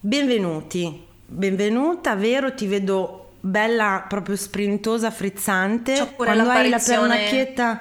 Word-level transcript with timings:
Benvenuti, 0.00 1.04
benvenuta, 1.26 2.14
vero? 2.14 2.54
Ti 2.54 2.66
vedo 2.68 3.30
bella, 3.40 4.04
proprio 4.08 4.36
sprintosa, 4.36 5.10
frizzante. 5.10 5.94
C'ho 5.94 6.06
pure 6.14 6.32
Quando 6.34 6.50
hai 6.50 6.68
la 6.68 6.78
pernacchietta... 6.78 7.80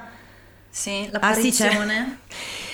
Sì, 0.70 0.90
Ah 0.90 1.04
sì, 1.06 1.10
l'apparizione. 1.12 2.20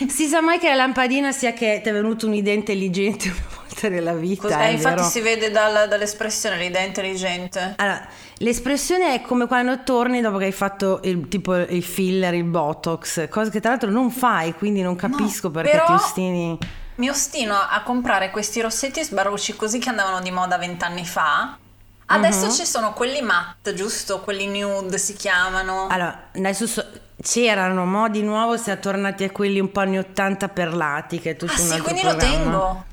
Si 0.08 0.26
sa 0.28 0.42
mai 0.42 0.60
che 0.60 0.68
la 0.70 0.76
lampadina 0.76 1.32
sia 1.32 1.54
che 1.54 1.80
ti 1.84 1.90
è 1.90 1.94
venuta 1.94 2.26
un'idea 2.26 2.54
intelligente 2.54 3.30
una 3.36 3.46
volta 3.66 3.88
nella 3.90 4.14
vita, 4.14 4.42
Cos- 4.48 4.52
eh, 4.54 4.72
infatti 4.72 4.96
vero? 4.96 5.08
si 5.08 5.20
vede 5.22 5.52
dal- 5.52 5.88
dall'espressione 5.88 6.58
l'idea 6.58 6.82
intelligente. 6.82 7.76
Allora, 7.78 8.06
l'espressione 8.38 9.14
è 9.14 9.22
come 9.22 9.46
quando 9.48 9.84
torni 9.84 10.20
dopo 10.20 10.38
che 10.38 10.46
hai 10.46 10.52
fatto 10.52 11.00
il, 11.04 11.28
tipo 11.30 11.56
il 11.56 11.84
filler, 11.84 12.34
il 12.34 12.44
botox, 12.44 13.30
cosa 13.30 13.50
che 13.50 13.60
tra 13.62 13.70
l'altro 13.72 13.90
non 13.90 14.10
fai, 14.10 14.54
quindi 14.54 14.82
non 14.82 14.96
capisco 14.96 15.50
perché 15.52 15.72
però- 15.72 15.86
ti 15.86 15.92
ostini. 15.94 16.58
Mi 16.96 17.10
ostino 17.10 17.56
a 17.56 17.82
comprare 17.84 18.30
questi 18.30 18.62
rossetti 18.62 19.04
sbarrucci 19.04 19.56
così 19.56 19.80
che 19.80 19.90
andavano 19.90 20.22
di 20.22 20.32
moda 20.32 20.58
vent'anni 20.58 21.06
fa. 21.06 21.58
Adesso 22.06 22.46
Mhm. 22.46 22.52
ci 22.52 22.66
sono 22.66 22.94
quelli 22.94 23.22
matte, 23.22 23.74
giusto? 23.74 24.20
Quelli 24.22 24.46
nude 24.60 24.98
si 24.98 25.14
chiamano. 25.14 25.88
Allora, 25.90 26.30
adesso 26.36 26.68
so- 26.68 26.86
c'erano 27.22 27.86
modi 27.86 28.22
nuovi, 28.22 28.58
si 28.60 28.70
è 28.70 28.78
tornati 28.80 29.24
a 29.24 29.32
quelli 29.32 29.60
un 29.60 29.72
po' 29.72 29.80
anni 29.80 29.98
80 29.98 30.50
perlati, 30.50 31.20
che 31.20 31.32
è 31.32 31.36
tutto 31.36 31.54
ah 31.54 31.62
un 31.62 31.68
sì, 31.68 31.80
quindi 31.80 32.04
lo 32.04 32.10
programma. 32.10 32.36
tengo. 32.38 32.86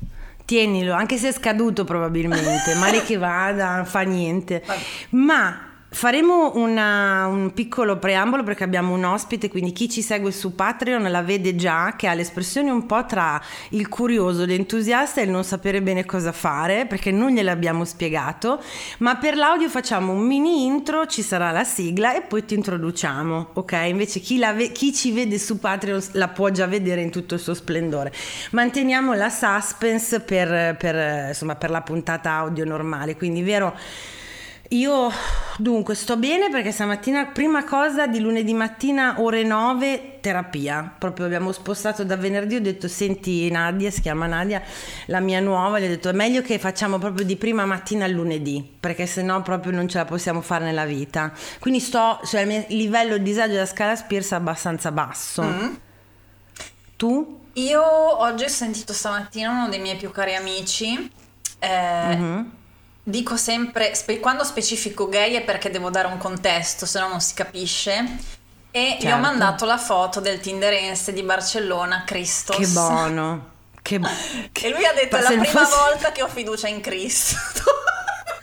Tienilo, 0.45 0.93
anche 0.93 1.17
se 1.17 1.29
è 1.29 1.31
scaduto 1.33 1.83
probabilmente, 1.83 2.73
male 2.75 3.03
che 3.05 3.17
vada, 3.17 3.83
fa 3.85 4.01
niente. 4.01 4.63
Vabbè. 4.65 4.79
Ma 5.11 5.59
faremo 5.93 6.53
una- 6.55 7.27
un 7.27 7.51
piccolo 7.53 7.97
preambolo 7.97 8.43
perché 8.43 8.63
abbiamo 8.63 8.93
un 8.93 9.03
ospite, 9.03 9.49
quindi 9.49 9.73
chi 9.73 9.89
ci 9.89 10.01
segue 10.01 10.31
su 10.31 10.55
Patreon 10.55 11.11
la 11.11 11.21
vede 11.21 11.53
già 11.55 11.95
che 11.97 12.07
ha 12.07 12.13
l'espressione 12.13 12.71
un 12.71 12.85
po' 12.85 13.05
tra 13.05 13.39
il 13.71 13.89
curioso, 13.89 14.45
l'entusiasta 14.45 15.19
e 15.19 15.25
il 15.25 15.29
non 15.29 15.43
sapere 15.43 15.81
bene 15.81 16.05
cosa 16.05 16.31
fare, 16.31 16.85
perché 16.85 17.11
non 17.11 17.31
gliel'abbiamo 17.31 17.83
spiegato, 17.83 18.61
ma 18.99 19.17
per 19.17 19.35
l'audio 19.35 19.67
facciamo 19.67 20.13
un 20.13 20.21
mini 20.25 20.65
intro, 20.65 21.07
ci 21.07 21.21
sarà 21.21 21.51
la 21.51 21.65
sigla 21.65 22.15
e 22.15 22.21
poi 22.21 22.45
ti 22.45 22.53
introduciamo, 22.53 23.49
ok? 23.53 23.73
Invece 23.87 24.21
chi, 24.21 24.39
ve- 24.39 24.71
chi 24.71 24.93
ci 24.93 25.11
vede 25.11 25.37
su 25.37 25.59
Patreon 25.59 26.01
la 26.13 26.29
può 26.29 26.49
già 26.49 26.67
vedere 26.67 27.01
in 27.01 27.11
tutto 27.11 27.33
il 27.33 27.41
suo 27.41 27.53
splendore. 27.53 28.13
Manteniamo 28.51 29.13
la 29.13 29.29
suspense 29.29 30.21
per, 30.21 30.77
per, 30.77 31.27
insomma, 31.27 31.55
per 31.55 31.69
la 31.69 31.81
puntata 31.81 32.31
audio 32.31 32.63
normale, 32.63 33.17
quindi 33.17 33.41
vero... 33.43 33.75
Io 34.73 35.11
dunque 35.57 35.95
sto 35.95 36.15
bene 36.15 36.49
perché 36.49 36.71
stamattina, 36.71 37.25
prima 37.25 37.65
cosa 37.65 38.07
di 38.07 38.21
lunedì 38.21 38.53
mattina, 38.53 39.15
ore 39.19 39.43
9, 39.43 40.19
terapia. 40.21 40.95
Proprio 40.97 41.25
abbiamo 41.25 41.51
spostato 41.51 42.05
da 42.05 42.15
venerdì, 42.15 42.55
ho 42.55 42.61
detto 42.61 42.87
senti 42.87 43.51
Nadia, 43.51 43.91
si 43.91 43.99
chiama 43.99 44.27
Nadia, 44.27 44.61
la 45.07 45.19
mia 45.19 45.41
nuova, 45.41 45.77
gli 45.77 45.83
ho 45.83 45.89
detto 45.89 46.07
è 46.07 46.13
meglio 46.13 46.41
che 46.41 46.57
facciamo 46.57 46.99
proprio 46.99 47.25
di 47.25 47.35
prima 47.35 47.65
mattina 47.65 48.05
al 48.05 48.11
lunedì, 48.11 48.65
perché 48.79 49.05
sennò 49.05 49.41
proprio 49.41 49.73
non 49.73 49.89
ce 49.89 49.97
la 49.97 50.05
possiamo 50.05 50.39
fare 50.39 50.63
nella 50.63 50.85
vita. 50.85 51.33
Quindi 51.59 51.81
sto, 51.81 52.21
cioè 52.23 52.41
il 52.41 52.47
mio 52.47 52.63
livello 52.69 53.17
di 53.17 53.23
disagio 53.23 53.51
della 53.53 53.65
scala 53.65 53.97
Spears 53.97 54.31
è 54.31 54.35
abbastanza 54.35 54.89
basso. 54.93 55.43
Mm. 55.43 55.73
Tu? 56.95 57.39
Io 57.53 57.83
oggi 57.83 58.45
ho 58.45 58.47
sentito 58.47 58.93
stamattina 58.93 59.49
uno 59.49 59.67
dei 59.67 59.79
miei 59.81 59.97
più 59.97 60.11
cari 60.11 60.33
amici. 60.33 61.11
eh, 61.59 62.15
Mhm. 62.15 62.51
Dico 63.03 63.35
sempre, 63.35 63.95
spe- 63.95 64.19
quando 64.19 64.43
specifico 64.43 65.09
gay 65.09 65.33
è 65.33 65.41
perché 65.41 65.69
devo 65.71 65.89
dare 65.89 66.07
un 66.07 66.17
contesto, 66.17 66.85
se 66.85 66.99
no 66.99 67.07
non 67.07 67.19
si 67.21 67.33
capisce. 67.33 68.05
E 68.73 68.97
gli 68.99 69.05
ho 69.05 69.09
Certo. 69.09 69.17
mandato 69.17 69.65
la 69.65 69.77
foto 69.77 70.19
del 70.19 70.39
Tinderense 70.39 71.11
di 71.11 71.23
Barcellona, 71.23 72.03
Christos. 72.05 72.55
Che 72.55 72.67
buono. 72.67 73.49
Che 73.81 73.99
bu- 73.99 74.07
E 74.53 74.69
lui 74.69 74.85
ha 74.85 74.93
detto: 74.93 75.17
È 75.17 75.21
la 75.21 75.27
prima 75.29 75.45
fosse- 75.45 75.75
volta 75.75 76.11
che 76.11 76.21
ho 76.21 76.27
fiducia 76.29 76.67
in 76.67 76.79
Cristo. 76.79 77.35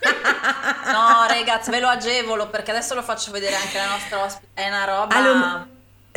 no, 0.92 1.26
ragazzi, 1.28 1.70
ve 1.70 1.80
lo 1.80 1.88
agevolo 1.88 2.48
perché 2.48 2.72
adesso 2.72 2.94
lo 2.94 3.02
faccio 3.02 3.30
vedere 3.30 3.54
anche 3.54 3.78
alla 3.78 3.92
nostra 3.92 4.22
ospite. 4.24 4.48
È 4.54 4.68
una 4.68 4.84
roba. 4.84 5.14
Allora, 5.14 5.66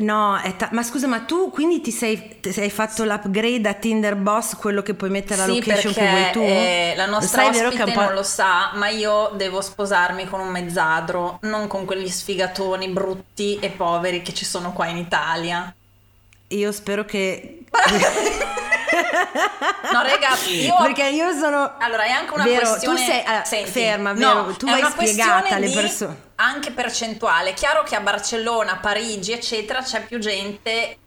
no, 0.01 0.39
ta- 0.57 0.69
ma 0.71 0.83
scusa, 0.83 1.07
ma 1.07 1.21
tu 1.21 1.49
quindi 1.51 1.81
ti 1.81 1.91
sei, 1.91 2.39
ti 2.39 2.51
sei 2.51 2.69
fatto 2.69 3.03
l'upgrade 3.03 3.67
a 3.69 3.73
Tinder 3.73 4.15
Boss, 4.15 4.55
quello 4.55 4.81
che 4.81 4.93
puoi 4.93 5.09
mettere 5.09 5.37
la 5.41 5.45
Sì, 5.45 5.47
location 5.47 5.93
perché 5.93 5.99
che 5.99 6.07
vuoi 6.07 6.29
tu? 6.29 6.41
eh, 6.45 6.93
la 6.95 7.05
Lo 7.05 7.11
nostra 7.15 7.27
sai, 7.27 7.51
vero 7.51 7.71
ospite 7.71 7.91
po'... 7.91 8.01
non 8.01 8.13
lo 8.13 8.23
sa, 8.23 8.71
ma 8.75 8.89
io 8.89 9.29
devo 9.35 9.61
sposarmi 9.61 10.25
con 10.27 10.39
un 10.41 10.49
mezzadro, 10.49 11.39
non 11.43 11.67
con 11.67 11.85
quegli 11.85 12.07
sfigatoni 12.09 12.89
brutti 12.89 13.57
e 13.59 13.69
poveri 13.71 14.21
che 14.21 14.33
ci 14.33 14.45
sono 14.45 14.73
qua 14.73 14.87
in 14.87 14.97
Italia. 14.97 15.73
Io 16.49 16.71
spero 16.71 17.05
che... 17.05 17.63
No, 19.91 20.01
ragazzi, 20.01 20.65
io 20.65 20.75
Perché 20.81 21.07
io 21.09 21.31
sono... 21.33 21.75
Allora, 21.79 22.03
è 22.03 22.09
anche 22.11 22.33
una 22.33 22.43
Vero, 22.43 22.69
questione. 22.69 22.97
tu 22.99 23.03
sei- 23.05 23.23
allora, 23.23 23.43
Senti, 23.45 23.71
ferma, 23.71 24.13
no, 24.13 24.43
vero, 24.45 24.55
tu 24.57 24.67
una 24.67 24.89
spiegata 24.89 25.55
alle 25.55 25.67
di 25.67 25.73
persone. 25.73 26.21
Anche 26.35 26.71
percentuale. 26.71 27.53
Chiaro 27.53 27.83
che 27.83 27.95
a 27.95 27.99
Barcellona, 28.01 28.77
Parigi, 28.77 29.31
eccetera, 29.31 29.81
c'è 29.81 30.05
più 30.05 30.19
gente, 30.19 30.97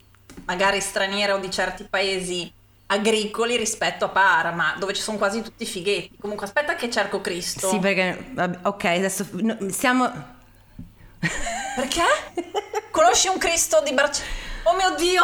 magari 0.44 0.80
straniera 0.80 1.34
o 1.34 1.38
di 1.38 1.50
certi 1.50 1.86
paesi 1.88 2.52
agricoli 2.86 3.56
rispetto 3.56 4.04
a 4.04 4.08
Parma, 4.08 4.74
dove 4.78 4.92
ci 4.92 5.02
sono 5.02 5.16
quasi 5.18 5.42
tutti 5.42 5.64
fighetti. 5.66 6.16
Comunque, 6.20 6.46
aspetta 6.46 6.74
che 6.74 6.90
cerco 6.90 7.20
Cristo. 7.20 7.68
Sì, 7.68 7.78
perché... 7.78 8.26
vabbè, 8.30 8.58
Ok, 8.62 8.84
adesso 8.84 9.26
no, 9.32 9.56
stiamo... 9.70 10.32
Perché? 11.76 12.02
Conosci 12.90 13.28
un 13.28 13.38
Cristo 13.38 13.80
di 13.84 13.92
Barcellona? 13.92 14.32
Oh 14.64 14.74
mio 14.74 14.94
Dio! 14.96 15.22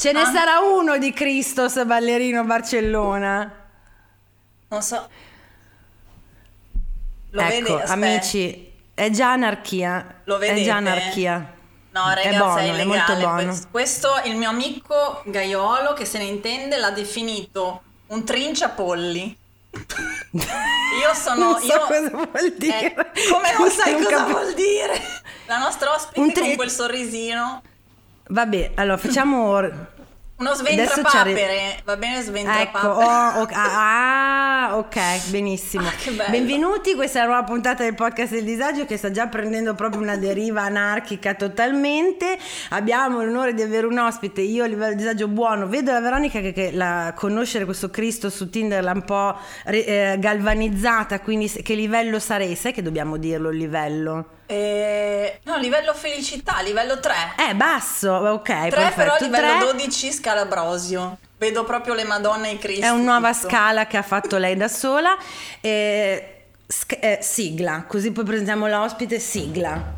Ce 0.00 0.12
ne 0.12 0.20
Ah. 0.22 0.32
sarà 0.32 0.60
uno 0.60 0.96
di 0.96 1.12
Christos 1.12 1.84
ballerino 1.84 2.42
Barcellona. 2.44 3.52
Non 4.68 4.80
so. 4.82 5.06
Lo 7.32 7.40
ecco? 7.42 7.74
Aspetta. 7.74 7.92
amici, 7.92 8.72
è 8.94 9.10
già 9.10 9.32
anarchia. 9.32 10.22
Lo 10.24 10.36
È 10.36 10.38
vedete? 10.38 10.62
già 10.62 10.76
anarchia. 10.76 11.52
No, 11.90 12.08
È 12.08 12.14
ragazzi, 12.14 12.36
buono, 12.38 12.56
è, 12.56 12.60
è 12.60 12.64
illegale 12.68 12.84
molto 12.84 13.14
buono. 13.16 13.58
Questo. 13.70 14.08
Il 14.24 14.36
mio 14.36 14.48
amico 14.48 15.22
Gaiolo, 15.26 15.92
che 15.92 16.06
se 16.06 16.16
ne 16.16 16.24
intende, 16.24 16.78
l'ha 16.78 16.92
definito 16.92 17.82
un 18.06 18.24
trinciapolli. 18.24 19.36
Io 20.32 21.14
sono... 21.14 21.50
Non 21.50 21.60
so 21.60 21.66
io, 21.66 21.80
cosa 21.80 22.08
vuol 22.10 22.54
dire. 22.56 22.94
Eh, 22.94 22.94
come 23.30 23.52
non 23.56 23.70
sai 23.70 23.92
Non 23.92 24.02
cosa 24.04 24.16
capi- 24.16 24.30
vuol 24.32 24.54
dire? 24.54 25.00
La 25.46 25.58
nostra 25.58 25.92
ospite 25.92 26.32
tri- 26.32 26.46
con 26.46 26.56
quel 26.56 26.70
sorrisino. 26.70 27.62
Vabbè, 28.30 28.72
allora 28.76 28.96
facciamo... 28.96 29.48
or- 29.48 29.86
Uno 30.36 30.54
sventrapapere. 30.54 31.80
Va 31.84 31.96
bene 31.96 32.14
Ecco, 32.20 32.30
sventrapapere? 32.30 32.92
oh, 32.92 33.42
ok, 33.42 33.50
ah, 33.52 34.70
ok, 34.76 35.28
benissimo. 35.30 35.86
Ah, 35.86 35.90
che 36.00 36.12
bello. 36.12 36.30
Benvenuti, 36.30 36.94
questa 36.94 37.18
è 37.18 37.22
la 37.22 37.28
nuova 37.28 37.42
puntata 37.44 37.82
del 37.82 37.94
podcast 37.94 38.32
del 38.32 38.44
disagio 38.44 38.86
che 38.86 38.96
sta 38.96 39.10
già 39.10 39.26
prendendo 39.26 39.74
proprio 39.74 40.00
una 40.00 40.16
deriva 40.16 40.62
anarchica 40.62 41.34
totalmente. 41.34 42.38
Abbiamo 42.70 43.22
l'onore 43.24 43.52
di 43.52 43.62
avere 43.62 43.86
un 43.86 43.98
ospite, 43.98 44.40
io 44.42 44.62
a 44.62 44.66
livello 44.68 44.90
di 44.92 44.98
disagio 44.98 45.26
buono, 45.26 45.66
vedo 45.66 45.90
la 45.90 46.00
Veronica 46.00 46.40
che, 46.40 46.52
che 46.52 46.70
la, 46.72 47.12
conoscere 47.16 47.64
questo 47.64 47.90
Cristo 47.90 48.30
su 48.30 48.48
Tinder 48.48 48.82
l'ha 48.84 48.92
un 48.92 49.04
po' 49.04 49.36
re- 49.64 50.12
eh, 50.12 50.18
galvanizzata, 50.20 51.18
quindi 51.20 51.48
che 51.48 51.74
livello 51.74 52.20
sarei? 52.20 52.54
Sai 52.54 52.72
che 52.72 52.82
dobbiamo 52.82 53.16
dirlo 53.16 53.50
il 53.50 53.58
livello? 53.58 54.38
Eh, 54.50 55.38
no, 55.44 55.58
livello 55.58 55.94
felicità, 55.94 56.60
livello 56.60 56.98
3. 56.98 57.14
Eh, 57.48 57.54
basso, 57.54 58.10
ok, 58.10 58.42
3 58.42 58.68
perfetto. 58.68 58.94
però 58.96 59.16
livello 59.20 59.58
Tre. 59.66 59.72
12 59.78 60.10
scalabrosio. 60.12 61.18
Vedo 61.38 61.62
proprio 61.62 61.94
le 61.94 62.02
Madonne 62.02 62.50
e 62.50 62.52
i 62.54 62.58
Cristi. 62.58 62.80
È 62.80 62.88
una 62.88 63.12
nuova 63.12 63.32
tutto. 63.32 63.46
scala 63.48 63.86
che 63.86 63.96
ha 63.96 64.02
fatto 64.02 64.38
lei 64.38 64.56
da 64.56 64.66
sola. 64.66 65.16
Eh, 65.60 66.46
sc- 66.66 66.98
eh, 67.00 67.18
sigla, 67.22 67.84
così 67.86 68.10
poi 68.10 68.24
presentiamo 68.24 68.66
l'ospite. 68.66 69.20
Sigla. 69.20 69.94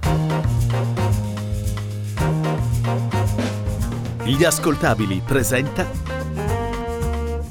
Gli 4.24 4.44
ascoltabili 4.44 5.22
presenta 5.26 5.86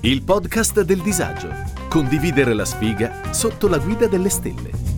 il 0.01 0.21
podcast 0.21 0.81
del 0.81 1.01
disagio. 1.01 1.49
Condividere 1.89 2.53
la 2.53 2.65
sfiga 2.65 3.21
sotto 3.31 3.67
la 3.67 3.79
guida 3.79 4.05
delle 4.07 4.29
stelle. 4.29 4.90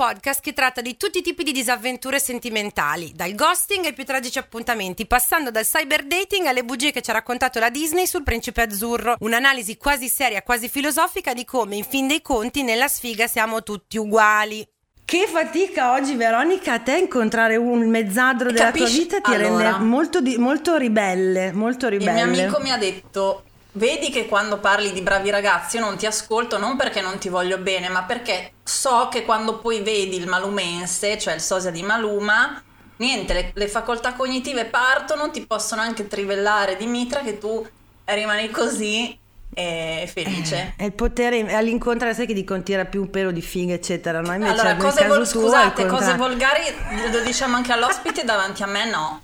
Podcast 0.00 0.40
che 0.40 0.54
tratta 0.54 0.80
di 0.80 0.96
tutti 0.96 1.18
i 1.18 1.22
tipi 1.22 1.42
di 1.42 1.52
disavventure 1.52 2.18
sentimentali, 2.18 3.12
dal 3.14 3.34
ghosting 3.34 3.84
ai 3.84 3.92
più 3.92 4.04
tragici 4.06 4.38
appuntamenti, 4.38 5.04
passando 5.06 5.50
dal 5.50 5.66
cyberdating 5.66 6.46
alle 6.46 6.64
bugie 6.64 6.90
che 6.90 7.02
ci 7.02 7.10
ha 7.10 7.12
raccontato 7.12 7.58
la 7.58 7.68
Disney 7.68 8.06
sul 8.06 8.22
principe 8.22 8.62
azzurro. 8.62 9.16
Un'analisi 9.18 9.76
quasi 9.76 10.08
seria, 10.08 10.40
quasi 10.40 10.70
filosofica 10.70 11.34
di 11.34 11.44
come, 11.44 11.76
in 11.76 11.84
fin 11.84 12.06
dei 12.06 12.22
conti, 12.22 12.62
nella 12.62 12.88
sfiga 12.88 13.26
siamo 13.26 13.62
tutti 13.62 13.98
uguali. 13.98 14.66
Che 15.04 15.26
fatica 15.26 15.92
oggi, 15.92 16.14
Veronica, 16.14 16.72
a 16.72 16.78
te 16.78 16.96
incontrare 16.96 17.56
un 17.56 17.86
mezzadro 17.90 18.50
della 18.50 18.70
tua 18.70 18.80
Capisci? 18.80 19.00
vita 19.00 19.20
ti 19.20 19.34
Allora. 19.34 19.70
rende 19.72 19.84
molto, 19.84 20.22
di- 20.22 20.38
molto 20.38 20.76
ribelle, 20.78 21.52
molto 21.52 21.88
Il 21.88 21.98
ribelle. 21.98 22.24
mio 22.24 22.42
amico 22.44 22.58
mi 22.62 22.70
ha 22.70 22.78
detto 22.78 23.42
vedi 23.72 24.10
che 24.10 24.26
quando 24.26 24.58
parli 24.58 24.92
di 24.92 25.00
bravi 25.00 25.30
ragazzi 25.30 25.76
io 25.76 25.84
non 25.84 25.96
ti 25.96 26.06
ascolto 26.06 26.58
non 26.58 26.76
perché 26.76 27.00
non 27.00 27.18
ti 27.18 27.28
voglio 27.28 27.58
bene, 27.58 27.88
ma 27.88 28.02
perché 28.04 28.52
so 28.62 29.08
che 29.10 29.24
quando 29.24 29.58
poi 29.58 29.80
vedi 29.82 30.16
il 30.16 30.28
malumense, 30.28 31.18
cioè 31.18 31.34
il 31.34 31.40
sosia 31.40 31.70
di 31.70 31.82
Maluma, 31.82 32.62
niente, 32.96 33.32
le, 33.32 33.50
le 33.54 33.68
facoltà 33.68 34.14
cognitive 34.14 34.64
partono, 34.66 35.30
ti 35.30 35.44
possono 35.46 35.80
anche 35.80 36.06
trivellare 36.06 36.76
di 36.76 36.86
mitra 36.86 37.20
che 37.20 37.38
tu 37.38 37.66
rimani 38.04 38.50
così 38.50 39.18
e 39.52 40.08
felice. 40.12 40.74
È 40.76 40.84
il 40.84 40.92
potere 40.92 41.52
all'incontrare, 41.54 42.14
sai 42.14 42.26
che 42.26 42.34
dicono 42.34 42.62
tira 42.62 42.84
più 42.84 43.02
un 43.02 43.10
pelo 43.10 43.30
di 43.30 43.42
figa, 43.42 43.74
eccetera. 43.74 44.20
No? 44.20 44.32
Invece 44.32 44.52
allora, 44.52 44.76
cose 44.76 45.06
vol- 45.06 45.28
tuo, 45.28 45.42
scusate, 45.42 45.86
cose 45.86 46.14
volgari 46.14 46.62
lo 47.10 47.20
diciamo 47.20 47.56
anche 47.56 47.72
all'ospite 47.72 48.22
davanti 48.24 48.62
a 48.62 48.66
me 48.66 48.88
no. 48.88 49.22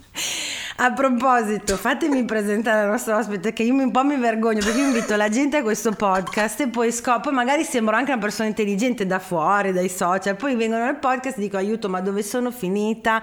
A 0.79 0.93
proposito, 0.93 1.75
fatemi 1.77 2.27
presentare 2.27 2.85
la 2.85 2.91
nostra 2.91 3.17
ospite 3.17 3.55
che 3.55 3.63
io 3.63 3.73
un 3.73 3.91
po' 3.91 4.05
mi 4.05 4.19
vergogno 4.19 4.59
perché 4.59 4.81
io 4.81 4.85
invito 4.85 5.17
la 5.17 5.31
gente 5.31 5.57
a 5.57 5.63
questo 5.63 5.93
podcast 5.93 6.61
e 6.61 6.69
poi 6.69 6.93
scopro, 6.93 7.33
magari 7.33 7.65
sembro 7.65 7.97
anche 7.97 8.13
una 8.13 8.21
persona 8.21 8.47
intelligente 8.47 9.07
da 9.07 9.19
fuori, 9.19 9.73
dai 9.73 9.89
social, 9.89 10.37
poi 10.37 10.55
vengono 10.55 10.85
nel 10.85 10.97
podcast 10.97 11.39
e 11.39 11.41
dico 11.41 11.57
aiuto 11.57 11.89
ma 11.89 12.03
dove 12.03 12.23
sono 12.23 12.51
finita? 12.51 13.23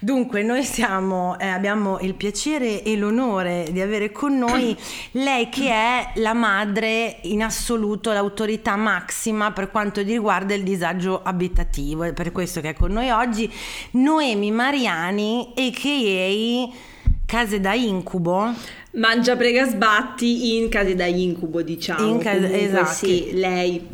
Dunque 0.00 0.42
noi 0.42 0.64
siamo, 0.64 1.38
eh, 1.38 1.48
abbiamo 1.48 1.98
il 2.00 2.14
piacere 2.14 2.82
e 2.82 2.96
l'onore 2.96 3.68
di 3.70 3.82
avere 3.82 4.10
con 4.10 4.38
noi 4.38 4.74
lei 5.10 5.50
che 5.50 5.70
è 5.70 6.12
la 6.14 6.32
madre 6.32 7.18
in 7.24 7.42
assoluto, 7.42 8.12
l'autorità 8.12 8.76
massima 8.76 9.52
per 9.52 9.70
quanto 9.70 10.00
riguarda 10.00 10.54
il 10.54 10.62
disagio 10.62 11.20
abitativo, 11.22 12.04
è 12.04 12.14
per 12.14 12.32
questo 12.32 12.62
che 12.62 12.70
è 12.70 12.74
con 12.74 12.92
noi 12.92 13.10
oggi 13.10 13.52
Noemi 13.90 14.50
Mariani 14.52 15.52
a.k.a. 15.54 16.77
Case 17.26 17.60
da 17.60 17.74
Incubo. 17.74 18.52
Mangia 18.92 19.36
prega 19.36 19.66
sbatti 19.66 20.56
in 20.56 20.68
case 20.68 20.94
da 20.94 21.04
incubo, 21.04 21.62
diciamo. 21.62 22.06
In 22.06 22.18
case- 22.18 22.38
Comunque, 22.40 22.62
esatto. 22.64 23.06
Sì, 23.06 23.30
lei. 23.34 23.86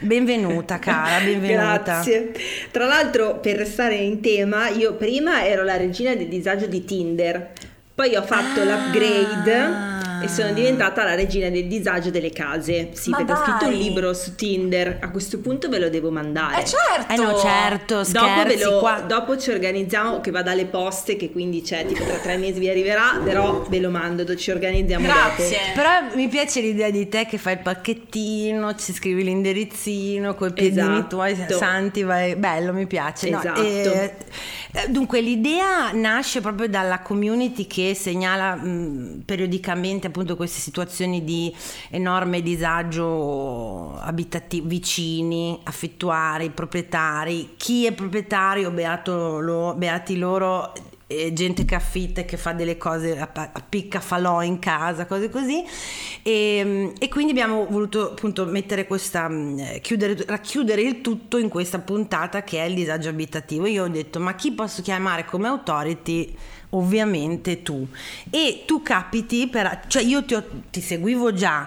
Benvenuta 0.00 0.78
cara, 0.78 1.18
benvenuta. 1.24 1.82
Grazie. 1.82 2.32
Tra 2.70 2.84
l'altro, 2.86 3.38
per 3.40 3.56
restare 3.56 3.94
in 3.96 4.20
tema, 4.20 4.68
io 4.68 4.94
prima 4.94 5.46
ero 5.46 5.62
la 5.64 5.76
regina 5.76 6.14
del 6.14 6.28
disagio 6.28 6.66
di 6.66 6.84
Tinder, 6.84 7.52
poi 7.98 8.14
ho 8.14 8.22
fatto 8.22 8.60
Ah. 8.60 8.64
l'upgrade 8.64 9.96
e 10.22 10.28
sono 10.28 10.52
diventata 10.52 11.02
la 11.04 11.14
regina 11.16 11.48
del 11.48 11.66
disagio 11.66 12.10
delle 12.10 12.30
case. 12.30 12.90
Sì, 12.92 13.10
Ma 13.10 13.16
perché 13.18 13.32
ho 13.32 13.36
scritto 13.44 13.64
un 13.66 13.70
dai. 13.70 13.78
libro 13.82 14.14
su 14.14 14.34
Tinder. 14.36 14.98
A 15.00 15.10
questo 15.10 15.38
punto 15.40 15.68
ve 15.68 15.78
lo 15.80 15.88
devo 15.90 16.10
mandare. 16.12 16.62
Eh 16.62 16.64
certo! 16.64 17.12
Eh 17.12 17.16
no, 17.16 17.36
certo, 17.38 17.94
Dopo, 18.02 18.26
ve 18.26 18.50
scherzi 18.50 18.64
lo- 18.64 18.78
qua. 18.78 19.00
dopo 19.06 19.36
ci 19.36 19.50
organizziamo 19.50 20.20
che 20.20 20.30
vada 20.32 20.50
alle 20.52 20.66
poste 20.66 21.16
che 21.16 21.30
quindi 21.32 21.62
c'è 21.62 21.86
tipo 21.86 22.04
tra 22.04 22.16
tre 22.18 22.36
mesi 22.36 22.58
vi 22.60 22.68
arriverà 22.68 23.20
però 23.22 23.64
ve 23.68 23.78
lo 23.80 23.90
mando 23.90 24.24
ci 24.36 24.50
organizziamo 24.52 25.04
Grazie. 25.06 25.58
dopo 25.58 25.72
Però 25.80 26.14
mi 26.16 26.28
piace 26.28 26.60
l'idea 26.60 26.90
di 26.90 27.08
te 27.08 27.26
che 27.26 27.38
fai 27.38 27.52
il 27.54 27.60
pacchettino, 27.60 28.74
ci 28.76 28.92
scrivi 28.92 29.22
l'indirizzino, 29.24 30.34
coi 30.34 30.52
piedini 30.52 30.80
Esatto. 30.98 31.06
tuoi 31.16 31.36
santi, 31.48 32.02
vai... 32.02 32.34
bello, 32.36 32.72
mi 32.72 32.86
piace. 32.86 33.30
no? 33.30 33.38
Esatto. 33.38 33.62
E, 33.62 33.82
eh, 33.82 34.14
dunque 34.88 35.20
l'idea 35.20 35.92
nasce 35.92 36.40
proprio 36.40 36.68
dalla 36.68 37.00
community 37.00 37.66
che 37.66 37.94
segnala 37.94 38.54
mh, 38.54 39.22
periodicamente 39.24 40.08
appunto 40.08 40.36
queste 40.36 40.60
situazioni 40.60 41.24
di 41.24 41.54
enorme 41.90 42.42
disagio 42.42 43.98
abitativo, 43.98 44.68
vicini, 44.68 45.58
affittuari, 45.64 46.50
proprietari, 46.50 47.54
chi 47.56 47.86
è 47.86 47.92
proprietario, 47.92 48.70
beato 48.70 49.38
lo- 49.40 49.74
beati 49.74 50.18
loro 50.18 50.74
eh, 50.74 50.80
gente 51.32 51.64
che 51.64 51.74
affitta 51.74 52.20
e 52.20 52.24
che 52.26 52.36
fa 52.36 52.52
delle 52.52 52.76
cose 52.76 53.18
a, 53.18 53.50
picca 53.66 53.98
falò 53.98 54.42
in 54.42 54.58
casa, 54.58 55.06
cose 55.06 55.30
così. 55.30 55.64
E, 56.22 56.92
e 56.98 57.08
quindi 57.08 57.32
abbiamo 57.32 57.66
voluto 57.66 58.10
appunto 58.10 58.44
mettere 58.44 58.86
questa, 58.86 59.26
mh, 59.26 59.80
chiudere, 59.80 60.24
racchiudere 60.26 60.82
il 60.82 61.00
tutto 61.00 61.38
in 61.38 61.48
questa 61.48 61.78
puntata 61.78 62.42
che 62.42 62.58
è 62.62 62.66
il 62.66 62.74
disagio 62.74 63.08
abitativo. 63.08 63.66
Io 63.66 63.84
ho 63.84 63.88
detto, 63.88 64.20
ma 64.20 64.34
chi 64.34 64.52
posso 64.52 64.82
chiamare 64.82 65.24
come 65.24 65.48
authority? 65.48 66.36
Ovviamente 66.70 67.62
tu. 67.62 67.86
E 68.28 68.64
tu 68.66 68.82
capiti, 68.82 69.48
per, 69.48 69.84
cioè 69.86 70.02
io 70.02 70.22
ti, 70.24 70.34
ho- 70.34 70.44
ti 70.70 70.82
seguivo 70.82 71.32
già. 71.32 71.66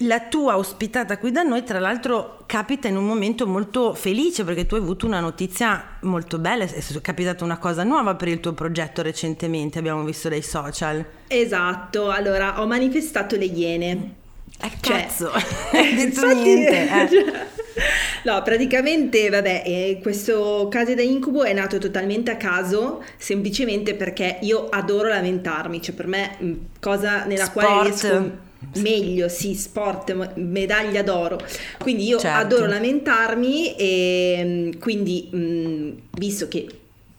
La 0.00 0.20
tua 0.20 0.58
ospitata 0.58 1.16
qui 1.16 1.30
da 1.32 1.42
noi, 1.42 1.64
tra 1.64 1.78
l'altro, 1.78 2.42
capita 2.44 2.86
in 2.86 2.96
un 2.96 3.06
momento 3.06 3.46
molto 3.46 3.94
felice 3.94 4.44
perché 4.44 4.66
tu 4.66 4.74
hai 4.74 4.82
avuto 4.82 5.06
una 5.06 5.20
notizia 5.20 5.96
molto 6.02 6.38
bella, 6.38 6.64
è 6.64 7.00
capitata 7.00 7.44
una 7.44 7.56
cosa 7.56 7.82
nuova 7.82 8.14
per 8.14 8.28
il 8.28 8.40
tuo 8.40 8.52
progetto 8.52 9.00
recentemente, 9.00 9.78
abbiamo 9.78 10.04
visto 10.04 10.28
dai 10.28 10.42
social. 10.42 11.02
esatto 11.28 12.10
allora 12.10 12.60
ho 12.60 12.66
manifestato 12.66 13.36
le 13.36 13.46
iene 13.46 14.14
Eh, 14.60 14.70
Cioè, 14.82 15.00
cazzo, 15.06 15.30
hai 15.72 15.94
detto 15.94 16.26
infatti- 16.26 16.42
niente. 16.42 16.88
eh. 16.88 17.54
No, 18.24 18.42
praticamente, 18.42 19.28
vabbè, 19.30 19.62
eh, 19.64 19.98
questo 20.02 20.66
case 20.70 20.94
da 20.94 21.02
incubo 21.02 21.44
è 21.44 21.52
nato 21.52 21.78
totalmente 21.78 22.30
a 22.32 22.36
caso, 22.36 23.04
semplicemente 23.18 23.94
perché 23.94 24.38
io 24.40 24.68
adoro 24.68 25.08
lamentarmi, 25.08 25.80
cioè 25.80 25.94
per 25.94 26.06
me 26.06 26.36
cosa 26.80 27.24
nella 27.24 27.50
quale 27.50 27.92
Sport. 27.92 28.02
riesco 28.02 28.44
meglio, 28.76 29.28
sì, 29.28 29.54
sport, 29.54 30.32
medaglia 30.36 31.02
d'oro. 31.02 31.38
Quindi 31.78 32.06
io 32.06 32.18
Certo. 32.18 32.38
adoro 32.38 32.66
lamentarmi 32.66 33.74
e 33.76 34.70
mh, 34.74 34.78
quindi 34.78 35.28
mh, 35.30 35.92
visto 36.18 36.48
che 36.48 36.66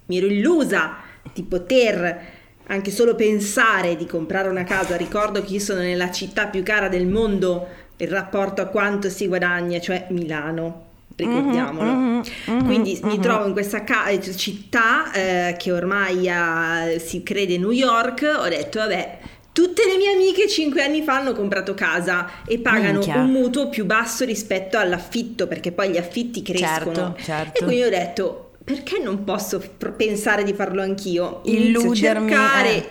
mi 0.08 0.18
ero 0.18 0.28
illusa 0.28 0.98
di 1.34 1.44
poter 1.44 2.36
anche 2.70 2.92
solo 2.92 3.16
pensare 3.16 3.96
di 3.96 4.06
comprare 4.06 4.50
una 4.50 4.64
casa, 4.66 4.98
ricordo 4.98 5.42
che 5.42 5.54
io 5.54 5.60
sono 5.60 5.80
nella 5.80 6.12
città 6.12 6.48
più 6.48 6.64
cara 6.64 6.90
del 6.90 7.08
mondo 7.08 7.68
in 7.98 8.10
rapporto 8.10 8.62
a 8.62 8.66
quanto 8.66 9.10
si 9.10 9.28
guadagna, 9.28 9.80
cioè 9.80 10.08
Milano. 10.10 10.86
Ricordiamolo. 11.16 11.92
Mhm, 11.92 12.22
mhm, 12.46 12.66
Quindi 12.66 13.00
mi 13.04 13.16
mhm. 13.16 13.22
trovo 13.22 13.48
in 13.48 13.54
questa 13.54 13.84
ca- 13.84 14.08
eh, 14.08 14.22
città 14.36 15.12
eh, 15.14 15.56
che 15.58 15.72
ormai 15.72 16.30
ha- 16.30 17.00
si 17.00 17.24
crede 17.24 17.58
New 17.58 17.72
York. 17.72 18.22
Ho 18.40 18.48
detto, 18.48 18.78
vabbè, 18.80 19.18
tutte 19.58 19.88
le 19.88 19.98
mie 19.98 20.12
amiche 20.12 20.48
5 20.48 20.84
anni 20.84 21.02
fa 21.02 21.16
hanno 21.16 21.34
comprato 21.34 21.74
casa 21.74 22.44
e 22.46 22.60
pagano 22.60 23.00
Minchia. 23.00 23.16
un 23.16 23.32
mutuo 23.32 23.70
più 23.70 23.86
basso 23.86 24.24
rispetto 24.24 24.78
all'affitto 24.78 25.48
perché 25.48 25.72
poi 25.72 25.90
gli 25.90 25.98
affitti 25.98 26.44
crescono. 26.44 27.16
Certo, 27.16 27.24
certo. 27.24 27.60
E 27.60 27.66
quindi 27.66 27.82
ho 27.82 27.90
detto, 27.90 28.52
perché 28.64 29.00
non 29.00 29.24
posso 29.24 29.58
pr- 29.58 29.94
pensare 29.94 30.44
di 30.44 30.54
farlo 30.54 30.84
anch'io? 30.84 31.42
Inizio 31.46 31.92
Illudermi, 31.92 32.30
cercare, 32.30 32.76
eh. 32.76 32.88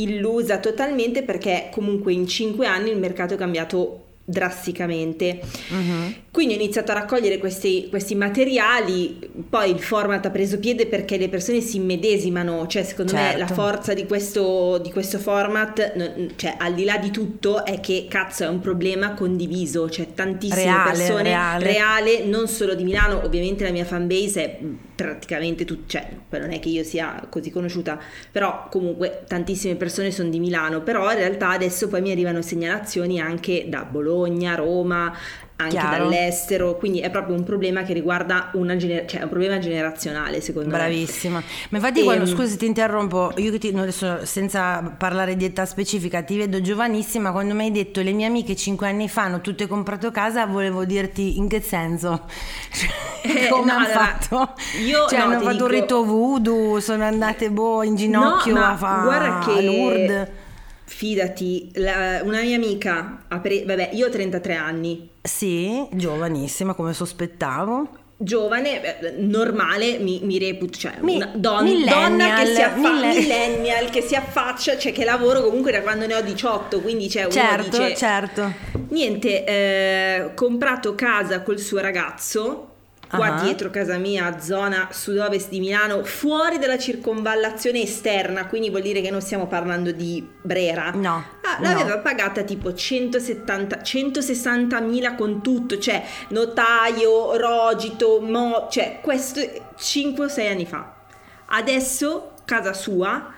illusa 0.00 0.56
totalmente 0.56 1.22
perché 1.22 1.68
comunque 1.70 2.14
in 2.14 2.26
5 2.26 2.66
anni 2.66 2.92
il 2.92 2.98
mercato 2.98 3.34
è 3.34 3.36
cambiato 3.36 4.05
drasticamente. 4.28 5.40
Mhm. 5.68 6.14
Quindi 6.32 6.54
ho 6.54 6.56
iniziato 6.56 6.90
a 6.90 6.94
raccogliere 6.94 7.38
questi, 7.38 7.86
questi 7.88 8.14
materiali, 8.14 9.18
poi 9.48 9.70
il 9.70 9.78
format 9.78 10.26
ha 10.26 10.30
preso 10.30 10.58
piede 10.58 10.86
perché 10.86 11.16
le 11.16 11.28
persone 11.28 11.60
si 11.60 11.76
immedesimano, 11.76 12.66
cioè 12.66 12.82
secondo 12.82 13.14
me 13.14 13.20
Certo. 13.20 13.38
la 13.38 13.46
forza 13.46 13.94
di 13.94 14.04
questo, 14.04 14.78
di 14.78 14.90
questo 14.90 15.18
format, 15.18 16.32
cioè 16.36 16.56
al 16.58 16.74
di 16.74 16.84
là 16.84 16.98
di 16.98 17.10
tutto, 17.10 17.64
è 17.64 17.80
che 17.80 18.06
cazzo 18.10 18.44
è 18.44 18.48
un 18.48 18.60
problema 18.60 19.14
condiviso, 19.14 19.88
cioè 19.88 20.12
tantissime 20.12 20.64
Reale, 20.64 20.90
persone 20.90 21.22
reale. 21.22 21.64
reale, 21.64 22.24
non 22.24 22.48
solo 22.48 22.74
di 22.74 22.84
Milano, 22.84 23.22
ovviamente 23.24 23.64
la 23.64 23.70
mia 23.70 23.84
fanbase 23.84 24.42
è 24.44 24.58
praticamente 24.96 25.64
tutta, 25.64 26.00
cioè 26.00 26.08
non 26.40 26.52
è 26.52 26.58
che 26.58 26.70
io 26.70 26.82
sia 26.82 27.24
così 27.28 27.50
conosciuta, 27.50 28.00
però 28.32 28.66
comunque 28.70 29.24
tantissime 29.28 29.76
persone 29.76 30.10
sono 30.10 30.30
di 30.30 30.40
Milano, 30.40 30.80
però 30.80 31.10
in 31.12 31.18
realtà 31.18 31.50
adesso 31.50 31.86
poi 31.86 32.00
mi 32.00 32.10
arrivano 32.10 32.40
segnalazioni 32.40 33.20
anche 33.20 33.66
da 33.68 33.84
Bologna, 33.84 34.54
Roma, 34.54 35.14
anche 35.58 35.76
Chiaro. 35.76 36.04
dall'estero, 36.04 36.76
quindi 36.76 37.00
è 37.00 37.08
proprio 37.10 37.34
un 37.34 37.42
problema 37.42 37.82
che 37.82 37.94
riguarda 37.94 38.50
una 38.54 38.76
gener- 38.76 39.08
cioè 39.08 39.22
un 39.22 39.28
problema 39.30 39.58
generazionale 39.58 40.42
secondo 40.42 40.68
me. 40.68 40.76
Bravissima. 40.76 41.42
Ma 41.70 41.78
infatti, 41.78 42.00
Ehm, 42.00 42.04
quando, 42.04 42.26
scusi, 42.26 42.58
ti 42.58 42.66
interrompo. 42.66 43.32
Io 43.36 43.56
ti, 43.58 43.68
adesso 43.74 44.26
senza 44.26 44.82
parlare 44.98 45.34
di 45.34 45.46
età 45.46 45.64
specifica, 45.64 46.22
ti 46.22 46.36
vedo 46.36 46.60
giovanissima. 46.60 47.32
Quando 47.32 47.54
mi 47.54 47.64
hai 47.64 47.72
detto 47.72 48.02
le 48.02 48.12
mie 48.12 48.26
amiche 48.26 48.54
5 48.54 48.86
anni 48.86 49.08
fa 49.08 49.22
hanno 49.22 49.40
tutte 49.40 49.66
comprato 49.66 50.10
casa, 50.10 50.44
volevo 50.44 50.84
dirti 50.84 51.38
in 51.38 51.48
che 51.48 51.62
senso? 51.62 52.26
Eh, 53.22 53.48
Come 53.48 53.64
no, 53.64 53.72
hanno 53.72 53.84
allora, 53.86 53.98
fatto? 54.04 54.54
io- 54.84 55.06
cioè, 55.08 55.18
no, 55.20 55.24
hanno 55.24 55.34
fatto 55.40 55.46
un 55.48 55.52
dico- 55.52 55.66
rito 55.68 56.04
voodoo, 56.04 56.80
sono 56.80 57.04
andate 57.04 57.50
boh 57.50 57.82
in 57.82 57.94
ginocchio 57.96 58.52
No, 58.52 58.60
ma 58.60 58.70
a 58.72 58.76
fa 58.76 59.00
guarda 59.02 59.38
che- 59.46 59.62
Lourdes. 59.62 60.28
Fidati, 60.86 61.70
la- 61.74 62.20
una 62.22 62.40
mia 62.42 62.56
amica, 62.56 63.24
pre- 63.42 63.64
vabbè, 63.64 63.90
io 63.92 64.06
ho 64.06 64.10
33 64.10 64.54
anni, 64.54 65.08
Sì, 65.22 65.86
giovanissima 65.92 66.74
come 66.74 66.92
sospettavo. 66.92 67.88
giovane, 68.18 69.14
normale, 69.18 69.98
mi, 69.98 70.20
mi 70.22 70.38
reputo, 70.38 70.78
cioè 70.78 70.94
Mi- 71.00 71.16
una 71.16 71.30
don- 71.34 71.84
donna 71.84 72.34
che 72.40 72.46
si 72.54 72.62
affaccia, 72.62 72.78
mille- 72.92 73.18
millennial, 73.20 73.90
che 73.90 74.00
si 74.00 74.14
affaccia, 74.14 74.78
cioè 74.78 74.92
che 74.92 75.04
lavoro 75.04 75.42
comunque 75.42 75.70
da 75.72 75.82
quando 75.82 76.06
ne 76.06 76.14
ho 76.14 76.22
18, 76.22 76.80
quindi 76.80 77.08
c'è 77.08 77.22
uno 77.24 77.30
Certo, 77.32 77.76
dice, 77.78 77.94
certo. 77.96 78.52
niente, 78.90 79.44
eh, 79.44 80.30
comprato 80.34 80.94
casa 80.94 81.42
col 81.42 81.58
suo 81.58 81.80
ragazzo, 81.80 82.75
qua 83.08 83.34
Ah. 83.36 83.42
dietro 83.42 83.70
casa 83.70 83.96
mia, 83.98 84.40
zona 84.40 84.88
sud-ovest 84.90 85.48
di 85.50 85.60
Milano, 85.60 86.02
fuori 86.04 86.58
dalla 86.58 86.76
circonvallazione 86.78 87.80
esterna, 87.82 88.46
quindi 88.46 88.70
vuol 88.70 88.82
dire 88.82 89.00
che 89.00 89.10
non 89.10 89.20
stiamo 89.20 89.46
parlando 89.46 89.92
di 89.92 90.26
Brera. 90.42 90.90
No, 90.90 91.24
Ah, 91.42 91.58
no. 91.60 91.68
l'aveva 91.72 91.98
pagata 91.98 92.42
tipo 92.42 92.74
170, 92.74 93.82
160 93.82 94.80
mila 94.80 95.14
con 95.14 95.42
tutto, 95.42 95.78
cioè 95.78 96.02
notaio, 96.28 97.36
rogito, 97.36 98.20
mo, 98.20 98.66
cioè 98.70 98.98
questo 99.02 99.40
5 99.76 100.24
o 100.24 100.28
6 100.28 100.48
anni 100.48 100.66
fa. 100.66 100.94
Adesso 101.46 102.32
casa 102.44 102.72
sua 102.72 103.32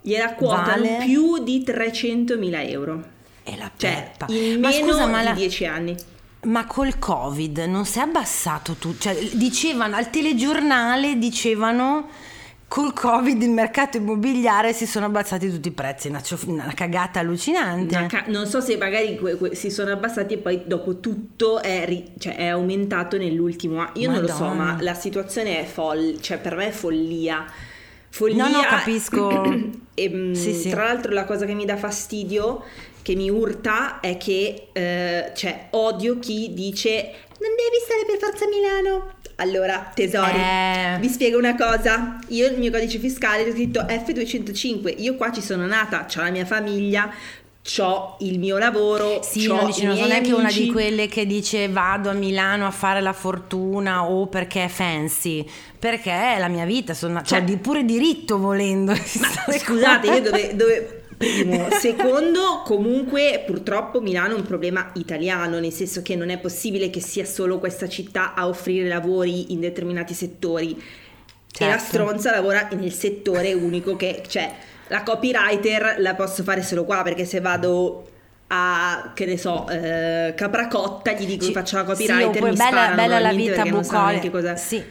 gliela 0.00 0.34
quotano 0.34 0.82
Vale? 0.82 1.04
più 1.04 1.38
di 1.42 1.62
300 1.62 2.36
mila 2.36 2.62
euro. 2.62 3.02
E 3.44 3.56
la 3.56 3.70
Cioè, 3.76 4.10
peppa. 4.16 4.32
in 4.32 4.60
ma 4.60 4.68
meno 4.68 4.86
scusa, 4.88 5.06
ma, 5.06 5.18
di 5.20 5.24
la- 5.24 5.32
10 5.32 5.66
anni. 5.66 5.96
Ma 6.44 6.66
col 6.66 6.98
Covid 6.98 7.58
non 7.58 7.84
si 7.84 7.98
è 7.98 8.02
abbassato 8.02 8.74
tutto? 8.74 8.98
Cioè, 9.02 9.14
dicevano 9.32 9.96
al 9.96 10.10
telegiornale, 10.10 11.16
dicevano 11.18 12.08
col 12.68 12.94
Covid 12.94 13.42
il 13.42 13.50
mercato 13.50 13.98
immobiliare 13.98 14.72
si 14.72 14.86
sono 14.86 15.04
abbassati 15.04 15.50
tutti 15.50 15.68
i 15.68 15.72
prezzi, 15.72 16.08
una, 16.08 16.22
una 16.46 16.72
cagata 16.74 17.20
allucinante. 17.20 17.94
Una 17.96 18.06
ca- 18.06 18.24
non 18.28 18.46
so 18.46 18.60
se 18.62 18.78
magari 18.78 19.16
que- 19.18 19.36
que- 19.36 19.54
si 19.54 19.70
sono 19.70 19.92
abbassati 19.92 20.34
e 20.34 20.38
poi 20.38 20.62
dopo 20.64 20.98
tutto 20.98 21.60
è, 21.60 21.84
ri- 21.84 22.12
cioè, 22.18 22.34
è 22.36 22.46
aumentato 22.46 23.18
nell'ultimo 23.18 23.78
anno. 23.80 23.90
Io 23.96 24.10
non 24.10 24.22
lo 24.22 24.26
so, 24.28 24.44
Madonna. 24.44 24.72
ma 24.72 24.82
la 24.82 24.94
situazione 24.94 25.60
è 25.60 25.64
folle, 25.64 26.18
cioè 26.20 26.38
per 26.38 26.56
me 26.56 26.68
è 26.68 26.70
follia. 26.70 27.44
Follia. 28.08 28.48
No, 28.48 28.50
no, 28.56 28.62
capisco. 28.62 29.42
e, 29.94 30.08
mm, 30.08 30.32
Sì, 30.32 30.54
sì. 30.54 30.70
Tra 30.70 30.84
l'altro 30.84 31.12
la 31.12 31.24
cosa 31.24 31.44
che 31.44 31.52
mi 31.54 31.66
dà 31.66 31.76
fastidio, 31.76 32.64
che 33.02 33.14
mi 33.14 33.28
urta, 33.28 34.00
è 34.00 34.16
che 34.16 34.68
eh, 34.72 35.32
cioè, 35.34 35.66
odio 35.70 36.18
chi 36.18 36.52
dice 36.54 37.12
non 37.38 37.50
devi 37.56 37.82
stare 37.84 38.04
per 38.06 38.18
forza 38.18 38.44
a 38.44 38.48
Milano. 38.48 39.10
Allora, 39.36 39.90
tesori, 39.92 40.38
Eh. 40.38 40.98
vi 41.00 41.08
spiego 41.08 41.36
una 41.38 41.56
cosa. 41.56 42.18
Io 42.28 42.46
il 42.46 42.58
mio 42.58 42.70
codice 42.70 42.98
fiscale 42.98 43.48
ho 43.48 43.50
scritto 43.50 43.80
F205. 43.80 44.94
Io 44.98 45.16
qua 45.16 45.32
ci 45.32 45.42
sono 45.42 45.66
nata, 45.66 46.06
ho 46.16 46.20
la 46.20 46.30
mia 46.30 46.44
famiglia, 46.44 47.10
ho 47.78 48.16
il 48.20 48.38
mio 48.38 48.58
lavoro. 48.58 49.20
Sì, 49.22 49.46
c'ho 49.48 49.54
non, 49.56 49.64
i 49.64 49.72
dici, 49.72 49.84
non 49.84 50.10
è 50.12 50.20
che 50.20 50.32
una 50.32 50.52
di 50.52 50.70
quelle 50.70 51.08
che 51.08 51.26
dice 51.26 51.68
vado 51.68 52.10
a 52.10 52.12
Milano 52.12 52.66
a 52.66 52.70
fare 52.70 53.00
la 53.00 53.12
fortuna 53.12 54.04
o 54.04 54.28
perché 54.28 54.64
è 54.64 54.68
fancy, 54.68 55.44
perché 55.76 56.12
è 56.12 56.38
la 56.38 56.48
mia 56.48 56.64
vita, 56.64 56.94
sono, 56.94 57.16
cioè, 57.22 57.38
Cioè- 57.38 57.42
di 57.44 57.56
pure 57.56 57.84
diritto 57.84 58.38
volendo. 58.38 58.92
Ma 59.18 59.58
scusate, 59.58 60.06
io 60.06 60.20
dove, 60.20 60.54
dove- 60.54 61.01
Primo, 61.26 61.68
secondo, 61.78 62.62
comunque 62.64 63.42
purtroppo 63.46 64.00
Milano 64.00 64.34
è 64.34 64.38
un 64.38 64.42
problema 64.44 64.90
italiano, 64.94 65.58
nel 65.60 65.72
senso 65.72 66.02
che 66.02 66.16
non 66.16 66.30
è 66.30 66.38
possibile 66.38 66.90
che 66.90 67.00
sia 67.00 67.24
solo 67.24 67.58
questa 67.58 67.88
città 67.88 68.34
a 68.34 68.48
offrire 68.48 68.88
lavori 68.88 69.52
in 69.52 69.60
determinati 69.60 70.14
settori. 70.14 70.72
E 71.58 71.66
la 71.66 71.78
Certo. 71.78 71.84
stronza 71.84 72.30
lavora 72.30 72.68
nel 72.72 72.92
settore 72.92 73.52
unico 73.52 73.94
che, 73.96 74.22
cioè, 74.26 74.52
la 74.88 75.02
copywriter 75.02 75.96
la 75.98 76.14
posso 76.14 76.42
fare 76.42 76.62
solo 76.62 76.84
qua 76.84 77.02
perché 77.02 77.24
se 77.24 77.40
vado 77.40 78.08
a, 78.48 79.12
che 79.14 79.26
ne 79.26 79.36
so, 79.38 79.68
eh, 79.68 80.32
Capracotta 80.36 81.12
gli 81.12 81.26
dico 81.26 81.44
che 81.46 81.52
faccio 81.52 81.76
la 81.76 81.82
Sì, 81.94 82.06
copywriter 82.06 82.24
oppure 82.26 82.50
mi 82.50 82.56
bella, 82.56 82.70
sparano 82.70 82.94
bella 82.94 83.18
la 83.18 83.32
vita 83.32 83.66
bucolica. 83.66 84.30
cosa... 84.30 84.56
Sì. 84.56 84.82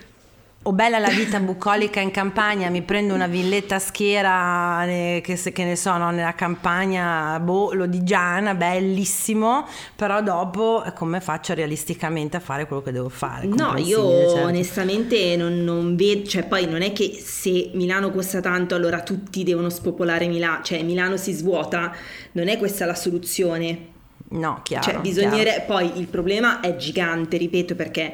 O 0.63 0.74
bella 0.74 1.00
la 1.00 1.10
vita 1.10 1.39
bucolica 1.39 2.01
in 2.01 2.12
campagna, 2.12 2.70
mi 2.70 2.84
prendo 2.84 3.15
una 3.15 3.25
villetta 3.25 3.77
a 3.77 3.80
schiera, 3.80 4.86
eh, 4.86 5.20
che, 5.24 5.36
se- 5.36 5.51
che 5.51 5.63
ne 5.63 5.75
so, 5.75 5.98
no, 5.98 6.12
nella 6.12 6.36
campagna 6.36 7.39
boh, 7.39 7.74
lodigiana, 7.74 8.53
bellissimo, 8.53 9.65
però 9.96 10.22
dopo 10.22 10.84
eh, 10.84 10.94
come 10.94 11.20
faccio 11.20 11.56
realisticamente 11.56 12.38
a 12.38 12.39
fare 12.39 12.68
quello 12.68 12.84
che 12.84 12.91
devo 12.91 13.10
fare? 13.10 13.48
No, 13.48 13.74
io 13.77 14.30
certo. 14.30 14.46
onestamente 14.46 15.36
non, 15.36 15.63
non 15.63 15.96
vedo, 15.96 16.27
cioè 16.27 16.44
poi 16.44 16.68
non 16.68 16.84
è 16.84 16.94
che 16.94 17.20
se 17.20 17.72
Milano 17.74 18.12
costa 18.12 18.39
tanto 18.39 18.75
allora 18.75 19.01
tutti 19.01 19.44
devono 19.44 19.72
spopolare 19.72 20.27
Milano, 20.27 20.62
cioè 20.62 20.84
Milano 20.84 21.18
si 21.18 21.32
svuota, 21.32 21.91
non 22.34 22.48
è 22.50 22.60
questa 22.60 22.86
la 22.86 22.94
soluzione. 22.94 23.89
No, 24.34 24.62
chiaro. 24.63 24.84
cioè 24.84 25.00
bisognerebbe, 25.01 25.65
poi 25.68 26.00
il 26.00 26.08
problema 26.08 26.62
è 26.62 26.77
gigante, 26.77 27.36
ripeto, 27.36 27.75
perché 27.75 28.13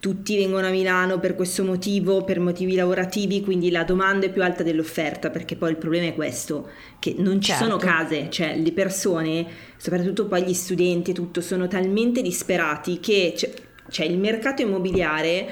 tutti 0.00 0.36
vengono 0.36 0.66
a 0.66 0.70
Milano 0.70 1.18
per 1.18 1.34
questo 1.34 1.64
motivo, 1.64 2.22
per 2.24 2.38
motivi 2.40 2.74
lavorativi, 2.74 3.40
quindi 3.42 3.70
la 3.70 3.84
domanda 3.84 4.26
è 4.26 4.30
più 4.30 4.42
alta 4.42 4.62
dell'offerta, 4.62 5.30
perché 5.30 5.56
poi 5.56 5.70
il 5.70 5.76
problema 5.76 6.06
è 6.06 6.14
questo, 6.14 6.68
che 6.98 7.14
non 7.18 7.40
ci 7.40 7.50
Certo. 7.50 7.64
sono 7.64 7.76
case, 7.78 8.28
cioè 8.30 8.56
le 8.56 8.72
persone, 8.72 9.46
soprattutto 9.76 10.26
poi 10.26 10.44
gli 10.44 10.54
studenti 10.54 11.10
e 11.10 11.14
tutto, 11.14 11.40
sono 11.40 11.66
talmente 11.66 12.22
disperati 12.22 13.00
che 13.00 13.32
c'è, 13.34 13.50
cioè, 13.90 14.06
il 14.06 14.18
mercato 14.18 14.62
immobiliare 14.62 15.50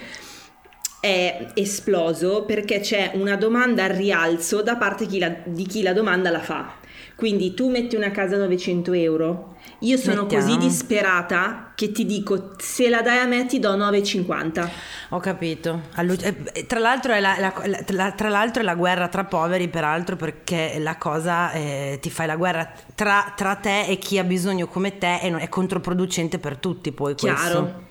è 1.01 1.49
esploso 1.55 2.45
perché 2.45 2.81
c'è 2.81 3.13
una 3.15 3.37
domanda 3.37 3.85
al 3.85 3.91
rialzo 3.91 4.63
da 4.63 4.77
parte 4.77 5.07
chi 5.07 5.19
la- 5.19 5.37
di 5.45 5.65
chi 5.67 5.83
la 5.83 5.93
domanda 5.93 6.31
la 6.31 6.41
fa. 6.41 6.75
Quindi 7.15 7.55
tu 7.55 7.71
metti 7.71 7.97
una 7.97 8.11
casa 8.11 8.35
a 8.37 8.39
900 8.39 8.93
euro, 8.93 9.56
io 9.81 9.97
sono 9.97 10.23
Mettiamo. 10.23 10.45
così 10.45 10.59
disperata 10.59 11.73
che 11.75 11.93
ti 11.93 12.07
dico 12.07 12.53
se 12.59 12.89
la 12.89 13.03
dai 13.03 13.19
a 13.19 13.27
me 13.27 13.47
ti 13.47 13.59
do 13.59 13.77
9,50. 13.77 14.69
Ho 15.11 15.19
capito. 15.21 15.83
Allu- 15.95 16.19
eh, 16.23 16.35
eh, 16.53 16.67
tra, 16.67 16.79
l'altro 16.79 17.13
è 17.13 17.21
la, 17.21 17.37
la- 17.39 17.83
la- 17.89 18.13
tra- 18.13 18.29
l'altro 18.29 18.63
è 18.63 18.65
la 18.65 18.75
guerra 18.75 19.09
tra 19.09 19.25
poveri, 19.25 19.69
peraltro, 19.69 20.17
perché 20.17 20.77
la 20.79 20.97
cosa 20.97 21.53
eh, 21.53 21.99
ti 22.01 22.11
fai 22.11 22.27
la 22.27 22.37
guerra 22.37 22.71
tra, 22.95 23.33
tra 23.37 23.55
te 23.57 23.83
e 23.87 23.99
chi 23.99 24.19
ha 24.19 24.25
bisogno 24.25 24.67
come 24.67 24.97
te 24.99 25.19
e 25.21 25.29
non- 25.31 25.41
è 25.41 25.49
controproducente 25.49 26.39
per 26.39 26.57
tutti 26.57 26.93
poi 26.93 27.15
questo. 27.17 27.85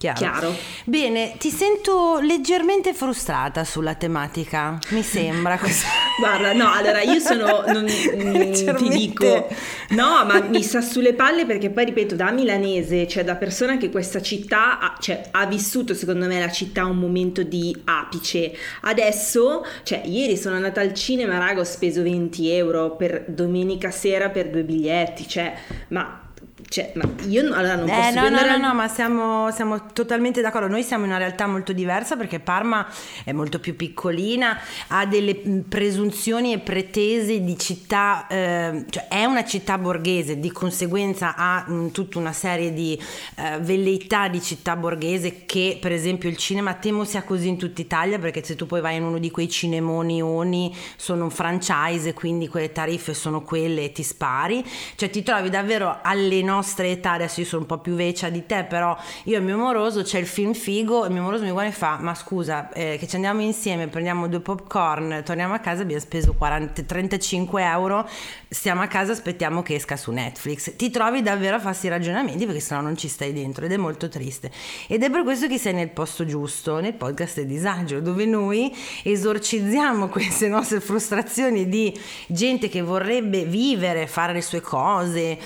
Chiaro. 0.00 0.18
Chiaro. 0.18 0.56
Bene, 0.86 1.34
ti 1.36 1.50
sento 1.50 2.20
leggermente 2.22 2.94
frustrata 2.94 3.64
sulla 3.64 3.94
tematica, 3.96 4.78
mi 4.92 5.02
sembra. 5.02 5.58
Guarda, 6.18 6.54
no, 6.54 6.72
allora 6.72 7.02
io 7.02 7.18
sono, 7.18 7.64
non- 7.68 7.84
mm, 7.84 8.76
ti 8.76 8.88
dico, 8.88 9.46
no, 9.90 10.24
ma 10.24 10.40
mi 10.40 10.62
sta 10.62 10.80
sulle 10.80 11.12
palle 11.12 11.44
perché 11.44 11.68
poi 11.68 11.84
ripeto, 11.84 12.14
da 12.14 12.30
milanese, 12.30 13.06
cioè 13.06 13.24
da 13.24 13.34
persona 13.36 13.76
che 13.76 13.90
questa 13.90 14.22
città 14.22 14.78
ha, 14.78 14.96
cioè, 14.98 15.20
ha 15.32 15.44
vissuto 15.44 15.92
secondo 15.92 16.24
me 16.24 16.40
la 16.40 16.50
città 16.50 16.86
un 16.86 16.96
momento 16.96 17.42
di 17.42 17.76
apice. 17.84 18.56
Adesso, 18.80 19.66
cioè 19.82 20.00
ieri 20.06 20.38
sono 20.38 20.54
andata 20.56 20.80
al 20.80 20.94
cinema, 20.94 21.36
raga, 21.36 21.60
ho 21.60 21.64
speso 21.64 22.00
20 22.02 22.48
euro 22.48 22.96
per 22.96 23.26
domenica 23.28 23.90
sera 23.90 24.30
per 24.30 24.48
due 24.48 24.62
biglietti, 24.62 25.28
cioè, 25.28 25.54
ma, 25.88 26.29
cioè, 26.70 26.92
ma 26.94 27.02
io 27.26 27.52
allora 27.52 27.74
non 27.74 27.86
posso 27.86 27.98
Eh, 28.00 28.12
no, 28.12 28.28
no, 28.28 28.46
no, 28.46 28.56
no, 28.56 28.74
ma 28.74 28.86
siamo, 28.86 29.50
siamo 29.50 29.86
totalmente 29.92 30.40
d'accordo. 30.40 30.68
Noi 30.68 30.84
siamo 30.84 31.02
in 31.02 31.10
una 31.10 31.18
realtà 31.18 31.48
molto 31.48 31.72
diversa 31.72 32.14
perché 32.16 32.38
Parma 32.38 32.86
è 33.24 33.32
molto 33.32 33.58
più 33.58 33.74
piccolina, 33.74 34.56
ha 34.86 35.04
delle 35.04 35.34
presunzioni 35.68 36.52
e 36.52 36.60
pretese 36.60 37.42
di 37.42 37.58
città, 37.58 38.24
eh, 38.28 38.84
cioè 38.88 39.08
è 39.08 39.24
una 39.24 39.44
città 39.44 39.78
borghese, 39.78 40.38
di 40.38 40.52
conseguenza 40.52 41.34
ha 41.36 41.64
mh, 41.66 41.90
tutta 41.90 42.20
una 42.20 42.32
serie 42.32 42.72
di 42.72 42.96
eh, 43.34 43.58
velleità 43.58 44.28
di 44.28 44.40
città 44.40 44.76
borghese 44.76 45.46
che 45.46 45.76
per 45.80 45.90
esempio 45.90 46.28
il 46.28 46.36
cinema 46.36 46.74
temo 46.74 47.02
sia 47.02 47.24
così 47.24 47.48
in 47.48 47.58
tutta 47.58 47.80
Italia 47.80 48.20
perché 48.20 48.44
se 48.44 48.54
tu 48.54 48.66
poi 48.66 48.80
vai 48.80 48.94
in 48.94 49.02
uno 49.02 49.18
di 49.18 49.32
quei 49.32 49.48
cinemoni 49.48 50.22
oni 50.22 50.72
sono 50.94 51.24
un 51.24 51.30
franchise 51.30 52.14
quindi 52.14 52.46
quelle 52.46 52.70
tariffe 52.70 53.12
sono 53.12 53.42
quelle 53.42 53.82
e 53.82 53.90
ti 53.90 54.04
spari, 54.04 54.64
cioè 54.94 55.10
ti 55.10 55.24
trovi 55.24 55.50
davvero 55.50 55.98
alle 56.00 56.40
nostre 56.42 56.58
età, 56.62 57.12
adesso 57.12 57.40
io 57.40 57.46
sono 57.46 57.62
un 57.62 57.66
po' 57.66 57.78
più 57.78 57.94
vecchia 57.94 58.30
di 58.30 58.46
te, 58.46 58.64
però 58.64 58.96
io 59.24 59.36
e 59.36 59.40
mio 59.40 59.56
moroso 59.56 60.02
c'è 60.02 60.18
il 60.18 60.26
film 60.26 60.52
figo 60.52 61.04
e 61.04 61.10
mio 61.10 61.22
moroso 61.22 61.44
mi 61.44 61.50
guarda 61.50 61.70
e 61.70 61.74
fa, 61.74 61.98
ma 62.00 62.14
scusa, 62.14 62.72
eh, 62.72 62.96
che 62.98 63.06
ci 63.06 63.16
andiamo 63.16 63.40
insieme, 63.40 63.88
prendiamo 63.88 64.28
due 64.28 64.40
popcorn, 64.40 65.22
torniamo 65.24 65.54
a 65.54 65.58
casa, 65.58 65.82
abbiamo 65.82 66.00
speso 66.00 66.34
40, 66.34 66.82
35 66.82 67.62
euro, 67.62 68.08
stiamo 68.48 68.82
a 68.82 68.86
casa, 68.86 69.12
aspettiamo 69.12 69.62
che 69.62 69.74
esca 69.74 69.96
su 69.96 70.10
Netflix. 70.10 70.76
Ti 70.76 70.90
trovi 70.90 71.22
davvero 71.22 71.56
a 71.56 71.60
farsi 71.60 71.88
ragionamenti 71.88 72.46
perché 72.46 72.60
sennò 72.60 72.80
non 72.80 72.96
ci 72.96 73.08
stai 73.08 73.32
dentro 73.32 73.64
ed 73.64 73.72
è 73.72 73.76
molto 73.76 74.08
triste. 74.08 74.50
Ed 74.86 75.02
è 75.02 75.10
per 75.10 75.22
questo 75.22 75.46
che 75.46 75.58
sei 75.58 75.74
nel 75.74 75.90
posto 75.90 76.24
giusto, 76.24 76.80
nel 76.80 76.94
podcast 76.94 77.40
disagio, 77.42 78.00
dove 78.00 78.26
noi 78.26 78.74
esorcizziamo 79.02 80.08
queste 80.10 80.48
nostre 80.48 80.80
frustrazioni 80.80 81.68
di 81.68 81.98
gente 82.26 82.68
che 82.68 82.82
vorrebbe 82.82 83.44
vivere, 83.44 84.06
fare 84.06 84.32
le 84.32 84.42
sue 84.42 84.60
cose, 84.60 85.38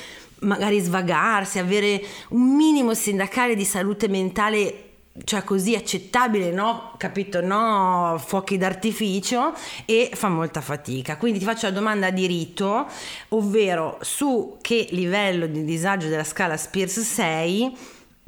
magari 0.45 0.79
svagarsi, 0.81 1.59
avere 1.59 2.03
un 2.31 2.55
minimo 2.55 2.95
sindacale 2.95 3.55
di 3.57 3.65
salute 3.65 4.09
mentale 4.09 4.85
cioè 5.23 5.45
così 5.45 5.77
accettabile, 5.77 6.51
no? 6.51 6.95
Capito? 6.97 7.41
No 7.41 8.21
fuochi 8.25 8.59
d'artificio 8.59 9.55
e 9.85 10.11
fa 10.13 10.29
molta 10.29 10.61
fatica. 10.61 11.17
Quindi 11.17 11.39
ti 11.39 11.45
faccio 11.45 11.67
la 11.67 11.73
domanda 11.73 12.09
a 12.09 12.11
diritto, 12.11 12.89
ovvero 13.29 13.99
su 14.01 14.59
che 14.61 14.89
livello 14.91 15.47
di 15.47 15.65
disagio 15.65 16.09
della 16.09 16.25
scala 16.25 16.57
Spears 16.57 17.01
sei, 17.01 17.73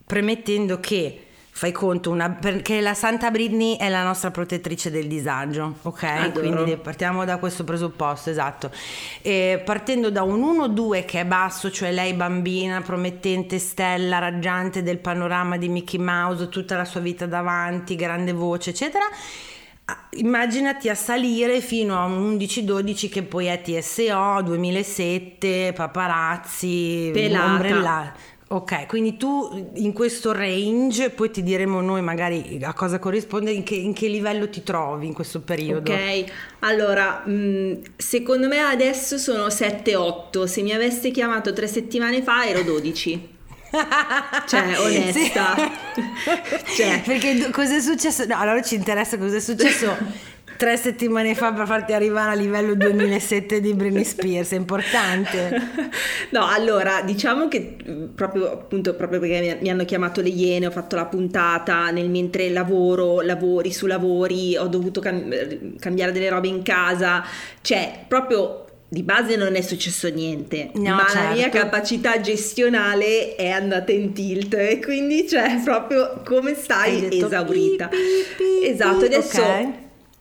premettendo 0.04 0.78
che 0.78 1.25
Fai 1.56 1.72
conto, 1.72 2.10
una, 2.10 2.28
perché 2.28 2.82
la 2.82 2.92
Santa 2.92 3.30
Britney 3.30 3.78
è 3.78 3.88
la 3.88 4.04
nostra 4.04 4.30
protettrice 4.30 4.90
del 4.90 5.06
disagio, 5.06 5.76
ok? 5.80 6.02
Adoro. 6.02 6.46
Quindi 6.46 6.76
partiamo 6.76 7.24
da 7.24 7.38
questo 7.38 7.64
presupposto, 7.64 8.28
esatto. 8.28 8.70
E 9.22 9.62
partendo 9.64 10.10
da 10.10 10.22
un 10.22 10.42
1-2 10.42 11.06
che 11.06 11.20
è 11.20 11.24
basso, 11.24 11.70
cioè 11.70 11.92
lei 11.92 12.12
bambina, 12.12 12.82
promettente, 12.82 13.58
stella, 13.58 14.18
raggiante 14.18 14.82
del 14.82 14.98
panorama 14.98 15.56
di 15.56 15.70
Mickey 15.70 15.98
Mouse, 15.98 16.50
tutta 16.50 16.76
la 16.76 16.84
sua 16.84 17.00
vita 17.00 17.24
davanti, 17.24 17.96
grande 17.96 18.32
voce, 18.32 18.68
eccetera. 18.68 19.04
Ah, 19.86 20.08
Immaginati 20.10 20.90
a 20.90 20.94
salire 20.94 21.62
fino 21.62 21.98
a 21.98 22.04
un 22.04 22.36
11-12 22.36 23.08
che 23.08 23.22
poi 23.22 23.46
è 23.46 23.62
TSO, 23.62 24.42
2007, 24.42 25.72
paparazzi, 25.74 27.12
Pelata. 27.14 28.34
Ok, 28.48 28.86
quindi 28.86 29.16
tu 29.16 29.70
in 29.74 29.92
questo 29.92 30.30
range, 30.30 31.10
poi 31.10 31.32
ti 31.32 31.42
diremo 31.42 31.80
noi 31.80 32.00
magari 32.00 32.60
a 32.62 32.72
cosa 32.74 33.00
corrisponde, 33.00 33.50
in 33.50 33.64
che, 33.64 33.74
in 33.74 33.92
che 33.92 34.06
livello 34.06 34.48
ti 34.48 34.62
trovi 34.62 35.08
in 35.08 35.14
questo 35.14 35.40
periodo. 35.40 35.92
Ok, 35.92 36.24
allora, 36.60 37.24
mh, 37.26 37.80
secondo 37.96 38.46
me 38.46 38.60
adesso 38.60 39.18
sono 39.18 39.48
7-8, 39.48 40.44
se 40.44 40.62
mi 40.62 40.72
aveste 40.72 41.10
chiamato 41.10 41.52
tre 41.52 41.66
settimane 41.66 42.22
fa 42.22 42.46
ero 42.46 42.62
12. 42.62 43.34
Cioè, 44.46 44.78
onesta. 44.78 45.54
Cioè. 46.76 47.02
Perché 47.04 47.34
d- 47.34 47.50
cos'è 47.50 47.80
successo? 47.80 48.24
No, 48.26 48.38
allora 48.38 48.62
ci 48.62 48.76
interessa 48.76 49.18
cos'è 49.18 49.40
successo 49.40 49.96
tre 50.56 50.76
settimane 50.76 51.34
fa 51.34 51.52
per 51.52 51.66
farti 51.66 51.92
arrivare 51.92 52.30
a 52.32 52.34
livello 52.34 52.74
2007 52.74 53.60
di 53.60 53.74
Britney 53.74 54.04
Spears, 54.04 54.52
è 54.52 54.56
importante. 54.56 55.60
No, 56.30 56.44
allora, 56.48 57.02
diciamo 57.02 57.46
che 57.46 57.76
mh, 57.84 58.14
proprio 58.14 58.50
appunto 58.50 58.94
proprio 58.94 59.20
perché 59.20 59.58
mi- 59.60 59.70
hanno 59.70 59.84
chiamato 59.84 60.20
le 60.20 60.28
Iene, 60.28 60.66
ho 60.66 60.70
fatto 60.70 60.96
la 60.96 61.06
puntata 61.06 61.90
nel 61.90 62.10
mentre 62.10 62.48
lavoro, 62.50 63.20
lavori 63.20 63.72
su 63.72 63.86
lavori, 63.86 64.56
ho 64.56 64.66
dovuto 64.66 65.00
cam- 65.00 65.30
eh, 65.32 65.74
cambiare 65.78 66.10
delle 66.12 66.28
robe 66.28 66.48
in 66.48 66.62
casa, 66.62 67.22
cioè 67.60 68.04
proprio 68.08 68.64
di 68.88 69.02
base 69.02 69.36
non 69.36 69.54
è 69.54 69.60
successo 69.62 70.08
niente, 70.08 70.70
No, 70.74 70.94
ma 70.96 71.06
la 71.14 71.32
mia 71.32 71.42
certo. 71.44 71.58
capacità 71.58 72.20
gestionale 72.20 73.34
è 73.36 73.48
andata 73.50 73.92
in 73.92 74.12
tilt 74.12 74.54
e 74.54 74.80
quindi 74.82 75.28
cioè 75.28 75.60
proprio 75.64 76.22
come 76.24 76.54
stai 76.54 77.08
esaurita. 77.18 77.88
pi, 77.88 77.96
pi, 77.96 78.44
pi, 78.60 78.66
esatto, 78.68 79.04
adesso 79.04 79.40
ok. 79.42 79.68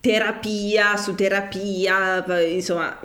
Terapia 0.06 0.96
su 0.96 1.16
terapia, 1.16 2.24
insomma, 2.44 2.96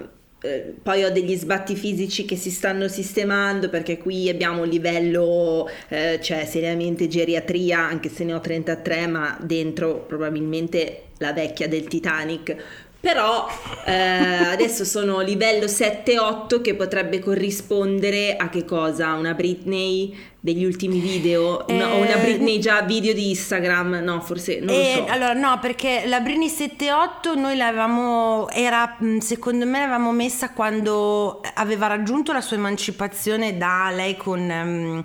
eh, 0.44 0.76
poi 0.84 1.04
ho 1.04 1.12
degli 1.12 1.36
sbatti 1.36 1.76
fisici 1.76 2.26
che 2.26 2.36
si 2.36 2.52
stanno 2.52 2.88
sistemando 2.88 3.70
perché 3.70 3.98
qui 3.98 4.30
abbiamo 4.30 4.62
un 4.62 4.68
livello, 4.68 5.68
eh, 5.88 6.20
cioè 6.22 6.46
seriamente 6.46 7.08
geriatria, 7.08 7.80
anche 7.80 8.10
se 8.10 8.24
ne 8.24 8.36
ho 8.36 8.40
33, 8.40 9.08
ma 9.08 9.36
dentro 9.42 10.06
probabilmente 10.08 11.06
la 11.18 11.34
vecchia 11.34 11.68
del 11.68 11.88
Titanic. 11.88 12.56
Però 13.02 13.48
eh, 13.86 13.92
adesso 13.94 14.86
sono 14.86 15.22
livello 15.22 15.66
7-8 15.66 16.62
che 16.62 16.76
potrebbe 16.76 17.18
corrispondere 17.18 18.36
a 18.36 18.48
che 18.50 18.64
cosa? 18.64 19.14
Una 19.14 19.34
Britney 19.34 20.16
degli 20.40 20.64
ultimi 20.64 21.00
video? 21.00 21.66
Una- 21.70 21.94
o 21.94 21.98
una 21.98 22.14
Eh, 22.14 22.22
Britney 22.22 22.60
già 22.60 22.82
video 22.84 23.14
di 23.14 23.30
Instagram? 23.30 24.02
No, 24.04 24.22
forse 24.22 24.60
non 24.60 24.70
Eh, 24.76 24.98
lo 24.98 25.06
so. 25.08 25.12
Allora 25.12 25.34
no, 25.34 25.58
perché 25.60 26.04
la 26.06 26.20
Brini 26.20 26.48
78 26.48 27.34
noi 27.34 27.58
l'avevamo, 27.58 28.48
era 28.50 28.96
mh, 29.00 29.18
secondo 29.18 29.66
me 29.66 29.80
l'avevamo 29.80 30.12
messa 30.12 30.52
quando 30.52 31.42
aveva 31.56 31.88
raggiunto 31.88 32.32
la 32.34 32.42
sua 32.42 32.58
emancipazione 32.58 33.58
da 33.58 33.90
lei 33.92 34.16
con 34.16 34.48
ehm, 34.48 35.04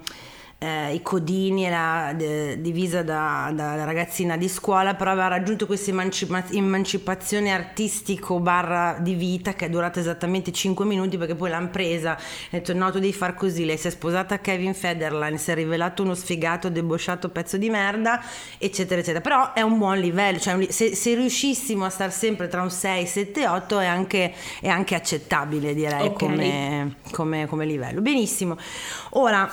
eh, 0.58 0.94
i 0.94 1.02
codini, 1.02 1.64
era 1.64 2.12
de- 2.14 2.60
divisa 2.60 3.02
da, 3.02 3.50
da 3.54 3.84
ragazzina 3.84 4.36
di 4.38 4.48
scuola, 4.48 4.94
però 4.94 5.10
aveva 5.10 5.28
raggiunto 5.28 5.66
questa 5.66 5.90
emancipa- 5.90 6.44
emancipazione 6.50 7.50
artistico 7.50 8.40
barra 8.40 8.96
di 8.98 9.14
vita 9.14 9.52
che 9.52 9.66
è 9.66 9.68
durata 9.68 10.00
esattamente 10.00 10.52
5 10.52 10.84
minuti 10.86 11.18
perché 11.18 11.34
poi 11.34 11.50
l'hanno 11.50 11.68
presa, 11.68 12.12
ha 12.12 12.18
detto 12.50 12.72
no 12.72 12.90
tu 12.90 12.98
devi 12.98 13.12
far 13.12 13.34
così, 13.34 13.66
lei 13.66 13.76
si 13.76 13.88
è 13.88 13.90
sposata 13.90 14.36
a 14.36 14.38
Kevin 14.38 14.72
Federline, 14.72 15.36
si 15.36 15.50
è 15.50 15.54
rivelato 15.54 16.02
uno 16.02 16.14
sfigato, 16.14 16.70
debosciato 16.70 17.28
pezzo 17.28 17.58
di 17.58 17.68
merda, 17.68 18.22
eccetera 18.56 19.00
eccetera, 19.00 19.20
però 19.20 19.52
è 19.52 19.60
un 19.60 19.76
buon 19.76 19.98
livello, 19.98 20.38
cioè 20.38 20.70
se, 20.70 20.94
se 20.94 21.14
riuscissimo 21.14 21.84
a 21.84 21.90
star 21.90 22.10
sempre 22.10 22.48
tra 22.48 22.62
un 22.62 22.70
6, 22.70 23.06
7, 23.06 23.46
8 23.46 23.78
è 23.78 23.86
anche, 23.86 24.32
è 24.62 24.68
anche 24.68 24.94
accettabile 24.94 25.74
direi 25.74 26.06
Ok. 26.06 26.18
come, 26.18 26.96
come- 27.12 27.46
come 27.46 27.66
livello. 27.66 28.00
Benissimo, 28.00 28.56
ora... 29.10 29.48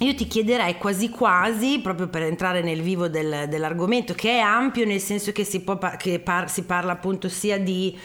Io 0.00 0.14
ti 0.14 0.26
chiederei 0.26 0.76
quasi 0.76 1.08
quasi, 1.08 1.80
proprio 1.80 2.08
per 2.08 2.22
entrare 2.22 2.60
nel 2.62 2.82
vivo 2.82 3.08
del- 3.08 3.46
dell'argomento, 3.48 4.12
che 4.12 4.32
è 4.32 4.38
ampio 4.40 4.84
nel 4.84 5.00
senso 5.00 5.32
che 5.32 5.42
si, 5.44 5.60
par- 5.62 5.96
che 5.96 6.20
par- 6.20 6.50
si 6.50 6.64
parla 6.64 6.92
appunto 6.92 7.30
sia 7.30 7.58
di 7.58 7.98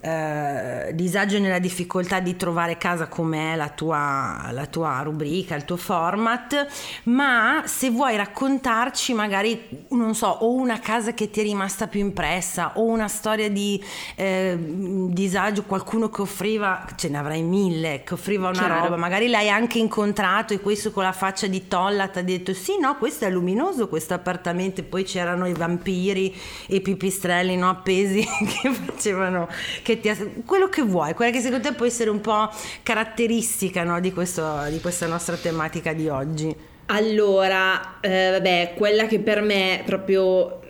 eh, 0.00 0.90
disagio 0.94 1.38
nella 1.38 1.58
difficoltà 1.58 2.20
di 2.20 2.36
trovare 2.36 2.78
casa 2.78 3.06
come 3.06 3.52
è 3.52 3.56
la 3.56 3.68
tua, 3.68 4.48
la 4.52 4.66
tua 4.66 5.00
rubrica, 5.02 5.54
il 5.54 5.64
tuo 5.64 5.76
format, 5.76 6.66
ma 7.04 7.62
se 7.66 7.90
vuoi 7.90 8.16
raccontarci 8.16 9.12
magari, 9.12 9.86
non 9.90 10.14
so, 10.14 10.28
o 10.28 10.52
una 10.52 10.80
casa 10.80 11.12
che 11.12 11.30
ti 11.30 11.40
è 11.40 11.42
rimasta 11.42 11.86
più 11.86 12.00
impressa, 12.00 12.72
o 12.74 12.84
una 12.84 13.08
storia 13.08 13.50
di 13.50 13.82
eh, 14.14 14.56
disagio, 14.58 15.64
qualcuno 15.64 16.08
che 16.08 16.22
offriva, 16.22 16.86
ce 16.96 17.08
ne 17.08 17.18
avrai 17.18 17.42
mille, 17.42 18.02
che 18.04 18.14
offriva 18.14 18.48
una 18.48 18.58
Chiaro. 18.58 18.84
roba, 18.84 18.96
magari 18.96 19.28
l'hai 19.28 19.50
anche 19.50 19.78
incontrato 19.78 20.54
e 20.54 20.60
questo 20.60 20.90
con 20.92 21.02
la 21.02 21.12
faccia 21.12 21.46
di 21.46 21.68
tolla 21.68 22.08
ti 22.08 22.18
ha 22.18 22.22
detto 22.22 22.54
sì, 22.54 22.78
no, 22.80 22.96
questo 22.96 23.26
è 23.26 23.30
luminoso 23.30 23.88
questo 23.88 24.14
appartamento 24.14 24.80
e 24.80 24.84
poi 24.84 25.04
c'erano 25.04 25.46
i 25.46 25.52
vampiri 25.52 26.34
e 26.66 26.76
i 26.76 26.80
pipistrelli 26.80 27.56
no, 27.56 27.68
appesi 27.68 28.24
che 28.62 28.70
facevano, 28.72 29.48
che 29.82 29.89
ti 29.98 30.08
ass- 30.10 30.44
quello 30.44 30.68
che 30.68 30.82
vuoi, 30.82 31.14
quella 31.14 31.32
che 31.32 31.40
secondo 31.40 31.66
te 31.66 31.74
può 31.74 31.86
essere 31.86 32.10
un 32.10 32.20
po' 32.20 32.48
caratteristica 32.82 33.82
no, 33.82 33.98
di, 33.98 34.12
questo, 34.12 34.64
di 34.68 34.80
questa 34.80 35.06
nostra 35.06 35.36
tematica 35.36 35.92
di 35.92 36.08
oggi. 36.08 36.54
Allora, 36.86 37.98
eh, 38.00 38.30
vabbè, 38.32 38.74
quella 38.76 39.06
che 39.06 39.18
per 39.20 39.40
me 39.42 39.82
proprio 39.84 40.60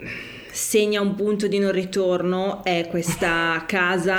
segna 0.53 1.01
un 1.01 1.15
punto 1.15 1.47
di 1.49 1.59
non 1.59 1.73
ritorno 1.73 2.63
è 2.63 2.87
questa 2.89 3.65
casa 3.69 4.19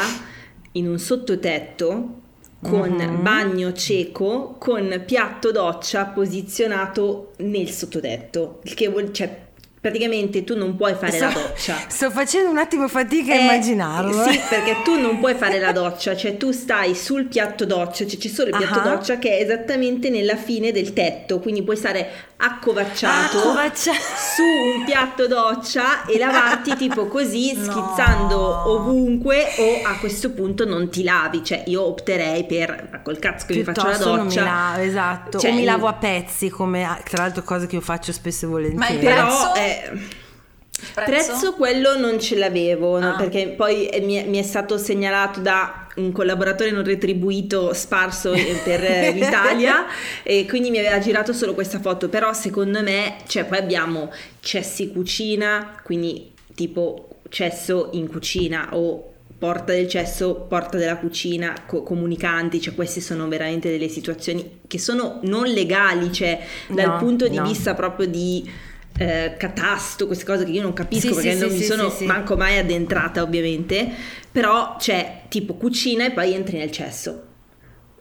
in 0.73 0.87
un 0.87 0.99
sottotetto 0.99 2.19
con 2.61 2.91
Mhm. 2.91 3.23
bagno 3.23 3.73
cieco 3.73 4.55
con 4.59 5.03
piatto 5.05 5.51
doccia 5.51 6.05
posizionato 6.05 7.31
nel 7.37 7.69
sottotetto, 7.69 8.59
il 8.63 8.73
che 8.75 8.87
vuol 8.87 9.11
cioè 9.11 9.49
praticamente 9.81 10.43
tu 10.43 10.55
non 10.55 10.75
puoi 10.75 10.93
fare 10.93 11.17
la 11.17 11.31
Sto- 11.31 11.39
doccia. 11.39 11.75
Sto 11.89 12.11
facendo 12.11 12.49
un 12.51 12.57
attimo 12.59 12.87
fatica 12.87 13.33
a 13.33 13.35
Eh, 13.35 13.41
immaginarlo. 13.41 14.23
Sì, 14.29 14.37
eh. 14.37 14.41
perché 14.47 14.77
tu 14.83 14.99
non 14.99 15.17
puoi 15.19 15.33
fare 15.33 15.59
la 15.59 15.71
doccia, 15.71 16.15
cioè 16.15 16.37
tu 16.37 16.51
stai 16.51 16.93
sul 16.93 17.25
piatto 17.25 17.65
doccia, 17.65 18.05
cioè 18.05 18.19
c'è 18.19 18.27
solo 18.27 18.49
il 18.51 18.57
piatto 18.57 18.79
Ah. 18.79 18.83
doccia 18.95 19.17
che 19.17 19.37
è 19.39 19.41
esattamente 19.41 20.09
nella 20.11 20.35
fine 20.35 20.71
del 20.71 20.93
tetto, 20.93 21.39
quindi 21.39 21.63
puoi 21.63 21.75
stare 21.77 22.07
accovacciato 22.41 23.37
Accovaccia- 23.39 23.91
su 23.93 24.41
un 24.43 24.83
piatto 24.85 25.27
doccia 25.27 26.05
e 26.05 26.17
lavarti 26.17 26.75
tipo 26.75 27.05
così, 27.07 27.53
No. 27.57 27.63
schizzando 27.63 28.69
ovunque 28.71 29.45
o 29.57 29.87
a 29.87 29.97
questo 29.99 30.31
punto 30.31 30.65
non 30.65 30.89
ti 30.89 31.03
lavi, 31.03 31.43
cioè 31.43 31.63
io 31.67 31.83
opterei 31.85 32.45
per 32.45 32.99
col 33.03 33.19
cazzo 33.19 33.45
che 33.47 33.55
mi 33.55 33.63
faccio 33.63 33.81
la 33.83 33.89
Piuttosto 33.89 34.15
non 34.15 34.25
mi 34.25 34.33
doccia. 34.33 34.43
lavo, 34.43 34.81
esatto. 34.81 35.39
Cioè, 35.39 35.51
o 35.51 35.53
mi 35.53 35.59
il- 35.59 35.65
lavo 35.65 35.87
a 35.87 35.93
pezzi, 35.93 36.49
come 36.49 36.99
tra 37.09 37.23
l'altro 37.23 37.43
cose 37.43 37.67
che 37.67 37.75
io 37.75 37.81
faccio 37.81 38.11
spesso 38.11 38.45
e 38.45 38.49
volentieri. 38.49 38.97
Però 38.97 39.25
Prezzo? 39.27 39.55
eh, 39.55 39.91
Prezzo? 40.93 41.31
prezzo 41.31 41.53
quello 41.53 41.97
non 41.97 42.19
ce 42.19 42.37
l'avevo, 42.37 42.99
no? 42.99 43.13
Ah. 43.13 43.15
perché 43.15 43.49
poi 43.49 43.87
eh, 43.87 44.01
mi 44.01 44.15
è, 44.15 44.25
mi 44.25 44.37
è 44.37 44.43
stato 44.43 44.77
segnalato 44.77 45.39
da 45.39 45.87
un 45.95 46.11
collaboratore 46.11 46.71
non 46.71 46.83
retribuito 46.83 47.73
sparso 47.73 48.33
eh, 48.33 48.59
per 48.63 48.83
eh, 48.83 49.11
l'Italia 49.15 49.85
e 50.23 50.45
quindi 50.47 50.69
mi 50.69 50.79
aveva 50.79 50.99
girato 50.99 51.33
solo 51.33 51.53
questa 51.53 51.79
foto, 51.79 52.09
però 52.09 52.33
secondo 52.33 52.81
me, 52.81 53.17
cioè 53.27 53.45
poi 53.45 53.57
abbiamo 53.57 54.11
cessi 54.39 54.91
cucina, 54.91 55.79
quindi 55.83 56.31
tipo 56.55 57.07
cesso 57.29 57.89
in 57.93 58.07
cucina 58.09 58.69
o 58.75 59.07
porta 59.37 59.73
del 59.73 59.87
cesso, 59.87 60.45
porta 60.47 60.77
della 60.77 60.97
cucina, 60.97 61.53
co- 61.65 61.81
comunicanti, 61.81 62.61
cioè 62.61 62.75
queste 62.75 63.01
sono 63.01 63.27
veramente 63.27 63.71
delle 63.71 63.87
situazioni 63.87 64.59
che 64.67 64.77
sono 64.77 65.19
non 65.23 65.47
legali, 65.47 66.11
cioè 66.13 66.39
dal 66.67 66.89
No, 66.89 66.97
punto 66.99 67.27
di 67.27 67.37
no. 67.37 67.43
vista 67.43 67.73
proprio 67.73 68.05
di 68.07 68.47
eh, 68.97 69.35
catasto, 69.37 70.05
queste 70.05 70.25
cose 70.25 70.43
che 70.45 70.51
io 70.51 70.61
non 70.61 70.73
capisco 70.73 71.07
Sì, 71.09 71.13
perché 71.15 71.33
sì, 71.33 71.39
non 71.39 71.49
sì, 71.51 71.57
mi 71.57 71.63
sono 71.63 71.93
manco 72.01 72.35
mai 72.35 72.57
addentrata 72.57 73.21
ovviamente, 73.23 73.89
però 74.31 74.75
c'è 74.77 75.23
tipo 75.29 75.55
cucina 75.55 76.05
e 76.05 76.11
poi 76.11 76.33
entri 76.33 76.57
nel 76.57 76.71
cesso. 76.71 77.23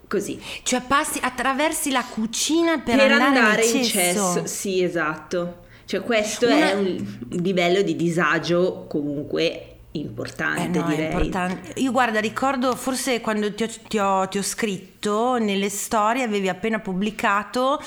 Così. 0.09 0.41
Cioè 0.65 0.83
passi, 0.87 1.21
attraversi 1.23 1.91
la 1.93 2.05
cucina 2.05 2.79
per, 2.81 2.97
Per, 2.97 3.11
andare, 3.13 3.25
andare 3.39 3.65
in 3.67 3.85
cesso. 3.85 4.35
cesso, 4.35 4.47
sì, 4.47 4.83
esatto. 4.83 5.59
Cioè 5.85 6.03
questo 6.03 6.47
Una- 6.47 6.71
è 6.71 6.75
un, 6.75 7.19
livello 7.31 7.83
di 7.83 7.95
disagio 7.97 8.87
comunque 8.89 9.65
importante, 9.93 10.79
Eh 10.79 10.83
no, 10.83 10.89
direi. 10.89 11.07
importante. 11.07 11.81
Io 11.81 11.91
guarda, 11.93 12.21
ricordo 12.21 12.75
forse 12.77 13.21
quando 13.21 13.53
ti 13.55 13.63
ho, 13.65 13.69
ti 13.89 13.99
ho- 13.99 14.27
ti 14.29 14.39
ho 14.39 14.43
scritto 14.43 15.00
nelle 15.39 15.69
storie 15.71 16.23
avevi 16.23 16.49
appena 16.49 16.79
pubblicato 16.79 17.81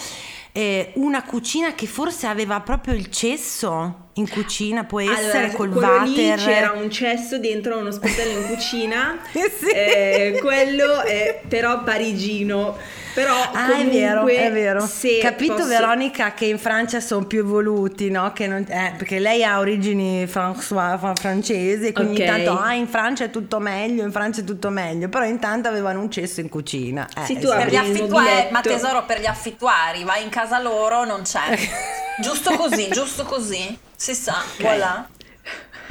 eh, 0.52 0.92
una 0.96 1.24
cucina 1.24 1.74
che 1.74 1.88
forse 1.88 2.28
aveva 2.28 2.60
proprio 2.62 2.94
il 2.94 3.10
cesso 3.10 4.02
in 4.14 4.30
cucina, 4.30 4.84
può 4.84 5.00
essere 5.00 5.46
Allora, 5.46 5.56
col 5.56 5.70
quello 5.72 6.04
lì 6.04 6.10
water. 6.28 6.38
c'era 6.38 6.72
un 6.72 6.92
cesso 6.92 7.40
dentro 7.40 7.78
uno 7.80 7.90
sportello 7.92 8.40
in 8.42 8.48
cucina, 8.48 9.18
sì. 9.32 9.70
eh, 9.74 10.38
quello 10.40 11.02
è 11.02 11.42
però 11.48 11.82
parigino, 11.84 12.78
però 13.16 13.34
Ah, 13.52 13.70
comunque 13.70 13.98
è 13.98 14.00
vero, 14.00 14.28
è 14.28 14.52
vero. 14.52 14.88
Capito 15.20 15.54
posso- 15.56 15.68
Veronica 15.68 16.34
che 16.36 16.46
in 16.46 16.60
Francia 16.60 17.00
sono 17.00 17.26
più 17.26 17.40
evoluti, 17.40 18.12
no? 18.12 18.32
Che 18.34 18.46
non- 18.46 18.66
eh, 18.70 18.94
perché 18.96 19.18
lei 19.18 19.44
ha 19.44 19.58
origini 19.58 20.26
François, 20.26 21.16
francesi, 21.16 21.92
quindi 21.92 22.14
Ok. 22.22 22.28
intanto 22.28 22.60
ah, 22.60 22.74
in 22.76 22.88
Francia 22.88 23.24
è 23.24 23.30
tutto 23.32 23.58
meglio, 23.58 24.04
in 24.04 24.12
Francia 24.12 24.42
è 24.42 24.44
tutto 24.44 24.70
meglio, 24.70 25.10
però 25.10 25.26
intanto 25.26 25.68
avevano 25.70 26.00
un 26.02 26.12
cesso 26.12 26.40
in 26.40 26.50
cucina. 26.50 27.03
Eh, 27.16 27.26
Sì, 27.26 27.34
tu 27.40 27.48
esatto. 27.48 27.60
Per 27.64 27.70
gli 27.70 27.76
affittuari, 27.76 28.48
ma 28.52 28.62
tesoro 28.62 29.06
per 29.06 29.20
gli 29.20 29.26
affittuari, 29.26 30.04
vai 30.04 30.24
in 30.24 30.30
casa 30.30 30.60
loro, 30.60 31.04
non 31.06 31.22
c'è. 31.24 31.58
giusto 32.22 32.56
così, 32.56 32.90
giusto 32.90 33.24
così. 33.24 33.78
Si 33.96 34.14
sa, 34.14 34.42
voilà. 34.60 35.08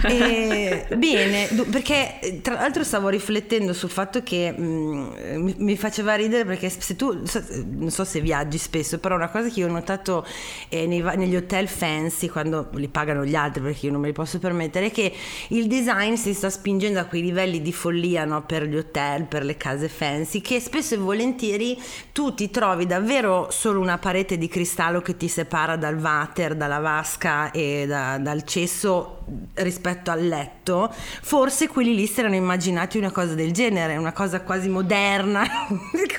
Eh, 0.04 0.86
bene, 0.96 1.48
perché 1.70 2.40
tra 2.42 2.54
l'altro 2.54 2.82
stavo 2.82 3.08
riflettendo 3.08 3.72
sul 3.72 3.90
fatto 3.90 4.22
che 4.22 4.50
mh, 4.50 5.14
mi, 5.36 5.54
mi 5.58 5.76
faceva 5.76 6.14
ridere 6.14 6.44
perché 6.44 6.68
se 6.68 6.96
tu, 6.96 7.22
non 7.70 7.90
so 7.90 8.04
se 8.04 8.20
viaggi 8.20 8.58
spesso, 8.58 8.98
però 8.98 9.14
una 9.14 9.28
cosa 9.28 9.48
che 9.48 9.60
io 9.60 9.68
ho 9.68 9.70
notato 9.70 10.26
eh, 10.68 10.86
nei 10.86 11.00
negli 11.16 11.36
hotel 11.36 11.68
fancy, 11.68 12.28
quando 12.28 12.70
li 12.74 12.88
pagano 12.88 13.24
gli 13.24 13.34
altri 13.34 13.62
perché 13.62 13.86
io 13.86 13.92
non 13.92 14.00
me 14.00 14.08
li 14.08 14.12
posso 14.12 14.38
permettere, 14.38 14.86
è 14.86 14.90
che 14.90 15.12
il 15.48 15.66
design 15.66 16.14
si 16.14 16.34
sta 16.34 16.50
spingendo 16.50 16.98
a 16.98 17.04
quei 17.04 17.22
livelli 17.22 17.62
di 17.62 17.72
follia 17.72 18.24
no, 18.24 18.42
per 18.42 18.64
gli 18.64 18.76
hotel, 18.76 19.24
per 19.24 19.44
le 19.44 19.56
case 19.56 19.88
fancy, 19.88 20.40
che 20.40 20.58
spesso 20.58 20.94
e 20.94 20.98
volentieri 20.98 21.80
tu 22.12 22.34
ti 22.34 22.50
trovi 22.50 22.86
davvero 22.86 23.48
solo 23.50 23.80
una 23.80 23.98
parete 23.98 24.36
di 24.38 24.48
cristallo 24.48 25.00
che 25.00 25.16
ti 25.16 25.28
separa 25.28 25.76
dal 25.76 25.96
water, 25.96 26.54
dalla 26.54 26.78
vasca 26.78 27.50
e 27.50 27.84
da- 27.86 28.18
dal 28.18 28.44
cesso 28.44 29.24
rispetto 29.54 29.91
al 30.10 30.26
letto, 30.26 30.92
forse 31.22 31.68
quelli 31.68 31.94
lì 31.94 32.06
si 32.06 32.20
erano 32.20 32.34
immaginati 32.34 32.98
una 32.98 33.10
cosa 33.10 33.34
del 33.34 33.52
genere, 33.52 33.96
una 33.96 34.12
cosa 34.12 34.40
quasi 34.42 34.68
moderna 34.68 35.46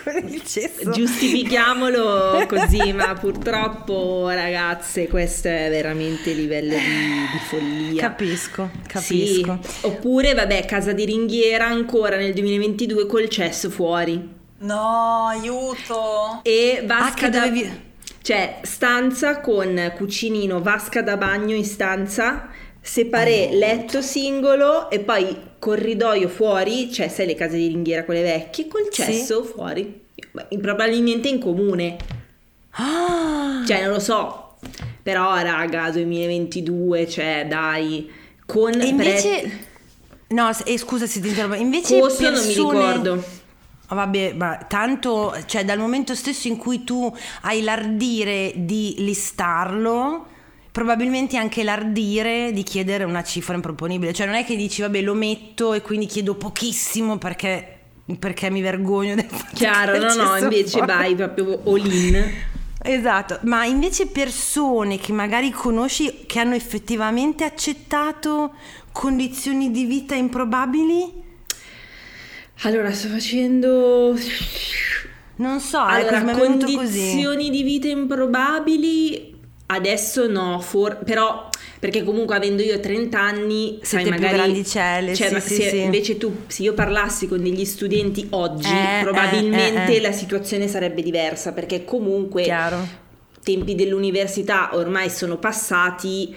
con 0.03 0.17
il 0.27 0.43
cesso. 0.43 0.91
Giustifichiamolo 0.91 2.45
così, 2.47 2.93
ma 2.93 3.13
purtroppo 3.13 4.29
ragazze 4.29 5.07
questo 5.07 5.47
è 5.47 5.67
veramente 5.69 6.31
livello 6.33 6.73
di, 6.75 6.79
di 7.31 7.39
follia. 7.49 8.01
Capisco, 8.01 8.69
capisco. 8.87 9.59
Sì. 9.61 9.85
Oppure, 9.85 10.33
vabbè, 10.33 10.65
casa 10.65 10.93
di 10.93 11.05
ringhiera 11.05 11.65
ancora 11.65 12.15
nel 12.17 12.33
2022 12.33 13.05
col 13.05 13.29
cesso 13.29 13.69
fuori. 13.69 14.41
No, 14.59 15.25
aiuto. 15.27 16.39
E 16.43 16.83
vasca 16.85 17.05
Ah, 17.07 17.13
che 17.13 17.29
da... 17.29 17.39
dovevi- 17.39 17.81
Cioè, 18.21 18.59
stanza 18.61 19.41
con 19.41 19.91
cucinino, 19.97 20.61
vasca 20.61 21.01
da 21.01 21.17
bagno 21.17 21.53
in 21.55 21.65
stanza, 21.65 22.47
separé 22.85 23.49
letto 23.53 24.01
singolo 24.01 24.89
e 24.89 24.99
poi 24.99 25.35
corridoio 25.57 26.27
fuori, 26.27 26.91
cioè 26.91 27.07
sai 27.07 27.25
le 27.27 27.35
case 27.35 27.55
di 27.55 27.67
ringhiera 27.67 28.03
quelle 28.03 28.21
vecchie, 28.21 28.67
col 28.67 28.87
Sì. 28.91 29.01
cesso 29.03 29.43
fuori. 29.45 30.01
Beh, 30.31 30.57
Probabilmente 30.59 31.29
in 31.29 31.39
comune. 31.39 31.95
Ah, 32.71 33.63
Cioè, 33.65 33.81
non 33.83 33.93
lo 33.93 33.99
so. 33.99 34.55
Però, 35.01 35.35
raga, 35.41 35.91
2022, 35.91 37.07
cioè, 37.07 37.45
dai, 37.47 38.09
con 38.45 38.73
e 38.79 38.85
invece... 38.85 39.39
pre- 39.39 39.71
No, 40.29 40.49
eh, 40.65 40.77
scusa 40.79 41.05
se 41.05 41.19
ti 41.21 41.27
interrompo, 41.27 41.55
invece 41.55 41.99
costo 41.99 42.23
non 42.23 42.31
mi 42.33 42.39
persone- 42.39 42.79
ricordo. 42.93 43.23
Ah, 43.87 43.95
Vabbè, 43.95 44.33
ma 44.33 44.57
tanto, 44.67 45.35
cioè 45.45 45.63
dal 45.63 45.77
momento 45.77 46.15
stesso 46.15 46.47
in 46.47 46.57
cui 46.57 46.83
tu 46.83 47.13
hai 47.41 47.61
l'ardire 47.61 48.51
di 48.55 48.95
listarlo, 48.97 50.25
probabilmente 50.73 51.37
anche 51.37 51.63
l'ardire 51.63 52.51
di 52.51 52.63
chiedere 52.63 53.03
una 53.03 53.23
cifra 53.23 53.53
improponibile. 53.53 54.11
Cioè 54.11 54.25
non 54.25 54.35
è 54.35 54.43
che 54.43 54.55
dici, 54.55 54.81
vabbè, 54.81 55.01
lo 55.01 55.13
metto 55.13 55.73
e 55.73 55.81
quindi 55.83 56.07
chiedo 56.07 56.33
pochissimo 56.33 57.19
perché, 57.19 57.77
perché 58.17 58.49
mi 58.49 58.59
vergogno 58.59 59.13
del 59.13 59.27
fatto 59.29 59.53
Chiaro, 59.53 59.91
che 59.91 59.99
no, 59.99 60.15
no, 60.15 60.35
invece 60.35 60.79
fuori. 60.79 60.87
vai 60.87 61.15
proprio 61.15 61.61
all 61.63 61.85
in. 61.85 62.31
Esatto, 62.85 63.37
ma 63.43 63.65
invece 63.65 64.07
persone 64.07 64.97
che 64.97 65.13
magari 65.13 65.51
conosci 65.51 66.25
che 66.25 66.39
hanno 66.39 66.55
effettivamente 66.55 67.43
accettato 67.43 68.55
condizioni 68.91 69.69
di 69.69 69.85
vita 69.85 70.15
improbabili? 70.15 71.21
Allora, 72.63 72.91
sto 72.91 73.09
facendo... 73.09 74.17
Non 75.35 75.59
so, 75.59 75.87
ecco, 75.87 76.15
Allora, 76.15 76.33
così. 76.33 76.75
condizioni 76.75 77.49
di 77.51 77.63
vita 77.63 77.87
improbabili 77.87 79.32
adesso 79.67 80.27
no, 80.27 80.59
for- 80.59 80.99
però 81.03 81.49
perché 81.79 82.03
comunque 82.03 82.35
avendo 82.35 82.61
io 82.61 82.79
30 82.79 83.19
anni, 83.19 83.79
sai, 83.81 84.03
Siete 84.03 84.15
più 84.15 84.21
magari 84.21 84.35
grandicelle, 84.43 85.13
cioè, 85.15 85.27
sì, 85.27 85.33
ma 85.33 85.39
sì, 85.39 85.55
se 85.55 85.69
sì. 85.69 85.79
invece 85.81 86.17
tu 86.17 86.33
se 86.47 86.63
io 86.63 86.73
parlassi 86.73 87.27
con 87.27 87.41
degli 87.43 87.65
studenti 87.65 88.27
oggi, 88.31 88.69
Eh, 88.69 89.01
probabilmente 89.01 89.91
eh, 89.91 89.93
eh, 89.93 89.97
eh. 89.97 90.01
la 90.01 90.11
situazione 90.11 90.67
sarebbe 90.67 91.01
diversa 91.01 91.51
perché 91.51 91.83
comunque 91.83 92.43
Chiaro. 92.43 92.87
tempi 93.43 93.75
dell'università 93.75 94.69
ormai 94.73 95.09
sono 95.09 95.37
passati. 95.37 96.33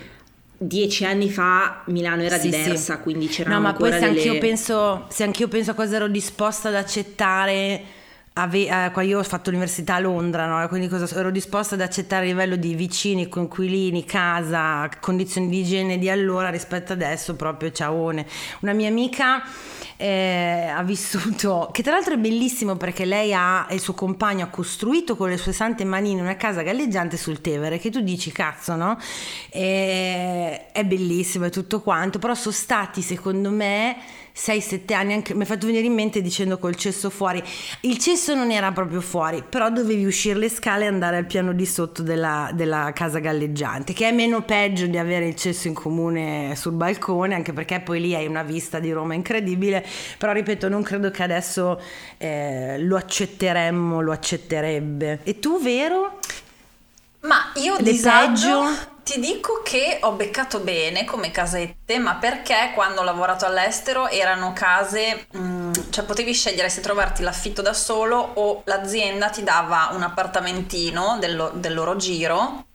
Dieci 0.59 1.05
anni 1.05 1.29
fa 1.31 1.83
Milano 1.89 2.23
era 2.23 2.39
Sì, 2.39 2.49
diversa, 2.49 2.97
sì. 2.97 3.01
quindi 3.03 3.29
c'erano 3.29 3.57
No, 3.57 3.61
ma 3.61 3.75
poi 3.75 3.93
se 3.93 3.99
delle... 3.99 4.11
anch'io 4.12 4.39
penso, 4.39 5.05
se 5.11 5.23
anch'io 5.23 5.49
penso 5.49 5.73
a 5.73 5.75
cosa 5.75 5.97
ero 5.97 6.09
disposta 6.09 6.69
ad 6.71 6.77
accettare, 6.77 7.83
ave- 8.38 8.68
eh, 8.68 9.05
io 9.05 9.18
ho 9.18 9.22
fatto 9.22 9.51
l'università 9.51 9.94
a 9.94 9.99
Londra, 9.99 10.46
no? 10.46 10.68
quindi 10.68 10.88
cosa 10.88 11.09
ero 11.18 11.31
disposta 11.31 11.75
ad 11.75 11.81
accettare 11.81 12.25
a 12.25 12.29
livello 12.29 12.57
di 12.57 12.75
vicini, 12.75 13.29
coinquilini, 13.29 14.05
casa, 14.05 14.88
condizioni 15.01 15.49
di 15.49 15.61
igiene 15.61 15.99
di 15.99 16.11
allora 16.11 16.51
rispetto 16.51 16.92
adesso, 16.92 17.35
proprio 17.35 17.72
ciaone. 17.72 18.27
Una 18.61 18.75
mia 18.75 18.88
amica 18.88 19.42
eh, 19.96 20.70
ha 20.75 20.83
vissuto, 20.83 21.70
che 21.72 21.83
tra 21.83 21.92
l'altro 21.92 22.14
è 22.14 22.18
bellissimo 22.18 22.77
perché 22.77 23.07
lei 23.07 23.33
ha, 23.33 23.66
e 23.70 23.75
il 23.75 23.81
suo 23.81 23.94
compagno 23.94 24.44
ha 24.44 24.49
costruito 24.49 25.16
con 25.16 25.31
le 25.31 25.38
sue 25.38 25.53
sante 25.53 25.85
manine 25.85 26.20
una 26.20 26.37
casa 26.37 26.61
galleggiante 26.61 27.16
sul 27.16 27.40
Tevere, 27.40 27.79
che 27.79 27.90
tu 27.90 28.01
dici 28.01 28.33
cazzo, 28.33 28.77
no? 28.77 28.99
E- 29.49 30.72
è 30.72 30.85
bellissimo 30.85 31.46
e 31.46 31.51
tutto 31.51 31.81
quanto, 31.81 32.18
però 32.18 32.35
sono 32.35 32.55
stati 32.55 33.01
secondo 33.01 33.51
me 33.51 33.96
6-7 34.37 34.92
anni, 34.92 35.14
anche, 35.14 35.35
mi 35.35 35.42
ha 35.42 35.46
fatto 35.46 35.66
venire 35.66 35.87
in 35.87 35.94
mente 35.94 36.20
dicendo 36.20 36.59
col 36.59 36.75
cesso 36.77 37.09
fuori. 37.09 37.42
Il 37.81 37.96
cesso 37.99 38.35
non 38.35 38.51
era 38.51 38.70
proprio 38.70 39.01
fuori, 39.01 39.42
però 39.49 39.70
dovevi 39.70 40.05
uscire 40.05 40.38
le 40.38 40.51
scale 40.51 40.85
e 40.85 40.88
andare 40.88 41.16
al 41.16 41.25
piano 41.25 41.55
di 41.55 41.64
sotto 41.64 42.03
della, 42.03 42.51
della 42.53 42.92
casa 42.94 43.18
galleggiante, 43.18 43.94
che 43.94 44.09
è 44.09 44.12
meno 44.12 44.42
peggio 44.42 44.87
di 44.87 44.99
avere 44.99 45.27
il 45.27 45.37
cesso 45.37 45.68
in 45.68 45.75
comune 45.75 46.55
sul 46.55 46.72
balcone, 46.72 47.35
anche 47.35 47.55
perché 47.55 47.81
poi 47.81 48.01
lì 48.01 48.14
hai 48.14 48.27
una 48.27 48.42
vista 48.42 48.79
di 48.79 48.92
Roma 48.92 49.14
incredibile, 49.14 49.85
però 50.18 50.33
ripeto, 50.33 50.68
non 50.68 50.83
credo 50.83 51.11
che 51.11 51.22
adesso 51.22 51.81
eh, 52.18 52.77
lo 52.79 52.96
accetteremmo, 52.96 54.03
lo 54.03 54.12
accetterebbe. 54.12 55.20
E 55.22 55.38
tu, 55.38 55.61
vero? 55.62 56.18
Ma 57.27 57.51
io 57.55 57.77
disagio 57.79 58.61
peggio? 58.62 58.95
ti 59.03 59.21
dico 59.21 59.62
che 59.65 59.99
ho 60.03 60.12
beccato 60.12 60.61
bene 60.61 61.05
come 61.05 61.31
casette, 61.31 61.99
ma 61.99 62.17
perché 62.17 62.73
quando 62.75 63.01
ho 63.01 63.05
lavorato 63.05 63.47
all'estero 63.47 64.09
erano 64.09 64.53
case, 64.53 65.27
mm, 65.37 65.73
cioè 65.91 66.05
potevi 66.05 66.33
scegliere 66.33 66.69
se 66.69 66.81
trovarti 66.81 67.23
l'affitto 67.23 67.62
da 67.62 67.73
solo 67.73 68.17
o 68.35 68.62
l'azienda 68.65 69.29
ti 69.31 69.43
dava 69.45 69.91
un 69.93 70.03
appartamentino 70.03 71.19
del, 71.21 71.53
del 71.55 71.75
loro 71.75 71.97
giro 71.97 72.67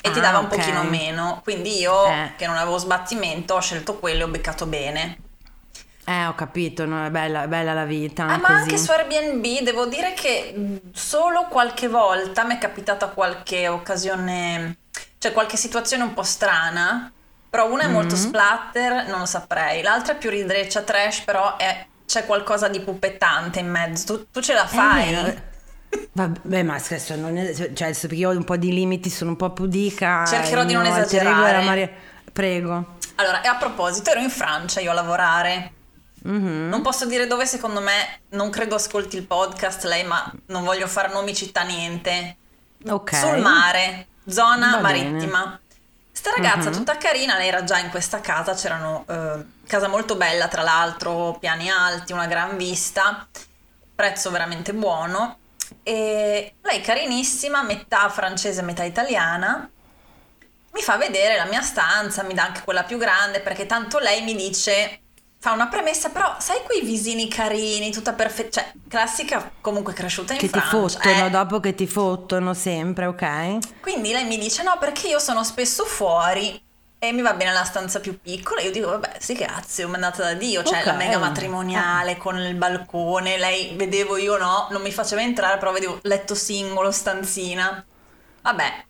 e 0.00 0.10
ti 0.10 0.18
Ah, 0.18 0.22
dava 0.22 0.38
un 0.38 0.48
pochino 0.48 0.82
meno. 0.84 1.40
Quindi 1.42 1.78
io, 1.78 2.04
Eh. 2.06 2.32
che 2.36 2.46
non 2.46 2.56
avevo 2.56 2.78
sbattimento, 2.78 3.54
ho 3.54 3.60
scelto 3.60 3.98
quello 3.98 4.20
e 4.20 4.24
ho 4.24 4.28
beccato 4.28 4.66
bene. 4.66 5.18
Eh, 6.08 6.24
ho 6.24 6.34
capito, 6.34 6.86
no? 6.86 7.04
è, 7.04 7.10
bella, 7.10 7.42
è 7.42 7.48
bella 7.48 7.74
la 7.74 7.84
vita. 7.84 8.24
Ah, 8.24 8.38
ma 8.38 8.48
anche 8.48 8.78
su 8.78 8.90
Airbnb 8.90 9.62
devo 9.62 9.84
dire 9.86 10.14
che 10.14 10.80
solo 10.94 11.44
qualche 11.48 11.86
volta 11.88 12.44
mi 12.44 12.54
è 12.54 12.58
capitata 12.58 13.08
qualche 13.08 13.68
occasione, 13.68 14.78
cioè 15.18 15.32
qualche 15.32 15.58
situazione 15.58 16.04
un 16.04 16.14
po' 16.14 16.22
strana, 16.22 17.12
però 17.50 17.70
una 17.70 17.84
è 17.84 17.88
molto 17.88 18.14
Mm-hmm. 18.14 18.24
splatter, 18.24 19.06
non 19.08 19.18
lo 19.20 19.26
saprei, 19.26 19.82
l'altra 19.82 20.14
è 20.14 20.16
più 20.16 20.30
ridreccia 20.30 20.80
trash, 20.82 21.20
però 21.20 21.56
è- 21.58 21.86
c'è 22.06 22.24
qualcosa 22.24 22.68
di 22.68 22.80
puppettante 22.80 23.58
in 23.58 23.68
mezzo, 23.68 24.16
tu, 24.16 24.26
tu 24.30 24.40
ce 24.40 24.54
la 24.54 24.64
Eh, 24.64 24.66
fai? 24.66 25.12
beh, 25.12 25.42
Vabbè, 26.12 26.62
ma 26.64 26.78
spesso 26.78 27.14
non 27.16 27.36
è, 27.36 27.54
cioè, 27.54 27.68
adesso 27.88 28.08
perché 28.08 28.22
io 28.22 28.30
ho 28.30 28.32
un 28.32 28.44
po' 28.44 28.56
di 28.56 28.72
limiti, 28.72 29.08
sono 29.10 29.30
un 29.30 29.36
po' 29.36 29.52
pudica. 29.52 30.24
Cercherò 30.26 30.64
di 30.64 30.72
non 30.72 30.84
alter 30.86 31.26
ego 31.26 31.44
esagerare. 31.46 31.90
Prego. 32.32 32.96
Allora, 33.16 33.40
e 33.42 33.48
a 33.48 33.56
proposito, 33.56 34.10
ero 34.10 34.20
in 34.20 34.30
Francia 34.30 34.80
io 34.80 34.90
a 34.90 34.94
lavorare. 34.94 35.72
Mhm. 36.22 36.68
Non 36.68 36.82
posso 36.82 37.06
dire 37.06 37.26
dove, 37.26 37.46
secondo 37.46 37.80
me, 37.80 38.20
non 38.30 38.50
credo 38.50 38.74
ascolti 38.74 39.16
il 39.16 39.24
podcast 39.26 39.84
lei, 39.84 40.04
ma 40.04 40.30
non 40.46 40.64
voglio 40.64 40.86
fare 40.86 41.12
nomi 41.12 41.34
città 41.34 41.62
niente. 41.62 42.36
Ok. 42.88 43.12
sul 43.16 43.38
mare, 43.38 44.06
zona 44.28 44.78
Va 44.80 44.88
bene. 44.88 45.10
marittima. 45.10 45.60
Sta 46.12 46.30
ragazza 46.30 46.68
Mhm. 46.70 46.76
tutta 46.76 46.96
carina, 46.96 47.36
lei 47.36 47.48
era 47.48 47.64
già 47.64 47.78
in 47.78 47.90
questa 47.90 48.20
casa, 48.20 48.54
c'erano 48.54 49.04
eh, 49.08 49.44
casa 49.66 49.88
molto 49.88 50.14
bella 50.14 50.46
tra 50.46 50.62
l'altro, 50.62 51.36
piani 51.40 51.68
alti, 51.70 52.12
una 52.12 52.26
gran 52.26 52.56
vista, 52.56 53.26
prezzo 53.94 54.30
veramente 54.30 54.72
buono. 54.74 55.38
E 55.82 56.54
lei 56.62 56.80
carinissima, 56.80 57.62
metà 57.62 58.08
francese, 58.10 58.62
metà 58.62 58.84
italiana, 58.84 59.68
mi 60.72 60.80
fa 60.80 60.96
vedere 60.96 61.36
la 61.36 61.46
mia 61.46 61.62
stanza, 61.62 62.22
mi 62.22 62.34
dà 62.34 62.44
anche 62.44 62.62
quella 62.62 62.84
più 62.84 62.96
grande 62.98 63.40
perché 63.40 63.66
tanto 63.66 63.98
lei 63.98 64.22
mi 64.22 64.36
dice 64.36 65.00
fa 65.40 65.52
una 65.52 65.68
premessa, 65.68 66.08
però 66.10 66.36
sai 66.38 66.62
quei 66.64 66.82
visini 66.82 67.28
carini, 67.28 67.92
tutta 67.92 68.12
perfetta, 68.12 68.60
cioè 68.60 68.72
classica 68.88 69.52
comunque 69.60 69.92
cresciuta 69.92 70.32
in 70.34 70.38
che 70.38 70.48
Francia. 70.48 70.68
ti 70.68 70.76
fottono 70.76 71.26
eh. 71.26 71.30
dopo 71.30 71.60
che 71.60 71.74
ti 71.74 71.86
fottono 71.86 72.54
sempre, 72.54 73.06
ok? 73.06 73.58
Quindi 73.80 74.10
lei 74.12 74.24
mi 74.24 74.38
dice 74.38 74.62
no 74.62 74.76
perché 74.78 75.08
io 75.08 75.18
sono 75.18 75.44
spesso 75.44 75.84
fuori 75.84 76.60
e 77.00 77.12
mi 77.12 77.22
va 77.22 77.34
bene 77.34 77.52
la 77.52 77.64
stanza 77.64 78.00
più 78.00 78.20
piccola. 78.20 78.60
Io 78.60 78.72
dico 78.72 78.88
vabbè 78.88 79.16
sì 79.20 79.34
grazie, 79.34 79.84
ho 79.84 79.88
mandato 79.88 80.22
da 80.22 80.34
Dio, 80.34 80.64
cioè 80.64 80.80
Ok. 80.80 80.86
la 80.86 80.92
mega 80.94 81.18
matrimoniale 81.18 82.16
con 82.16 82.36
il 82.38 82.54
balcone, 82.56 83.38
lei 83.38 83.76
vedevo 83.76 84.16
io 84.16 84.36
no, 84.36 84.66
non 84.70 84.82
mi 84.82 84.90
faceva 84.90 85.22
entrare 85.22 85.58
però 85.58 85.70
vedevo 85.72 86.00
letto 86.02 86.34
singolo, 86.34 86.90
stanzina. 86.90 87.84
Vabbè. 88.42 88.86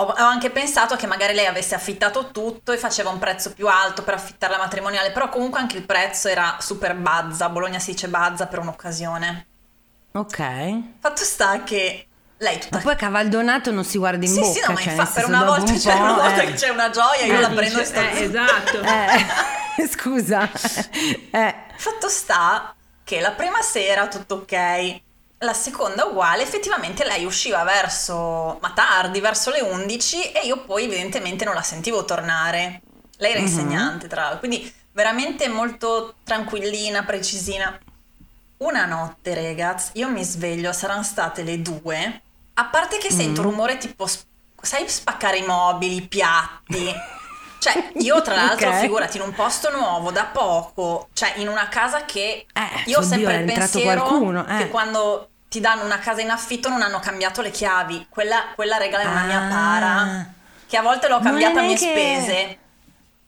Ho, 0.00 0.14
anche 0.16 0.50
pensato 0.50 0.96
che 0.96 1.06
magari 1.06 1.34
lei 1.34 1.46
avesse 1.46 1.74
affittato 1.74 2.30
tutto 2.30 2.72
e 2.72 2.78
faceva 2.78 3.10
un 3.10 3.18
prezzo 3.18 3.52
più 3.52 3.68
alto 3.68 4.02
per 4.02 4.14
affittare 4.14 4.52
la 4.52 4.58
matrimoniale, 4.58 5.10
però 5.12 5.28
comunque 5.28 5.60
anche 5.60 5.76
il 5.76 5.84
prezzo 5.84 6.28
era 6.28 6.56
super 6.60 6.94
bazza, 6.94 7.46
a 7.46 7.48
Bologna 7.50 7.78
si 7.78 7.92
dice 7.92 8.08
bazza 8.08 8.46
per 8.46 8.60
un'occasione. 8.60 9.46
Ok. 10.12 10.42
Fatto 11.00 11.22
sta 11.24 11.62
che 11.62 12.06
lei 12.38 12.58
tutta 12.58 12.76
Ma 12.78 12.82
poi 12.82 12.96
cavaldonato 12.96 13.70
non 13.70 13.84
si 13.84 13.98
guarda 13.98 14.24
in 14.24 14.32
sì, 14.32 14.40
bocca. 14.40 14.52
sì, 14.52 14.60
no, 14.66 14.72
ma 14.72 14.80
cioè, 14.80 14.90
infa- 14.92 15.02
nel 15.04 15.12
per 15.12 15.24
una 15.26 15.44
volta, 15.44 15.72
un 15.72 15.78
c'è, 15.78 15.92
po', 15.92 16.02
una 16.02 16.12
volta 16.14 16.40
eh. 16.42 16.46
che 16.46 16.52
c'è 16.54 16.68
una 16.70 16.90
gioia, 16.90 17.24
io 17.26 17.34
Eh, 17.34 17.40
la 17.40 17.48
dice- 17.48 17.60
prendo 17.60 17.80
e 17.80 17.84
sto 17.84 18.00
eh, 18.00 18.22
esatto. 18.22 18.80
Eh, 19.80 19.88
scusa. 19.88 20.50
Eh. 21.30 21.54
Fatto 21.76 22.08
sta 22.08 22.74
che 23.04 23.20
la 23.20 23.30
prima 23.32 23.60
sera 23.62 24.08
tutto 24.08 24.34
ok, 24.36 25.00
la 25.42 25.54
seconda 25.54 26.04
uguale, 26.04 26.42
effettivamente 26.42 27.04
lei 27.04 27.24
usciva 27.24 27.62
verso, 27.64 28.58
ma 28.60 28.72
tardi, 28.74 29.20
verso 29.20 29.50
le 29.50 29.60
11 29.60 30.32
e 30.32 30.46
io 30.46 30.64
poi 30.64 30.84
evidentemente 30.84 31.44
non 31.44 31.54
la 31.54 31.62
sentivo 31.62 32.04
tornare. 32.04 32.82
Lei 33.16 33.32
era 33.32 33.40
insegnante 33.40 34.06
tra 34.06 34.22
l'altro, 34.22 34.40
quindi 34.40 34.72
veramente 34.92 35.48
molto 35.48 36.16
tranquillina, 36.24 37.04
precisina. 37.04 37.78
Una 38.58 38.84
notte, 38.84 39.34
ragazzi, 39.34 39.92
io 39.94 40.10
mi 40.10 40.22
sveglio, 40.22 40.72
saranno 40.72 41.02
state 41.02 41.42
le 41.42 41.62
due, 41.62 42.20
a 42.54 42.64
parte 42.66 42.98
che 42.98 43.10
sento 43.10 43.40
rumore 43.40 43.78
tipo, 43.78 44.06
sai 44.60 44.86
spaccare 44.86 45.38
i 45.38 45.46
mobili, 45.46 45.96
i 45.96 46.06
piatti. 46.06 46.92
Cioè, 47.58 47.92
io 48.00 48.20
tra 48.20 48.34
l'altro, 48.36 48.68
Ok. 48.68 48.80
figurati, 48.80 49.16
in 49.16 49.22
un 49.22 49.32
posto 49.32 49.70
nuovo, 49.70 50.10
da 50.10 50.24
poco, 50.24 51.08
cioè 51.14 51.34
in 51.36 51.48
una 51.48 51.68
casa 51.68 52.04
che 52.04 52.46
Eh, 52.52 52.82
io 52.86 52.98
ho 52.98 53.02
sempre 53.02 53.36
il 53.36 53.44
pensiero 53.46 54.02
qualcuno, 54.02 54.46
eh. 54.46 54.56
che 54.58 54.68
quando 54.68 55.29
ti 55.50 55.58
danno 55.58 55.82
una 55.84 55.98
casa 55.98 56.20
in 56.20 56.30
affitto 56.30 56.68
non 56.68 56.80
hanno 56.80 57.00
cambiato 57.00 57.42
le 57.42 57.50
chiavi. 57.50 58.06
Quella, 58.08 58.52
quella 58.54 58.76
regala 58.76 59.02
è 59.02 59.06
una 59.08 59.22
mia 59.24 59.40
Ah. 59.40 59.48
para, 59.48 60.26
che 60.68 60.76
a 60.76 60.82
volte 60.82 61.08
l'ho 61.08 61.18
cambiata 61.18 61.58
a 61.58 61.62
mie 61.62 61.74
neanche- 61.74 61.90
spese. 61.90 62.58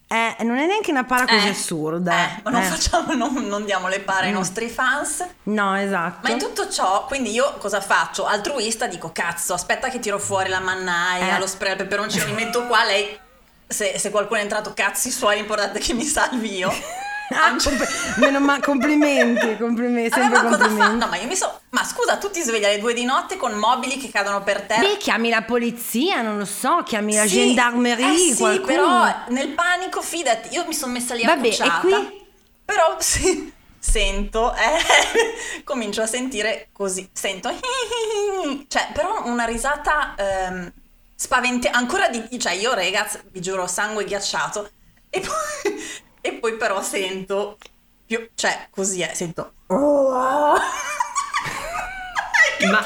Eh, 0.07 0.35
non 0.43 0.57
è 0.57 0.65
neanche 0.65 0.91
una 0.91 1.03
para 1.03 1.25
così 1.25 1.47
Eh, 1.47 1.49
assurda. 1.49 2.13
eh, 2.13 2.41
ma 2.43 2.51
non, 2.51 2.61
eh. 2.61 2.65
facciamo, 2.65 3.11
non, 3.17 3.33
non 3.47 3.65
diamo 3.65 3.89
le 3.89 3.99
pare 3.99 4.27
ai 4.27 4.31
Mm. 4.31 4.35
nostri 4.35 4.69
fans. 4.69 5.25
No, 5.43 5.75
esatto. 5.75 6.19
Ma 6.21 6.29
in 6.29 6.39
tutto 6.39 6.69
ciò, 6.69 7.03
quindi 7.07 7.31
io 7.31 7.55
cosa 7.57 7.81
faccio? 7.81 8.25
Altruista 8.25 8.87
dico, 8.87 9.11
cazzo, 9.11 9.53
aspetta 9.53 9.89
che 9.89 9.99
tiro 9.99 10.17
fuori 10.17 10.47
la 10.47 10.59
mannaia, 10.61 11.35
Eh. 11.35 11.39
lo 11.39 11.47
spray 11.47 11.71
al 11.71 11.77
peperoncino, 11.77 12.25
mi 12.27 12.33
metto 12.33 12.65
qua, 12.67 12.85
lei, 12.85 13.19
se, 13.67 13.97
se 13.99 14.09
qualcuno 14.11 14.39
è 14.39 14.43
entrato, 14.43 14.71
cazzi 14.73 15.11
suoi, 15.11 15.35
l'importante 15.37 15.79
è 15.79 15.81
che 15.81 15.93
mi 15.93 16.05
salvi 16.05 16.55
io. 16.57 16.71
Ah, 17.35 17.55
compl- 17.61 17.87
meno 18.17 18.39
ma- 18.39 18.59
complimenti, 18.59 19.57
complimenti, 19.57 20.09
Vabbè, 20.09 20.21
sempre 20.21 20.37
ma 20.37 20.43
cosa 20.43 20.57
fa? 20.69 20.69
complimenti. 20.69 20.97
No, 20.97 21.07
ma 21.07 21.17
io 21.17 21.27
mi 21.27 21.35
so... 21.35 21.61
Ma 21.71 21.83
scusa, 21.83 22.17
tu 22.17 22.29
ti 22.29 22.41
svegli 22.41 22.65
alle 22.65 22.79
due 22.79 22.93
di 22.93 23.03
notte 23.03 23.35
con 23.37 23.53
mobili 23.53 23.97
che 23.97 24.09
cadono 24.11 24.43
per 24.43 24.61
terra? 24.61 24.81
Beh, 24.81 24.97
chiami 24.97 25.29
la 25.29 25.41
polizia, 25.43 26.21
non 26.21 26.37
lo 26.37 26.45
so, 26.45 26.83
chiami 26.83 27.15
la 27.15 27.25
Sì, 27.25 27.27
gendarmerie, 27.27 28.13
eh 28.13 28.17
sì, 28.17 28.35
qualcuno. 28.37 28.65
però 28.65 29.25
nel 29.29 29.49
panico, 29.49 30.01
fidati, 30.01 30.53
io 30.53 30.65
mi 30.67 30.73
sono 30.73 30.91
messa 30.93 31.15
lì 31.15 31.23
Vabbè, 31.23 31.47
accucciata. 31.47 31.79
qui? 31.79 32.21
Però 32.65 32.95
sì, 33.01 33.51
sento, 33.79 34.53
eh, 34.53 35.61
comincio 35.63 36.01
a 36.01 36.05
sentire 36.05 36.69
così, 36.71 37.09
sento, 37.13 37.49
cioè, 38.67 38.89
però 38.93 39.25
una 39.25 39.45
risata 39.45 40.15
ehm, 40.15 40.71
spavente, 41.15 41.69
ancora 41.69 42.09
di, 42.09 42.39
cioè 42.39 42.53
io 42.53 42.73
ragazzi, 42.73 43.19
vi 43.31 43.41
giuro, 43.41 43.67
sangue 43.67 44.05
ghiacciato, 44.05 44.69
e 45.09 45.19
poi, 45.19 45.83
e 46.25 46.33
poi 46.35 46.55
però 46.55 46.81
sento, 46.81 47.57
più, 48.05 48.29
cioè 48.33 48.67
così 48.71 49.01
è, 49.01 49.13
sento... 49.13 49.51
Ma 52.71 52.85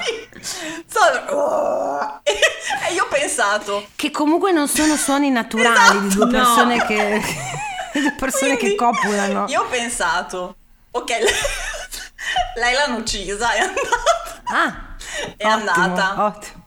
Sono- 0.87 2.21
e 2.23 2.93
io 2.93 3.03
ho 3.03 3.07
pensato, 3.07 3.87
Che 3.95 4.09
comunque 4.09 4.51
non 4.51 4.67
sono 4.67 4.95
suoni 4.95 5.29
naturali 5.29 6.07
di 6.07 6.15
due 6.15 6.25
Esatto, 6.27 6.29
persone 6.29 6.75
no. 6.77 6.85
che 6.85 7.21
persone 8.17 8.57
Quindi 8.57 8.75
che 8.75 8.75
copulano. 8.75 9.45
Io 9.49 9.61
ho 9.61 9.67
pensato, 9.67 10.55
ok, 10.91 11.09
lei, 11.09 11.19
lei 12.55 12.73
l'hanno 12.73 12.97
uccisa, 12.97 13.51
è 13.51 13.59
andata. 13.59 14.41
Ah, 14.45 14.95
È 15.35 15.45
ottimo, 15.45 15.51
andata. 15.51 16.25
ottimo. 16.25 16.65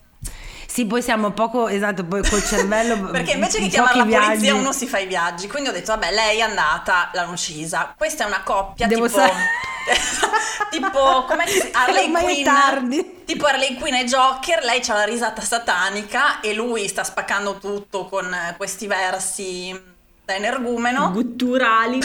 Sì, 0.80 0.86
poi 0.86 1.02
siamo 1.02 1.30
poco, 1.32 1.68
esatto, 1.68 2.04
poi 2.04 2.26
col 2.26 2.42
cervello. 2.42 2.96
Perché 3.12 3.32
invece 3.32 3.58
che 3.58 3.68
chiamare 3.68 3.98
la 3.98 4.04
polizia 4.04 4.30
viaggi. 4.34 4.50
uno 4.50 4.72
si 4.72 4.86
fa 4.86 4.98
i 4.98 5.06
viaggi. 5.06 5.46
Quindi 5.46 5.68
ho 5.68 5.72
detto, 5.72 5.92
vabbè, 5.92 6.10
lei 6.10 6.38
è 6.38 6.42
andata, 6.42 7.10
l'hanno 7.12 7.32
uccisa. 7.32 7.92
Questa 7.94 8.24
è 8.24 8.26
una 8.26 8.40
coppia 8.42 8.86
Devo 8.86 9.06
tipo... 9.06 9.18
sa- 9.18 9.30
tipo, 10.70 11.24
come 11.28 11.44
Harley 11.72 12.10
Quinn. 12.10 12.44
tardi. 12.44 13.22
Tipo 13.26 13.44
Harley 13.44 13.74
Quinn 13.74 13.92
e 13.94 14.04
Joker, 14.04 14.64
lei 14.64 14.80
c'ha 14.80 14.94
la 14.94 15.04
risata 15.04 15.42
satanica 15.42 16.40
e 16.40 16.54
lui 16.54 16.88
sta 16.88 17.04
spaccando 17.04 17.58
tutto 17.58 18.06
con 18.06 18.34
questi 18.56 18.86
versi 18.86 19.78
da 20.24 20.34
energumeno. 20.34 21.10
gutturali. 21.10 22.00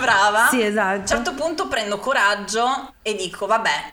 Brava. 0.00 0.48
Sì, 0.50 0.62
esatto. 0.62 0.96
A 0.96 0.98
un 0.98 1.06
certo 1.06 1.34
punto 1.34 1.68
prendo 1.68 2.00
coraggio 2.00 2.94
e 3.02 3.14
dico, 3.14 3.46
vabbè, 3.46 3.92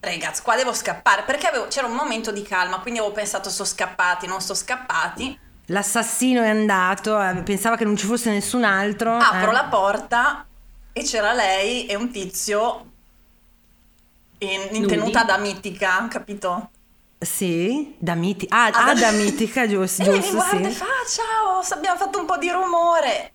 ragazzi, 0.00 0.42
qua 0.42 0.56
devo 0.56 0.72
scappare. 0.72 1.22
Perché 1.22 1.46
avevo- 1.48 1.66
c'era 1.68 1.86
un 1.86 1.94
momento 1.94 2.30
di 2.32 2.42
calma, 2.42 2.78
quindi 2.80 3.00
avevo 3.00 3.14
pensato, 3.14 3.50
sono 3.50 3.68
scappati, 3.68 4.26
non 4.26 4.40
sono 4.40 4.58
scappati. 4.58 5.38
L'assassino 5.66 6.42
è 6.42 6.48
andato, 6.48 7.20
eh, 7.20 7.42
pensava 7.42 7.76
che 7.76 7.84
non 7.84 7.96
ci 7.96 8.06
fosse 8.06 8.30
nessun 8.30 8.64
altro. 8.64 9.16
Apro 9.16 9.50
eh. 9.50 9.52
la 9.52 9.64
porta 9.64 10.46
e 10.92 11.02
c'era 11.02 11.32
lei 11.34 11.86
e 11.86 11.94
un 11.94 12.10
tizio 12.10 12.86
in, 14.38 14.68
in 14.72 14.86
tenuta 14.86 15.24
da 15.24 15.36
mitica, 15.38 16.06
capito? 16.08 16.70
Sì, 17.18 17.96
da 17.98 18.14
mitica. 18.14 18.54
Ah, 18.56 18.66
Ah, 18.72 18.84
ah, 18.90 18.94
da- 18.94 19.10
mitica, 19.18 19.66
giusto, 19.66 20.02
E 20.02 20.06
lei 20.06 20.20
mi 20.20 20.30
guarda 20.30 20.68
e 20.68 20.70
sì. 20.70 20.76
fa, 20.76 20.84
"Ah, 20.84 21.06
ciao, 21.62 21.76
abbiamo 21.76 21.98
fatto 21.98 22.18
un 22.18 22.26
po' 22.26 22.36
di 22.38 22.50
rumore. 22.50 23.32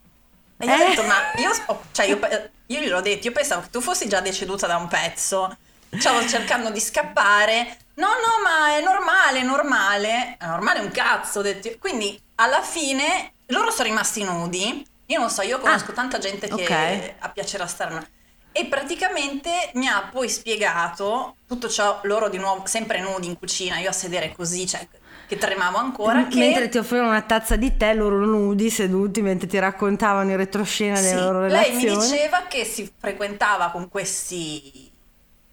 E 0.57 0.69
ho 0.71 0.73
Eh? 0.73 0.77
detto, 0.77 1.03
ma 1.03 1.15
io, 1.35 1.51
ho- 1.67 1.81
cioè 1.91 2.05
io, 2.05 2.17
io 2.67 2.79
gliel'ho 2.79 3.01
detto, 3.01 3.27
io 3.27 3.33
pensavo 3.33 3.61
che 3.61 3.69
tu 3.69 3.81
fossi 3.81 4.07
già 4.07 4.21
deceduta 4.21 4.65
da 4.65 4.77
un 4.77 4.87
pezzo. 4.87 5.55
Stavo 5.99 6.27
cercando 6.27 6.69
di 6.71 6.79
scappare. 6.79 7.77
No, 7.95 8.07
no, 8.07 8.41
ma 8.43 8.77
è 8.77 8.81
normale, 8.81 9.39
è 9.39 9.43
normale. 9.43 10.37
È 10.37 10.45
normale 10.45 10.79
un 10.79 10.91
cazzo, 10.91 11.39
ho 11.39 11.41
detto. 11.41 11.69
Quindi, 11.79 12.19
alla 12.35 12.61
fine, 12.61 13.33
loro 13.47 13.71
sono 13.71 13.87
rimasti 13.87 14.23
nudi. 14.23 14.85
Io 15.07 15.19
non 15.19 15.29
so, 15.29 15.41
io 15.41 15.59
conosco 15.59 15.91
Ah, 15.91 15.95
tanta 15.95 16.17
gente 16.17 16.47
che 16.47 16.53
ok. 16.53 17.13
ha 17.19 17.29
piacere 17.29 17.63
a 17.63 17.67
stare 17.67 18.07
E 18.51 18.65
praticamente 18.65 19.71
mi 19.73 19.87
ha 19.87 20.09
poi 20.11 20.29
spiegato 20.29 21.35
tutto 21.47 21.69
ciò, 21.69 21.99
loro 22.03 22.29
di 22.29 22.37
nuovo 22.37 22.65
sempre 22.65 22.99
nudi 22.99 23.27
in 23.27 23.37
cucina, 23.37 23.79
io 23.79 23.89
a 23.89 23.93
sedere 23.93 24.31
così, 24.31 24.65
cioè 24.65 24.87
che 25.27 25.37
tremavo 25.37 25.77
ancora. 25.77 26.27
Che... 26.27 26.37
Mentre 26.37 26.69
ti 26.69 26.77
offrivano 26.77 27.09
una 27.09 27.21
tazza 27.21 27.55
di 27.55 27.75
tè, 27.75 27.93
loro 27.93 28.25
nudi, 28.25 28.69
seduti, 28.69 29.21
mentre 29.21 29.47
ti 29.47 29.59
raccontavano 29.59 30.31
in 30.31 30.37
retroscena 30.37 30.95
Sì, 30.95 31.03
delle 31.03 31.21
loro 31.21 31.47
lei 31.47 31.75
mi 31.75 31.83
relazioni. 31.85 32.11
diceva 32.11 32.43
che 32.47 32.63
si 32.65 32.91
frequentava 32.97 33.71
con 33.71 33.89
questi 33.89 34.91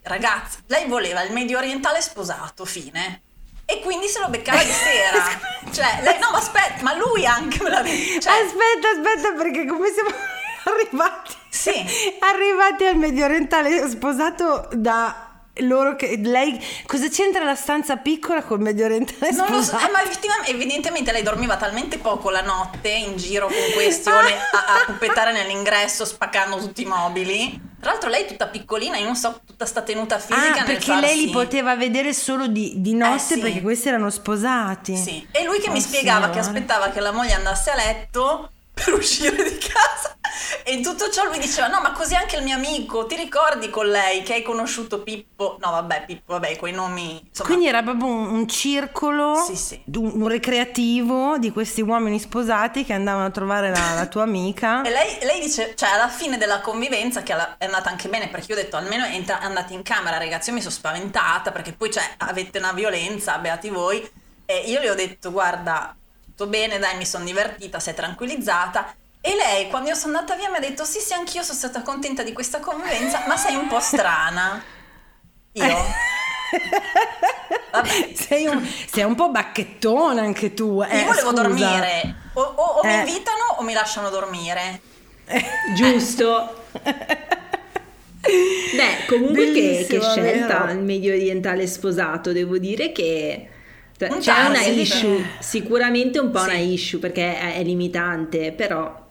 ragazzi. 0.03 0.59
Lei 0.67 0.87
voleva 0.89 1.23
il 1.23 1.33
medio 1.33 1.59
orientale 1.59 2.01
sposato, 2.01 2.65
fine. 2.65 3.23
E 3.65 3.81
quindi 3.81 4.09
se 4.09 4.21
lo 4.21 4.29
beccava 4.29 4.63
di 4.63 4.73
sera. 4.73 5.25
cioè, 5.73 6.01
lei, 6.03 6.19
no, 6.19 6.31
ma 6.33 6.39
aspetta, 6.39 6.83
ma 6.83 6.95
lui 6.95 7.25
anche 7.25 7.63
me 7.63 7.71
detto. 7.83 8.21
Cioè, 8.21 8.33
Aspetta, 8.33 8.91
aspetta, 8.91 9.33
perché 9.37 9.67
come 9.67 9.91
siamo 9.93 10.11
arrivati? 10.65 11.35
Sì. 11.49 11.73
Arrivati 12.21 12.87
al 12.87 12.97
medio 12.97 13.25
orientale 13.27 13.89
sposato 13.89 14.69
da 14.73 15.30
loro 15.59 15.95
che 15.97 16.19
lei 16.23 16.59
cosa 16.87 17.09
c'entra 17.09 17.45
la 17.45 17.55
stanza 17.55 17.97
piccola 17.97 18.43
col 18.43 18.61
medio 18.61 18.85
orientale 18.87 19.33
Non 19.33 19.47
lo 19.51 19.63
so, 19.63 19.77
eh, 19.79 19.91
ma 19.91 20.01
evidentemente 20.47 21.13
lei 21.13 21.23
dormiva 21.23 21.57
talmente 21.57 21.99
poco 21.99 22.31
la 22.31 22.41
notte 22.41 22.89
in 22.89 23.17
giro 23.17 23.47
con 23.47 23.57
questione 23.75 24.33
a, 24.33 24.75
a 24.81 24.85
pupettare 24.87 25.33
nell'ingresso 25.33 26.05
spaccando 26.05 26.59
tutti 26.59 26.83
i 26.83 26.87
mobili. 26.87 27.69
Tra 27.81 27.93
l'altro 27.93 28.11
lei 28.11 28.27
tutta 28.27 28.47
piccolina, 28.47 28.99
io 28.99 29.07
non 29.07 29.17
so, 29.17 29.41
tutta 29.47 29.65
sta 29.65 29.81
tenuta 29.83 30.19
fisica 30.19 30.61
Ah, 30.61 30.65
perché 30.65 30.95
lei 30.97 31.17
li 31.17 31.21
farsi- 31.23 31.31
poteva 31.31 31.77
vedere 31.77 32.13
solo 32.13 32.47
di, 32.47 32.75
di 32.77 32.95
notte 32.95 33.15
Eh, 33.35 33.37
sì. 33.37 33.41
perché 33.41 33.61
questi 33.63 33.89
erano 33.89 34.11
sposati. 34.11 34.97
Sì. 34.97 35.27
E 35.31 35.45
lui 35.45 35.61
che 35.61 35.71
mi 35.71 35.79
Oh, 35.79 35.83
spiegava 35.83 36.27
che 36.29 36.43
signore. 36.43 36.59
aspettava 36.59 36.91
che 36.91 37.01
la 37.01 37.11
moglie 37.13 37.33
andasse 37.33 37.71
a 37.71 37.77
letto 37.77 38.51
per 38.85 38.95
uscire 38.95 39.43
di 39.43 39.59
casa. 39.59 40.15
E 40.65 40.73
in 40.73 40.83
tutto 40.83 41.11
ciò 41.11 41.25
lui 41.25 41.39
diceva: 41.39 41.69
No, 41.69 41.81
ma 41.81 41.93
così 41.93 42.15
anche 42.15 42.37
il 42.37 42.43
mio 42.43 42.55
amico, 42.55 43.07
ti 43.07 43.17
ricordi 43.17 43.69
con 43.71 43.87
lei 43.89 44.23
che 44.23 44.35
hai 44.35 44.43
conosciuto 44.43 45.03
Pippo? 45.03 45.57
No, 45.61 45.71
vabbè, 45.71 46.05
Pippo, 46.07 46.35
vabbè, 46.35 46.57
quei 46.57 46.73
nomi. 46.73 47.21
Insomma, 47.27 47.49
Quindi 47.49 47.67
era 47.67 47.83
proprio 47.83 48.07
un, 48.07 48.29
un 48.31 48.49
circolo, 48.49 49.35
Sì, 49.37 49.57
sì. 49.57 49.83
un, 49.97 50.13
un 50.15 50.29
recreativo 50.29 51.39
di 51.39 51.51
questi 51.51 51.81
uomini 51.81 52.19
sposati 52.21 52.85
che 52.85 52.93
andavano 52.93 53.27
a 53.27 53.31
trovare 53.31 53.71
la, 53.71 53.95
la 53.95 54.07
tua 54.07 54.23
amica. 54.23 54.83
E 54.91 54.91
lei, 54.91 55.19
lei 55.23 55.41
dice, 55.41 55.75
cioè 55.77 55.91
alla 55.91 56.09
fine 56.09 56.37
della 56.39 56.61
convivenza, 56.61 57.23
che 57.23 57.35
è 57.59 57.65
andata 57.65 57.91
anche 57.91 58.09
bene, 58.09 58.29
perché 58.29 58.53
io 58.53 58.59
ho 58.59 58.63
detto 58.63 58.77
almeno 58.77 59.05
è 59.05 59.15
entra- 59.15 59.41
andate 59.41 59.73
in 59.75 59.83
camera, 59.83 60.19
ragazzi, 60.19 60.49
io 60.51 60.55
mi 60.57 60.61
sono 60.63 60.73
spaventata, 60.75 61.51
perché 61.53 61.73
poi 61.73 61.91
cioè, 61.93 62.03
avete 62.19 62.59
una 62.59 62.73
violenza, 62.73 63.39
beati 63.39 63.69
voi. 63.69 64.09
E 64.47 64.65
io 64.67 64.81
le 64.81 64.91
ho 64.91 64.95
detto, 64.95 65.31
guarda, 65.31 65.95
tutto 66.41 66.47
bene, 66.47 66.79
dai, 66.79 66.97
mi 66.97 67.05
sono 67.05 67.25
divertita, 67.25 67.79
sei 67.81 67.93
tranquillizzata. 67.95 68.95
E 69.21 69.35
lei, 69.35 69.69
quando 69.69 69.91
io 69.91 69.95
sono 69.95 70.17
andata 70.17 70.35
via, 70.37 70.49
mi 70.49 70.57
ha 70.57 70.61
detto, 70.61 70.85
sì, 70.85 70.99
sì, 70.99 71.13
anch'io 71.13 71.43
sono 71.43 71.59
stata 71.59 71.83
contenta 71.83 72.23
di 72.23 72.33
questa 72.33 72.61
convivenza, 72.61 73.25
ma 73.27 73.37
sei 73.37 73.55
un 73.57 73.67
po' 73.67 73.81
strana. 73.81 74.63
Io? 75.53 75.85
Vabbè. 77.73 78.13
Sei 78.15 78.47
un, 78.47 78.67
sei 78.91 79.05
un 79.05 79.15
po' 79.15 79.29
bacchettona 79.31 80.23
anche 80.23 80.55
tu. 80.55 80.83
eh, 80.83 81.01
Io 81.01 81.05
volevo 81.07 81.29
scusa. 81.31 81.43
dormire, 81.43 82.15
o, 82.33 82.41
o- 82.41 82.79
o 82.81 82.85
mi 82.87 82.93
Eh. 82.93 82.99
invitano 83.01 83.57
o 83.59 83.63
mi 83.63 83.75
lasciano 83.75 84.09
dormire. 84.09 84.81
Giusto. 85.75 86.65
Beh, 88.23 89.07
comunque 89.09 89.53
che, 89.53 89.87
che 89.89 90.01
scelta 90.01 90.71
il 90.71 90.79
medio 90.79 91.13
orientale 91.13 91.67
sposato, 91.67 92.33
devo 92.33 92.57
dire 92.59 92.93
che 92.93 93.49
cioè, 94.09 94.11
Un 94.13 94.19
c'è 94.21 94.45
una 94.47 94.63
issue, 94.63 95.25
sicuramente 95.41 96.19
un 96.19 96.31
po' 96.31 96.39
Sì. 96.41 96.45
una 96.49 96.57
issue 96.59 96.99
perché 96.99 97.39
è, 97.39 97.55
è 97.57 97.63
limitante, 97.63 98.53
però 98.53 99.07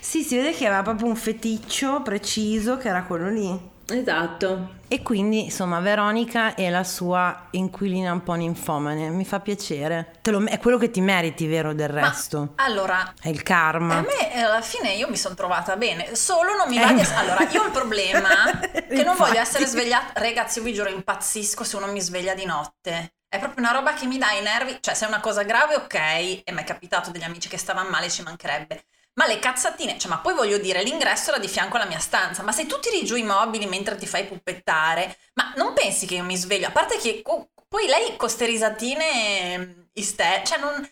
Sì, 0.00 0.22
si 0.22 0.36
vede 0.36 0.52
che 0.52 0.66
aveva 0.66 0.82
proprio 0.82 1.06
un 1.08 1.16
feticcio 1.16 2.02
preciso 2.02 2.76
che 2.76 2.88
era 2.88 3.02
quello 3.04 3.28
lì. 3.30 3.58
esatto. 3.88 4.74
E 4.88 5.02
quindi, 5.02 5.44
insomma, 5.44 5.80
Veronica 5.80 6.54
è 6.54 6.70
la 6.70 6.84
sua 6.84 7.48
inquilina 7.50 8.12
un 8.12 8.22
po' 8.22 8.34
ninfomane. 8.34 9.08
Mi 9.10 9.24
fa 9.24 9.40
piacere. 9.40 10.12
Te 10.22 10.30
lo- 10.30 10.44
è 10.44 10.58
quello 10.60 10.78
che 10.78 10.92
ti 10.92 11.00
meriti, 11.00 11.46
vero, 11.48 11.74
del 11.74 11.92
Ma, 11.92 12.02
resto. 12.02 12.52
allora, 12.56 13.12
È 13.20 13.28
il 13.28 13.38
A 13.40 13.42
karma. 13.42 14.00
me 14.02 14.32
eh, 14.32 14.40
alla 14.42 14.60
fine 14.60 14.92
io 14.94 15.08
mi 15.08 15.16
sono 15.16 15.34
trovata 15.34 15.76
bene, 15.76 16.14
solo 16.14 16.54
non 16.56 16.68
mi 16.68 16.78
va 16.78 16.92
di 16.92 17.00
Eh. 17.00 17.02
essere... 17.02 17.18
Allora, 17.18 17.48
io 17.50 17.62
ho 17.62 17.64
il 17.66 17.72
problema 17.72 18.28
che 18.88 19.02
non 19.02 19.16
voglio 19.16 19.40
essere 19.40 19.66
svegliata... 19.66 20.20
Ragazzi, 20.20 20.58
io 20.58 20.64
vi 20.64 20.72
giuro, 20.72 20.88
impazzisco 20.88 21.64
se 21.64 21.74
uno 21.76 21.90
mi 21.90 22.00
sveglia 22.00 22.34
di 22.34 22.44
notte. 22.44 23.10
È 23.28 23.38
proprio 23.38 23.62
una 23.64 23.72
roba 23.72 23.92
che 23.94 24.06
mi 24.06 24.18
dà 24.18 24.30
i 24.32 24.42
nervi. 24.42 24.78
Cioè, 24.80 24.94
se 24.94 25.04
è 25.04 25.08
una 25.08 25.20
cosa 25.20 25.42
grave, 25.42 25.74
ok, 25.76 25.94
e 25.94 26.44
mi 26.52 26.60
è 26.62 26.64
capitato 26.64 27.10
degli 27.10 27.22
amici 27.24 27.48
che 27.48 27.58
stavano 27.58 27.88
male, 27.90 28.10
ci 28.10 28.22
mancherebbe. 28.22 28.84
Ma 29.14 29.26
le 29.26 29.38
cazzatine, 29.38 29.98
cioè, 29.98 30.10
ma 30.10 30.18
poi 30.18 30.34
voglio 30.34 30.58
dire, 30.58 30.82
l'ingresso 30.82 31.30
era 31.30 31.38
di 31.38 31.48
fianco 31.48 31.76
alla 31.76 31.86
mia 31.86 31.98
stanza, 31.98 32.42
ma 32.42 32.52
se 32.52 32.66
tu 32.66 32.78
tiri 32.80 33.04
giù 33.04 33.16
i 33.16 33.22
mobili 33.22 33.66
mentre 33.66 33.96
ti 33.96 34.06
fai 34.06 34.26
puppettare, 34.26 35.16
ma 35.34 35.52
non 35.56 35.72
pensi 35.72 36.06
che 36.06 36.16
io 36.16 36.24
mi 36.24 36.36
sveglio? 36.36 36.66
A 36.66 36.70
parte 36.70 36.98
che 36.98 37.22
co- 37.22 37.48
poi 37.68 37.86
lei 37.86 38.16
con 38.16 38.28
ste 38.28 38.44
risatine 38.46 39.88
iste, 39.94 40.42
cioè 40.44 40.58
non... 40.58 40.86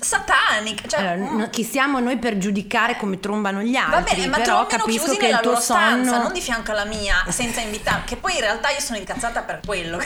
sataniche, 0.00 0.88
cioè... 0.88 1.00
Allora, 1.00 1.30
mm. 1.30 1.50
chi 1.50 1.64
siamo 1.64 1.98
noi 2.00 2.16
per 2.16 2.38
giudicare 2.38 2.96
come 2.96 3.20
trombano 3.20 3.60
gli 3.60 3.74
Va 3.74 3.96
altri? 3.96 4.16
bene, 4.16 4.28
ma 4.28 4.36
però 4.38 4.66
capisco 4.66 5.16
che 5.16 5.28
il 5.28 5.40
tuo 5.40 5.58
stanza, 5.58 6.10
sonno. 6.10 6.22
non 6.22 6.32
di 6.32 6.40
fianco 6.40 6.70
alla 6.72 6.84
mia, 6.84 7.24
senza 7.28 7.60
invitare. 7.60 8.02
Che 8.04 8.16
poi 8.16 8.34
in 8.34 8.40
realtà 8.40 8.70
io 8.70 8.80
sono 8.80 8.98
incazzata 8.98 9.42
per 9.42 9.60
quello. 9.64 9.98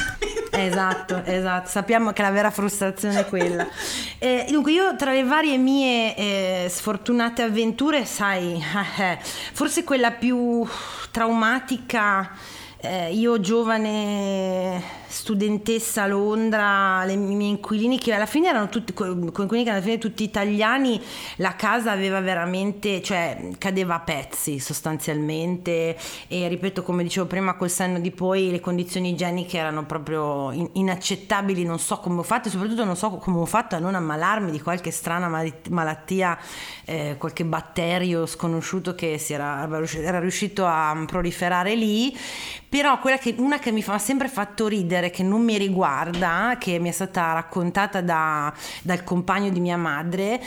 Esatto, 0.51 1.23
esatto, 1.25 1.69
sappiamo 1.69 2.13
che 2.13 2.23
la 2.23 2.31
vera 2.31 2.51
frustrazione 2.51 3.21
è 3.21 3.27
quella. 3.27 3.67
Eh, 4.21 4.47
dunque, 4.51 4.73
io 4.73 4.97
tra 4.97 5.13
le 5.13 5.23
varie 5.23 5.57
mie 5.59 6.17
eh, 6.17 6.67
sfortunate 6.69 7.43
avventure, 7.43 8.05
sai, 8.05 8.61
eh, 8.99 9.19
forse 9.53 9.85
quella 9.85 10.11
più 10.11 10.67
traumatica, 11.13 12.33
eh, 12.81 13.13
io 13.13 13.39
giovane 13.41 14.83
studentessa 15.09 16.03
a 16.03 16.07
Londra, 16.07 17.05
le- 17.05 17.13
i 17.13 17.17
miei 17.17 17.51
inquilini 17.51 17.99
che 17.99 18.13
alla 18.13 18.27
fine 18.27 18.49
erano 18.49 18.69
tutti, 18.69 18.93
che 18.93 19.05
alla 19.05 19.81
fine 19.81 19.99
tutti 19.99 20.23
italiani, 20.23 21.01
la 21.37 21.57
casa 21.57 21.91
aveva 21.91 22.21
veramente, 22.21 23.03
cioè 23.03 23.49
cadeva 23.59 23.97
a 23.97 24.01
pezzi 24.01 24.59
sostanzialmente 24.59 25.97
e 26.29 26.49
ripeto 26.49 26.83
come 26.83 27.03
dicevo 27.03 27.27
prima 27.27 27.55
col 27.55 27.71
senno 27.71 27.99
di 27.99 28.11
poi 28.11 28.51
le 28.51 28.61
condizioni 28.61 29.11
igieniche 29.11 29.59
erano 29.59 29.85
proprio 29.85 30.53
in- 30.53 30.69
inaccettabili, 30.75 31.65
non 31.65 31.79
so 31.79 31.99
come 31.99 32.21
ho 32.21 32.23
fatto 32.23 32.49
e 32.49 32.51
soprattutto 32.51 32.85
non 32.85 32.97
so 32.97 33.11
come 33.11 33.39
ho 33.39 33.47
fatto 33.47 33.77
a 33.77 33.79
non 33.79 33.95
ammalarmi 33.95 34.51
di 34.51 34.61
qualche 34.61 34.91
strana 34.91 35.29
mali- 35.29 35.53
malattia, 35.71 36.39
eh, 36.85 37.17
qualche 37.19 37.45
batterio 37.45 38.27
sconosciuto 38.27 38.95
che 38.95 39.23
era, 39.29 39.69
era 39.95 40.19
riuscito 40.21 40.67
a 40.67 41.03
proliferare 41.07 41.75
lì, 41.75 42.17
però 42.69 42.99
quella 42.99 43.19
che, 43.19 43.35
una 43.39 43.59
che 43.59 43.73
mi 43.73 43.83
fa 43.83 43.99
sempre 43.99 44.29
fatto 44.29 44.67
ridere, 44.67 44.98
che 45.11 45.23
non 45.23 45.43
mi 45.43 45.57
riguarda, 45.57 46.57
che 46.59 46.79
mi 46.79 46.89
è 46.89 46.93
stata 46.93 47.33
raccontata 47.33 48.01
da- 48.01 48.53
dal 48.83 49.05
compagno 49.05 49.51
di 49.51 49.61
mia 49.61 49.77
madre, 49.77 50.41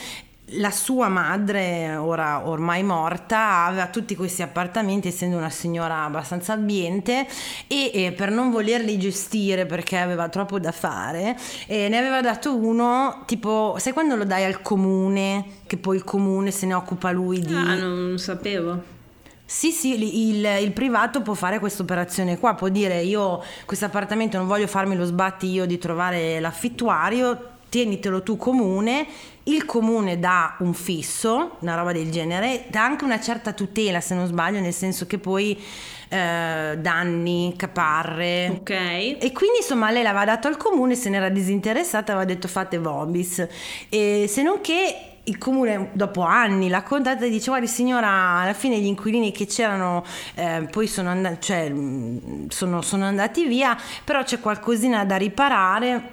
la 0.56 0.70
sua 0.70 1.08
madre, 1.08 1.94
ora 1.96 2.46
ormai 2.46 2.82
morta, 2.82 3.64
aveva 3.64 3.86
tutti 3.86 4.14
questi 4.16 4.42
appartamenti, 4.42 5.08
essendo 5.08 5.36
una 5.36 5.50
signora 5.50 6.04
abbastanza 6.04 6.52
ambiente, 6.52 7.26
e, 7.66 7.90
e 7.94 8.12
per 8.12 8.30
non 8.30 8.50
volerli 8.50 8.98
gestire 8.98 9.66
perché 9.66 9.98
aveva 9.98 10.28
troppo 10.28 10.58
da 10.58 10.72
fare, 10.72 11.36
eh, 11.66 11.88
ne 11.88 11.96
aveva 11.96 12.20
dato 12.20 12.54
uno 12.56 13.22
tipo, 13.26 13.76
sai 13.78 13.92
quando 13.92 14.16
lo 14.16 14.24
dai 14.24 14.44
al 14.44 14.60
comune, 14.62 15.44
che 15.66 15.76
poi 15.76 15.96
il 15.96 16.04
comune 16.04 16.50
se 16.50 16.66
ne 16.66 16.74
occupa 16.74 17.10
lui 17.10 17.40
di... 17.40 17.54
Ah, 17.54 17.76
non 17.76 18.18
sapevo. 18.18 19.00
Sì, 19.52 19.70
sì, 19.70 19.92
il, 20.30 20.44
il 20.62 20.72
privato 20.72 21.20
può 21.20 21.34
fare 21.34 21.58
questa 21.58 21.82
operazione 21.82 22.38
qua, 22.38 22.54
può 22.54 22.70
dire 22.70 23.02
io 23.02 23.44
questo 23.66 23.84
appartamento 23.84 24.38
non 24.38 24.46
voglio 24.46 24.66
farmi 24.66 24.96
lo 24.96 25.04
sbatti 25.04 25.46
io 25.46 25.66
di 25.66 25.76
trovare 25.76 26.40
l'affittuario, 26.40 27.50
tienitelo 27.68 28.22
tu 28.22 28.38
comune, 28.38 29.06
il 29.44 29.66
comune 29.66 30.18
dà 30.18 30.56
un 30.60 30.72
fisso, 30.72 31.56
una 31.60 31.74
roba 31.74 31.92
del 31.92 32.10
genere, 32.10 32.64
dà 32.70 32.82
anche 32.82 33.04
una 33.04 33.20
certa 33.20 33.52
tutela 33.52 34.00
se 34.00 34.14
non 34.14 34.26
sbaglio, 34.26 34.58
nel 34.58 34.72
senso 34.72 35.06
che 35.06 35.18
poi 35.18 35.62
eh, 36.08 36.78
danni, 36.78 37.52
caparre. 37.54 38.56
Ok. 38.56 38.70
E 38.70 39.30
quindi 39.34 39.58
insomma 39.58 39.90
lei 39.90 40.02
l'aveva 40.02 40.24
dato 40.24 40.48
al 40.48 40.56
comune, 40.56 40.94
se 40.94 41.10
n'era 41.10 41.28
disinteressata, 41.28 42.12
aveva 42.12 42.24
detto 42.26 42.48
fate 42.48 42.78
vobis. 42.78 43.46
E 43.90 44.24
se 44.28 44.42
non 44.42 44.62
che 44.62 45.11
il 45.24 45.38
comune 45.38 45.90
dopo 45.92 46.22
anni 46.22 46.68
l'ha 46.68 46.82
contatta 46.82 47.24
e 47.24 47.30
dice 47.30 47.50
guardi 47.50 47.68
signora 47.68 48.40
alla 48.40 48.54
fine 48.54 48.78
gli 48.80 48.86
inquilini 48.86 49.30
che 49.30 49.46
c'erano 49.46 50.04
eh, 50.34 50.66
poi 50.70 50.86
sono, 50.86 51.10
and- 51.10 51.38
cioè, 51.38 51.72
sono, 52.48 52.82
sono 52.82 53.04
andati 53.04 53.46
via 53.46 53.76
però 54.04 54.24
c'è 54.24 54.40
qualcosina 54.40 55.04
da 55.04 55.16
riparare 55.16 56.12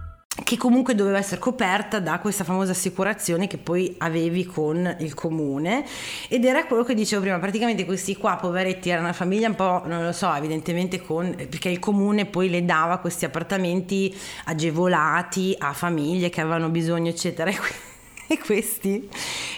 Che 0.43 0.55
comunque 0.55 0.95
doveva 0.95 1.17
essere 1.17 1.41
coperta 1.41 1.99
da 1.99 2.19
questa 2.19 2.45
famosa 2.45 2.71
assicurazione 2.71 3.47
che 3.47 3.57
poi 3.57 3.95
avevi 3.97 4.45
con 4.45 4.95
il 4.99 5.13
comune. 5.13 5.85
Ed 6.29 6.45
era 6.45 6.65
quello 6.65 6.83
che 6.83 6.93
dicevo 6.93 7.21
prima 7.21 7.37
praticamente 7.37 7.83
questi 7.83 8.15
qua 8.15 8.37
poveretti 8.37 8.89
erano 8.89 9.07
una 9.07 9.13
famiglia 9.13 9.49
un 9.49 9.55
po' 9.55 9.83
non 9.85 10.05
lo 10.05 10.13
so 10.13 10.33
evidentemente 10.33 11.01
con 11.01 11.35
perché 11.35 11.67
il 11.67 11.79
comune 11.79 12.25
poi 12.25 12.49
le 12.49 12.63
dava 12.63 12.99
questi 12.99 13.25
appartamenti 13.25 14.17
agevolati 14.45 15.53
a 15.57 15.73
famiglie 15.73 16.29
che 16.29 16.39
avevano 16.39 16.69
bisogno 16.69 17.09
eccetera. 17.09 17.51
E 18.31 18.39
questi 18.39 19.09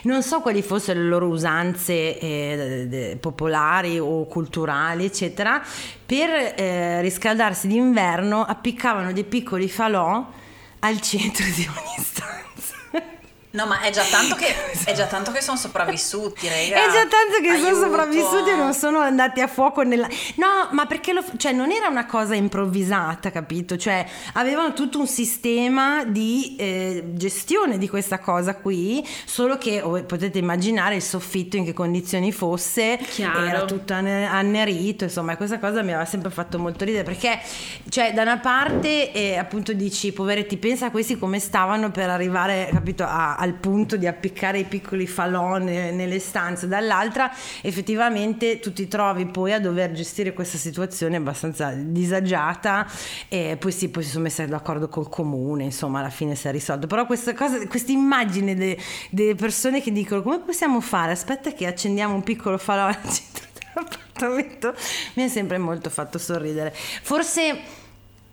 non 0.04 0.24
so 0.24 0.42
quali 0.42 0.64
fossero 0.64 1.00
le 1.00 1.06
loro 1.06 1.28
usanze 1.28 2.18
eh, 2.18 2.86
de- 2.90 3.18
popolari 3.20 4.00
o 4.00 4.26
culturali, 4.26 5.06
eccetera, 5.06 5.62
per 6.04 6.56
eh, 6.58 7.00
riscaldarsi 7.02 7.68
d'inverno 7.68 8.42
appiccavano 8.42 9.14
dei 9.14 9.26
piccoli 9.26 9.70
falò 9.70 10.28
al 10.84 11.00
centro 11.00 11.46
di 11.46 11.66
ogni 11.66 12.04
stanza. 12.04 12.53
No, 13.54 13.68
ma 13.68 13.82
è 13.82 13.92
già 13.92 14.04
tanto 14.10 14.34
che, 14.34 14.48
è 14.84 14.94
già 14.94 15.06
tanto 15.06 15.32
che 15.32 15.40
sono 15.40 15.58
sopravvissuti, 15.58 16.48
raga. 16.48 16.88
È 16.88 16.92
già 16.92 17.06
tanto 17.06 17.40
che 17.40 17.54
sono 17.54 17.68
Aiuto. 17.68 17.84
sopravvissuti 17.84 18.50
e 18.50 18.56
non 18.56 18.74
sono 18.74 18.98
andati 18.98 19.42
a 19.42 19.48
fuoco 19.48 19.84
nella... 19.84 20.08
No, 20.36 20.70
ma 20.72 20.88
perché 20.88 21.14
lo... 21.14 21.24
Cioè, 21.38 21.52
non 21.52 21.70
era 21.70 21.88
una 21.88 22.08
cosa 22.08 22.34
improvvisata, 22.34 23.30
capito? 23.30 23.78
Cioè, 23.78 24.04
avevano 24.34 24.74
tutto 24.74 25.00
un 25.00 25.06
sistema 25.06 26.04
di 26.04 26.56
eh, 26.58 27.04
gestione 27.14 27.78
di 27.78 27.88
questa 27.88 28.18
cosa 28.18 28.56
qui, 28.56 29.08
solo 29.24 29.60
che 29.60 29.82
oh, 29.82 30.02
potete 30.04 30.40
immaginare 30.40 30.96
il 30.96 31.04
soffitto 31.04 31.56
in 31.56 31.64
che 31.64 31.74
condizioni 31.74 32.32
fosse, 32.32 32.98
Chiaro. 32.98 33.46
era 33.46 33.66
tutto 33.66 33.94
anne- 33.94 34.26
annerito, 34.26 35.04
insomma, 35.04 35.38
questa 35.38 35.60
cosa 35.60 35.84
mi 35.84 35.90
aveva 35.92 36.06
sempre 36.06 36.32
fatto 36.32 36.58
molto 36.58 36.86
ridere, 36.86 37.04
perché, 37.04 37.40
cioè, 37.90 38.14
da 38.14 38.24
una 38.24 38.40
parte, 38.40 39.12
eh, 39.12 39.38
appunto, 39.38 39.74
dici, 39.74 40.12
poveretti, 40.12 40.58
pensa 40.58 40.88
a 40.88 40.90
questi 40.90 41.20
come 41.20 41.38
stavano 41.38 41.92
per 41.92 42.10
arrivare, 42.10 42.68
capito, 42.72 43.04
a- 43.04 43.42
al 43.44 43.54
punto 43.56 43.98
di 43.98 44.08
appiccare 44.08 44.60
i 44.60 44.64
piccoli 44.64 45.06
falò 45.06 45.58
ne- 45.58 45.92
nelle 45.92 46.20
stanze, 46.20 46.68
dall'altra, 46.70 47.30
effettivamente, 47.62 48.60
tu 48.60 48.72
ti 48.72 48.88
trovi 48.88 49.26
poi 49.26 49.52
a 49.52 49.60
dover 49.60 49.92
gestire 49.92 50.32
questa 50.32 50.58
situazione 50.58 51.18
abbastanza 51.18 51.72
disagiata, 51.74 52.88
e 53.28 53.58
poi 53.60 53.74
sì, 53.74 53.90
poi 53.90 54.04
si 54.04 54.12
sono 54.12 54.24
messi 54.24 54.46
d'accordo 54.46 54.88
col 54.88 55.10
comune, 55.10 55.66
insomma, 55.66 56.00
alla 56.00 56.10
fine 56.10 56.36
si 56.36 56.48
è 56.48 56.52
risolto. 56.52 56.88
Però 56.88 57.06
questa 57.06 57.34
cosa, 57.34 57.68
questa 57.68 57.92
immagine 57.92 58.56
de- 58.56 58.78
delle 59.10 59.36
persone 59.36 59.82
che 59.82 59.92
dicono, 59.92 60.22
come 60.22 60.40
possiamo 60.40 60.80
fare? 60.80 61.12
Aspetta 61.12 61.52
che 61.52 61.68
accendiamo 61.68 62.16
un 62.16 62.24
piccolo 62.24 62.58
falò 62.58 62.86
al 62.86 63.02
centro 63.04 63.46
dell'appartamento, 63.60 64.74
mi 65.16 65.24
ha 65.24 65.28
sempre 65.28 65.58
molto 65.58 65.90
fatto 65.90 66.18
sorridere. 66.18 66.74
Forse... 66.74 67.82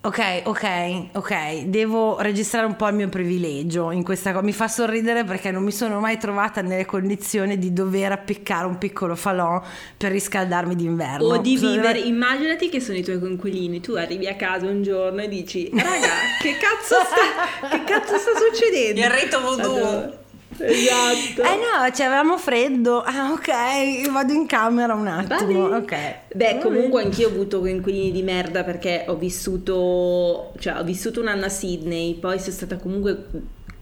Ok, 0.02 0.42
ok, 0.44 1.08
ok, 1.12 1.64
devo 1.64 2.18
registrare 2.20 2.64
un 2.64 2.74
po' 2.74 2.88
il 2.88 2.94
mio 2.94 3.10
privilegio 3.10 3.90
in 3.90 4.02
questa 4.02 4.32
cosa. 4.32 4.42
Mi 4.42 4.54
fa 4.54 4.66
sorridere 4.66 5.24
perché 5.24 5.50
non 5.50 5.62
mi 5.62 5.72
sono 5.72 6.00
mai 6.00 6.16
trovata 6.16 6.62
nelle 6.62 6.86
condizioni 6.86 7.58
di 7.58 7.74
dover 7.74 8.10
appiccare 8.12 8.64
un 8.66 8.78
piccolo 8.78 9.14
falò 9.14 9.60
per 9.98 10.10
riscaldarmi 10.12 10.74
d'inverno. 10.74 11.26
O 11.26 11.36
di 11.36 11.58
Sono- 11.58 11.72
vivere, 11.72 11.98
immaginati 11.98 12.70
che 12.70 12.80
sono 12.80 12.96
i 12.96 13.02
tuoi 13.02 13.18
coinquilini, 13.18 13.80
tu 13.80 13.92
arrivi 13.92 14.26
a 14.26 14.36
casa 14.36 14.64
un 14.68 14.82
giorno 14.82 15.20
e 15.20 15.28
dici, 15.28 15.68
raga, 15.70 16.08
che 16.40 16.56
cazzo 16.56 16.96
sta, 17.04 17.68
che 17.68 17.84
cazzo 17.84 18.16
sta 18.16 18.30
succedendo? 18.38 19.00
Il 19.02 19.10
rito 19.10 19.40
voodoo. 19.42 20.19
Esatto. 20.62 21.42
Eh 21.42 21.56
no, 21.56 21.90
cioè 21.94 22.06
avevamo 22.06 22.36
freddo. 22.38 23.00
Ah, 23.02 23.32
ok, 23.32 24.10
vado 24.10 24.32
in 24.32 24.46
camera 24.46 24.94
un 24.94 25.06
attimo. 25.06 25.38
Va 25.38 25.44
bene. 25.44 25.76
Ok. 25.76 26.14
Beh, 26.34 26.58
comunque 26.60 27.02
anch'io 27.02 27.28
ho 27.28 27.30
avuto 27.30 27.60
coinquilini 27.60 28.10
di 28.10 28.22
merda 28.22 28.62
perché 28.64 29.04
ho 29.08 29.16
vissuto, 29.16 30.52
cioè 30.58 30.78
ho 30.78 30.84
vissuto 30.84 31.20
un 31.20 31.28
anno 31.28 31.46
a 31.46 31.48
Sydney, 31.48 32.14
poi 32.14 32.38
sono 32.38 32.52
stata 32.52 32.76
comunque 32.76 33.26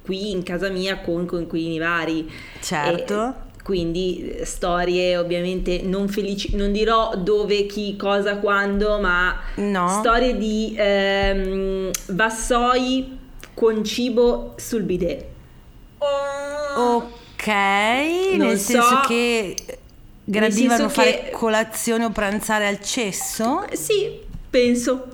qui 0.03 0.31
in 0.31 0.43
casa 0.43 0.69
mia 0.69 0.99
con 1.01 1.27
coinquilini 1.27 1.79
vari. 1.79 2.31
Certo. 2.61 3.29
E 3.29 3.63
quindi 3.63 4.31
eh, 4.31 4.47
storie 4.47 5.19
ovviamente 5.19 5.83
non 5.83 6.09
felici, 6.09 6.57
non 6.57 6.73
dirò 6.73 7.15
dove, 7.17 7.67
chi, 7.67 7.97
cosa, 7.97 8.37
quando, 8.39 8.99
ma 9.01 9.39
No. 9.57 9.89
storie 9.89 10.39
di 10.39 10.75
ehm, 10.75 11.91
vassoi 12.13 13.19
con 13.53 13.85
cibo 13.85 14.55
sul 14.57 14.83
bidet. 14.85 15.25
Oh. 15.99 16.97
Ok, 16.97 17.47
Non 18.37 18.49
nel 18.49 18.59
so- 18.59 18.73
senso 18.73 19.01
che 19.07 19.55
gradivano 20.25 20.89
fare 20.89 21.25
che- 21.25 21.31
colazione 21.31 22.05
o 22.05 22.11
pranzare 22.11 22.67
al 22.67 22.81
cesso? 22.81 23.65
Sì, 23.73 24.21
penso. 24.51 25.09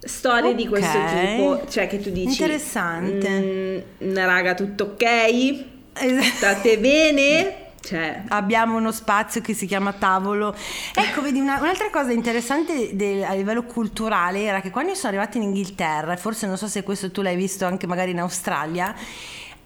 Storie 0.00 0.54
di 0.54 0.66
questo 0.68 0.96
tipo, 0.96 1.62
cioè 1.68 1.86
che 1.88 2.00
tu 2.00 2.10
dici 2.10 2.28
Interessante. 2.30 3.84
"Mm, 4.02 4.14
raga, 4.16 4.54
tutto 4.54 4.84
ok? 4.94 5.64
State 6.36 6.78
bene? 6.78 7.56
Cioè, 7.80 8.22
Abbiamo 8.28 8.76
uno 8.76 8.90
spazio 8.92 9.40
che 9.40 9.54
si 9.54 9.64
chiama 9.64 9.92
tavolo. 9.94 10.54
Ecco, 10.94 11.22
vedi, 11.22 11.38
una- 11.40 11.58
un'altra 11.60 11.88
cosa 11.90 12.10
interessante 12.12 12.90
del- 12.94 13.22
a 13.22 13.32
livello 13.32 13.62
culturale 13.62 14.42
era 14.42 14.60
che 14.60 14.70
quando 14.70 14.90
io 14.90 14.96
sono 14.96 15.08
arrivata 15.16 15.38
in 15.38 15.44
Inghilterra, 15.44 16.12
e 16.12 16.16
forse 16.18 16.46
non 16.46 16.58
so 16.58 16.66
se 16.66 16.82
questo 16.82 17.10
tu 17.12 17.22
l'hai 17.22 17.36
visto 17.36 17.64
anche 17.64 17.86
magari 17.86 18.10
in 18.10 18.18
Australia, 18.20 18.94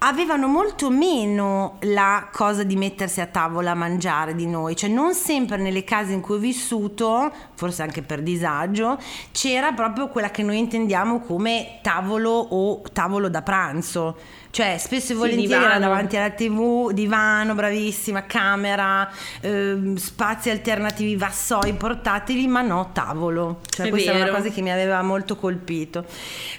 avevano 0.05 0.49
molto 0.49 0.91
meno 0.91 1.77
la 1.83 2.29
cosa 2.33 2.65
di 2.65 2.77
mettersi 2.77 3.21
a 3.21 3.27
tavola 3.27 3.71
a 3.71 3.75
mangiare 3.75 4.35
di 4.35 4.47
noi, 4.47 4.75
cioè 4.75 4.91
non 4.91 5.15
sempre 5.15 5.57
nelle 5.59 5.85
case 5.85 6.13
in 6.13 6.21
cui 6.21 6.37
ho 6.37 6.39
vissuto, 6.39 7.33
forse 7.55 7.83
anche 7.83 8.03
per 8.03 8.21
disagio, 8.21 8.99
c'era 9.31 9.73
proprio 9.73 10.09
quella 10.09 10.31
che 10.31 10.43
noi 10.43 10.59
intendiamo 10.59 11.21
come 11.21 11.79
tavolo 11.83 12.31
o 12.31 12.83
tavolo 12.93 13.29
da 13.29 13.43
pranzo. 13.43 14.17
Cioè, 14.53 14.77
spesso 14.79 15.13
e 15.13 15.15
volentieri 15.15 15.55
era 15.55 15.77
divano. 15.77 15.81
davanti 15.81 16.17
alla 16.19 16.29
tv, 16.29 16.93
divano, 16.93 17.55
bravissima, 17.55 18.27
camera, 18.27 19.11
ehm, 19.41 19.97
spazi 19.97 20.51
alternativi, 20.51 21.17
vassoi 21.17 21.73
portatili, 21.73 22.47
ma 22.49 22.61
no 22.61 22.91
tavolo. 22.93 23.61
Cioè, 23.67 23.87
È 23.87 23.89
questa 23.89 24.11
è 24.11 24.15
una 24.15 24.25
vero. 24.25 24.37
cosa 24.37 24.51
che 24.51 24.61
mi 24.61 24.71
aveva 24.71 25.01
molto 25.01 25.37
colpito. 25.37 26.05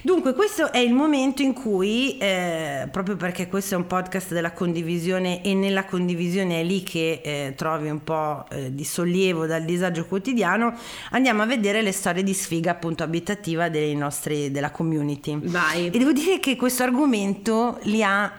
Dunque, 0.02 0.34
questo 0.34 0.72
è 0.72 0.78
il 0.78 0.92
momento 0.92 1.42
in 1.42 1.52
cui, 1.52 2.18
eh, 2.18 2.88
proprio 2.90 3.14
perché 3.14 3.46
questo 3.46 3.74
è 3.74 3.76
un 3.76 3.86
podcast 3.86 4.32
della 4.32 4.50
condivisione 4.50 5.40
e 5.44 5.54
nella 5.54 5.84
condivisione 5.84 6.62
è 6.62 6.64
lì 6.64 6.82
che 6.82 7.20
eh, 7.22 7.54
trovi 7.56 7.90
un 7.90 8.02
po' 8.02 8.44
eh, 8.50 8.74
di 8.74 8.84
sollievo 8.84 9.46
dal 9.46 9.62
disagio 9.62 10.04
quotidiano, 10.06 10.74
andiamo 11.12 11.42
a 11.42 11.46
vedere 11.46 11.80
le 11.80 11.92
storie 11.92 12.24
di 12.24 12.34
sfiga 12.34 12.72
appunto 12.72 13.04
abitativa 13.04 13.68
dei 13.68 13.94
nostri, 13.94 14.50
della 14.50 14.72
community. 14.72 15.38
Vai. 15.44 15.86
E 15.86 15.96
devo 15.96 16.10
dire 16.10 16.40
che 16.40 16.56
questo 16.56 16.82
argomento 16.82 17.78
li 17.84 18.02
ha 18.02 18.30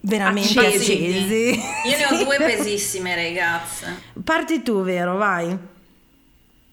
veramente 0.00 0.58
Accesi. 0.66 0.92
accesi. 0.92 1.60
Io 1.88 1.96
ne 1.96 2.06
ho 2.06 2.16
due 2.24 2.36
pesissime, 2.38 3.14
ragazze. 3.14 4.02
Parti 4.24 4.62
tu, 4.62 4.82
vero? 4.82 5.16
Vai. 5.16 5.56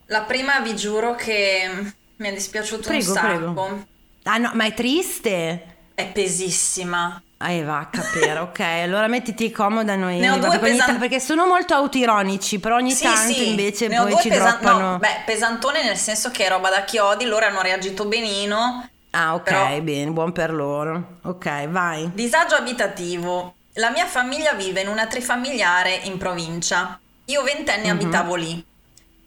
La 0.08 0.22
prima 0.22 0.60
vi 0.60 0.76
giuro 0.76 1.16
che 1.16 1.94
mi 2.18 2.28
è 2.28 2.34
dispiaciuto 2.34 2.88
Prego, 2.88 3.10
un 3.12 3.16
sacco. 3.16 3.28
prego. 3.54 3.86
Ah 4.24 4.38
no, 4.38 4.52
ma 4.54 4.66
è 4.66 4.74
triste? 4.74 5.66
È 5.96 6.06
pesissima. 6.08 7.22
Ah, 7.38 7.62
va 7.64 7.80
a 7.80 7.88
capire, 7.88 8.38
ok. 8.40 8.60
Allora 8.60 9.08
mettiti 9.08 9.52
comoda 9.52 9.96
noi. 9.96 10.18
Ne 10.20 10.30
ho 10.30 10.38
due 10.38 10.60
pesan- 10.60 10.94
ta- 10.94 10.98
perché 11.00 11.20
sono 11.20 11.46
molto 11.46 11.74
autironici, 11.74 12.60
però 12.60 12.76
ogni 12.78 12.92
Sì, 12.92 13.04
tanto 13.04 13.34
sì, 13.34 13.50
invece 13.50 13.88
ne 13.90 13.98
poi 13.98 14.16
ci 14.22 14.30
pesan- 14.30 14.60
droppano. 14.62 14.92
no, 14.92 14.98
beh, 15.00 15.24
pesantone 15.26 15.84
nel 15.84 15.98
senso 15.98 16.32
che 16.32 16.46
è 16.46 16.50
roba 16.50 16.70
da 16.70 16.84
chiodi, 16.86 17.26
loro 17.26 17.46
hanno 17.46 17.62
reagito 17.62 18.06
benino. 18.06 18.88
Ah, 19.14 19.34
ok, 19.36 19.44
però- 19.44 19.82
bene, 19.82 20.12
buon 20.12 20.32
per 20.32 20.54
loro. 20.54 21.18
Ok, 21.24 21.68
vai. 21.68 22.12
Disagio 22.14 22.56
abitativo. 22.56 23.56
La 23.78 23.90
mia 23.90 24.06
famiglia 24.06 24.54
vive 24.54 24.82
in 24.82 24.88
una 24.88 25.08
trifamiliare 25.08 25.94
in 26.04 26.18
provincia. 26.18 27.00
Io 27.26 27.42
ventenne 27.42 27.92
Mhm. 27.92 28.00
abitavo 28.00 28.36
lì. 28.36 28.64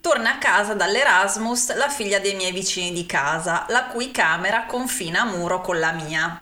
Torna 0.01 0.35
a 0.35 0.39
casa 0.39 0.75
dall'Erasmus 0.75 1.75
la 1.75 1.89
figlia 1.89 2.21
dei 2.21 2.35
miei 2.37 2.53
vicini 2.53 2.93
di 2.93 3.07
casa, 3.07 3.65
la 3.71 3.87
cui 3.87 4.13
camera 4.13 4.65
confina 4.67 5.23
a 5.23 5.25
muro 5.25 5.61
con 5.61 5.81
la 5.81 5.91
mia. 5.93 6.41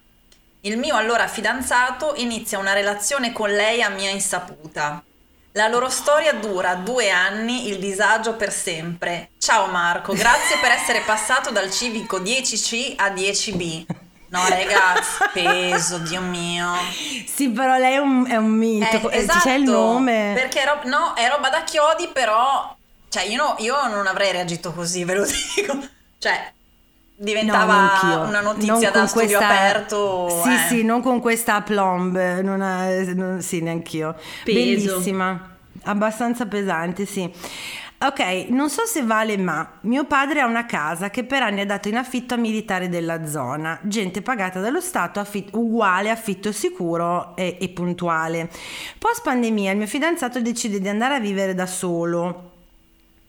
Il 0.63 0.77
mio 0.77 0.97
allora 0.97 1.27
fidanzato 1.29 2.13
inizia 2.17 2.59
una 2.59 2.73
relazione 2.75 3.33
con 3.33 3.51
lei 3.51 3.83
a 3.83 3.89
mia 3.89 4.11
insaputa. 4.11 5.03
La 5.57 5.69
loro 5.69 5.89
storia 5.89 6.33
dura 6.33 6.75
due 6.75 7.11
anni, 7.11 7.69
il 7.69 7.79
disagio 7.79 8.35
per 8.35 8.53
sempre. 8.53 9.31
Ciao 9.39 9.67
Marco, 9.67 10.13
grazie 10.13 10.57
per 10.61 10.73
essere 10.73 11.03
passato 11.03 11.53
dal 11.53 11.71
civico 11.71 12.19
10C 12.19 12.95
a 12.97 13.11
10B. 13.11 13.85
No 14.31 14.49
ragazzi, 14.49 15.23
peso, 15.33 15.99
Dio 15.99 16.21
mio. 16.23 16.73
Sì, 17.33 17.51
però 17.51 17.77
lei 17.77 17.95
è 17.95 17.99
un, 17.99 18.29
è 18.29 18.35
un 18.35 18.51
mito. 18.51 19.09
Eh, 19.11 19.19
Eh, 19.21 19.27
C'è 19.27 19.53
il 19.53 19.63
nome. 19.63 20.33
Perché 20.35 20.61
è 20.61 20.87
no, 20.89 21.15
è 21.15 21.29
roba 21.29 21.51
da 21.51 21.63
chiodi, 21.63 22.09
però. 22.09 22.77
Cioè, 23.09 23.23
io, 23.23 23.37
no- 23.37 23.55
io 23.61 23.87
non 23.87 24.09
avrei 24.09 24.33
reagito 24.33 24.73
così, 24.73 25.05
ve 25.05 25.15
lo 25.15 25.23
dico. 25.55 25.79
Cioè, 26.19 26.53
diventava 27.17 27.75
neanch'io. 27.75 28.29
una 28.29 28.41
notizia 28.41 28.91
da 28.91 29.07
studio 29.07 29.39
questa- 29.39 29.47
aperto. 29.49 30.29
Sì, 30.43 30.53
eh. 30.53 30.59
sì, 30.69 30.83
non 30.85 31.01
con 31.03 31.21
questa 31.21 31.61
plomb. 31.63 32.17
Non 32.41 32.61
ha- 32.61 32.89
non- 33.15 33.41
sì, 33.41 33.61
neanch'io. 33.61 34.15
Peso. 34.45 34.59
Bellissima. 34.95 35.51
Abbastanza 35.85 36.47
pesante, 36.47 37.05
sì. 37.07 37.31
Ok, 37.97 38.49
non 38.49 38.69
so 38.69 38.85
se 38.85 39.03
vale, 39.03 39.39
ma 39.39 39.79
mio 39.83 40.05
padre 40.05 40.41
ha 40.41 40.47
una 40.47 40.67
casa 40.67 41.09
che 41.09 41.25
per 41.25 41.43
anni 41.43 41.61
ha 41.61 41.67
dato 41.67 41.89
in 41.89 41.97
affitto 41.97 42.35
a 42.35 42.37
militari 42.37 42.89
della 42.91 43.25
zona, 43.27 43.79
gente 43.83 44.21
pagata 44.21 44.61
dallo 44.61 44.81
Stato, 44.81 45.21
affitto- 45.21 45.59
uguale 45.59 46.11
affitto 46.11 46.53
sicuro 46.53 47.35
e, 47.37 47.57
e 47.59 47.69
puntuale. 47.71 48.51
Post 48.99 49.23
pandemia 49.23 49.71
il 49.71 49.79
mio 49.79 49.87
fidanzato 49.87 50.41
decide 50.41 50.81
di 50.81 50.89
andare 50.89 51.15
a 51.15 51.21
vivere 51.21 51.55
da 51.55 51.67
solo. 51.67 52.51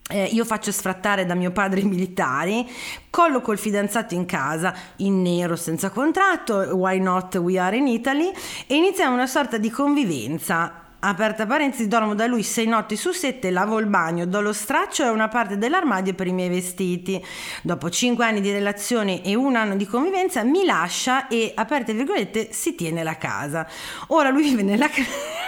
Eh, 0.07 0.25
io 0.25 0.45
faccio 0.45 0.71
sfrattare 0.71 1.25
da 1.25 1.33
mio 1.33 1.49
padre 1.49 1.79
i 1.79 1.83
militari, 1.83 2.69
colloco 3.09 3.51
il 3.51 3.57
fidanzato 3.57 4.13
in 4.13 4.27
casa, 4.27 4.71
in 4.97 5.23
nero 5.23 5.55
senza 5.55 5.89
contratto, 5.89 6.57
why 6.75 6.99
not 6.99 7.33
we 7.37 7.57
are 7.57 7.75
in 7.75 7.87
Italy, 7.87 8.31
e 8.67 8.75
iniziamo 8.75 9.15
una 9.15 9.25
sorta 9.25 9.57
di 9.57 9.71
convivenza. 9.71 10.81
aperta 10.99 11.47
parentesi, 11.47 11.87
dormo 11.87 12.13
da 12.13 12.27
lui 12.27 12.43
sei 12.43 12.67
notti 12.67 12.95
su 12.95 13.11
sette, 13.11 13.49
lavo 13.49 13.79
il 13.79 13.87
bagno, 13.87 14.25
do 14.25 14.41
lo 14.41 14.53
straccio 14.53 15.03
e 15.03 15.09
una 15.09 15.27
parte 15.27 15.57
dell'armadio 15.57 16.13
per 16.13 16.27
i 16.27 16.33
miei 16.33 16.49
vestiti. 16.49 17.23
Dopo 17.63 17.89
cinque 17.89 18.25
anni 18.25 18.41
di 18.41 18.51
relazione 18.51 19.23
e 19.23 19.33
un 19.35 19.55
anno 19.55 19.75
di 19.75 19.85
convivenza 19.87 20.43
mi 20.43 20.65
lascia 20.65 21.27
e, 21.27 21.51
aperte 21.55 21.93
virgolette, 21.93 22.51
si 22.51 22.75
tiene 22.75 23.01
la 23.01 23.17
casa. 23.17 23.67
Ora 24.07 24.29
lui 24.29 24.43
vive 24.49 24.61
nella 24.61 24.89
casa... 24.89 25.44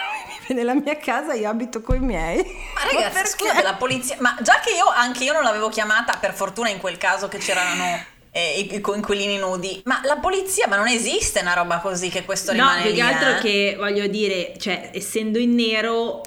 nella 0.53 0.73
mia 0.73 0.97
casa 0.97 1.33
io 1.33 1.49
abito 1.49 1.81
con 1.81 1.95
i 1.95 1.99
miei. 1.99 2.43
Ma 2.73 2.91
ragazzi, 2.91 3.31
scusate, 3.37 3.61
la 3.61 3.75
polizia... 3.75 4.17
Ma 4.19 4.35
già 4.41 4.59
che 4.59 4.71
io, 4.71 4.85
anche 4.85 5.23
io 5.23 5.33
non 5.33 5.43
l'avevo 5.43 5.69
chiamata, 5.69 6.17
per 6.17 6.33
fortuna 6.33 6.69
in 6.69 6.79
quel 6.79 6.97
caso 6.97 7.27
che 7.27 7.37
c'erano 7.37 8.03
eh, 8.31 8.59
i 8.59 8.81
coinquilini 8.81 9.37
nudi, 9.37 9.81
ma 9.85 9.99
la 10.03 10.17
polizia, 10.17 10.67
ma 10.67 10.75
non 10.75 10.87
esiste 10.87 11.39
una 11.41 11.53
roba 11.53 11.79
così 11.79 12.09
che 12.09 12.23
questo 12.23 12.51
No, 12.51 12.59
rimane 12.59 12.81
più 12.81 12.91
lì, 12.91 12.95
che 12.95 13.01
altro 13.01 13.29
eh? 13.29 13.39
che 13.39 13.75
voglio 13.77 14.07
dire, 14.07 14.53
cioè, 14.57 14.91
essendo 14.93 15.39
in 15.39 15.55
nero, 15.55 16.21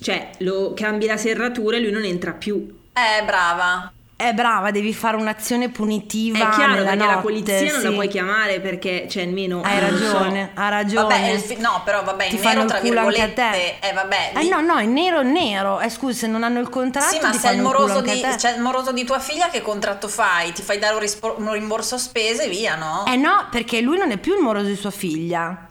cioè, 0.00 0.30
lo 0.38 0.74
cambi 0.74 1.06
la 1.06 1.16
serratura 1.16 1.76
e 1.76 1.80
lui 1.80 1.90
non 1.90 2.04
entra 2.04 2.32
più. 2.32 2.82
Eh, 2.92 3.24
brava. 3.24 3.92
È 4.16 4.32
brava, 4.32 4.70
devi 4.70 4.94
fare 4.94 5.16
un'azione 5.16 5.70
punitiva. 5.70 6.38
È 6.38 6.54
chiaro 6.54 6.74
perché 6.74 6.84
la 6.84 6.94
notte, 6.94 7.20
polizia 7.20 7.72
non 7.72 7.82
la 7.82 7.90
puoi 7.90 8.08
chiamare 8.08 8.60
perché, 8.60 9.08
cioè, 9.08 9.24
almeno... 9.24 9.60
Hai 9.64 9.80
non 9.80 9.98
so. 9.98 10.12
ragione, 10.12 10.50
ha 10.54 10.68
ragione. 10.68 11.02
Vabbè, 11.08 11.38
fi- 11.38 11.56
no, 11.58 11.82
però 11.84 12.04
vabbè, 12.04 12.28
Ti 12.28 12.36
nero 12.38 12.64
tra 12.64 12.78
culo 12.78 13.00
anche 13.00 13.20
a 13.20 13.26
virgolette, 13.26 13.78
te. 13.80 13.88
eh 13.88 13.92
vabbè. 13.92 14.32
Eh 14.36 14.42
lì- 14.42 14.48
no, 14.48 14.60
no, 14.60 14.76
è 14.76 14.84
nero 14.84 15.22
nero. 15.22 15.80
Eh 15.80 15.90
scusa, 15.90 16.16
se 16.20 16.26
non 16.28 16.44
hanno 16.44 16.60
il 16.60 16.68
contratto 16.68 17.12
Sì, 17.12 17.18
ma 17.20 17.32
se 17.32 17.50
il 17.50 17.60
moroso, 17.60 18.00
di, 18.02 18.24
cioè, 18.38 18.52
il 18.52 18.60
moroso 18.60 18.92
di 18.92 19.04
tua 19.04 19.18
figlia, 19.18 19.48
che 19.48 19.60
contratto 19.62 20.06
fai? 20.06 20.52
Ti 20.52 20.62
fai 20.62 20.78
dare 20.78 20.94
un, 20.94 21.00
rispo- 21.00 21.34
un 21.38 21.52
rimborso 21.52 21.98
spese, 21.98 22.48
via, 22.48 22.76
no? 22.76 23.04
Eh 23.08 23.16
no, 23.16 23.48
perché 23.50 23.80
lui 23.80 23.98
non 23.98 24.12
è 24.12 24.16
più 24.18 24.34
il 24.36 24.40
moroso 24.42 24.66
di 24.66 24.76
sua 24.76 24.92
figlia. 24.92 25.70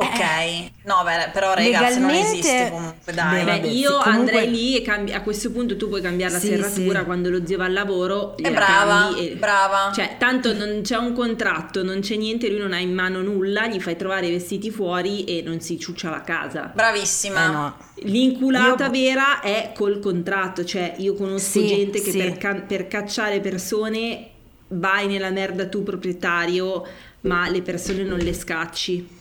Ok. 0.00 0.70
No, 0.84 1.02
beh, 1.04 1.30
però 1.32 1.54
ragazzi, 1.54 1.98
non 1.98 2.10
Legalmente- 2.10 2.38
esiste 2.38 2.68
comunque, 2.70 3.12
dai. 3.12 3.44
Beh, 3.44 3.50
vabbè, 3.50 3.66
io 3.66 3.88
comunque- 3.98 4.10
andrei 4.12 4.50
lì 4.50 4.76
e 4.76 4.82
cambi- 4.82 5.12
a 5.12 5.22
questo 5.22 5.50
punto 5.50 5.76
tu 5.76 5.88
puoi 5.88 6.00
cambiare 6.00 6.32
la 6.32 6.38
Sì, 6.38 6.46
serratura 6.46 7.00
sì. 7.00 7.04
quando 7.04 7.30
lo 7.30 7.44
zio 7.44 7.56
va 7.58 7.64
al 7.64 7.72
lavoro. 7.72 8.36
Eh, 8.36 8.42
gliela 8.42 8.54
brava, 8.54 9.16
e- 9.16 9.36
brava. 9.36 9.92
Cioè, 9.92 10.16
tanto 10.18 10.54
non 10.54 10.80
c'è 10.82 10.96
un 10.96 11.12
contratto, 11.12 11.82
non 11.82 12.00
c'è 12.00 12.14
niente, 12.16 12.48
lui 12.48 12.60
non 12.60 12.72
ha 12.72 12.78
in 12.78 12.94
mano 12.94 13.20
nulla, 13.22 13.66
gli 13.66 13.80
fai 13.80 13.96
trovare 13.96 14.28
i 14.28 14.30
vestiti 14.30 14.70
fuori 14.70 15.24
e 15.24 15.42
non 15.44 15.60
si 15.60 15.78
ciuccia 15.78 16.10
la 16.10 16.22
casa. 16.22 16.70
Bravissima. 16.72 17.44
Eh 17.44 17.48
no. 17.52 17.76
L'inculata 18.02 18.84
Io- 18.86 18.90
vera 18.92 19.40
è 19.40 19.72
col 19.74 19.98
contratto, 19.98 20.64
cioè 20.64 20.94
io 20.98 21.14
conosco 21.14 21.58
Sì, 21.60 21.66
gente 21.66 22.00
che 22.00 22.12
sì. 22.12 22.18
per, 22.18 22.38
ca- 22.38 22.54
per 22.66 22.86
cacciare 22.86 23.40
persone 23.40 24.28
vai 24.68 25.08
nella 25.08 25.30
merda 25.30 25.66
tu 25.66 25.82
proprietario, 25.82 26.86
ma 27.22 27.48
le 27.48 27.62
persone 27.62 28.04
non 28.04 28.18
le 28.18 28.32
scacci. 28.32 29.16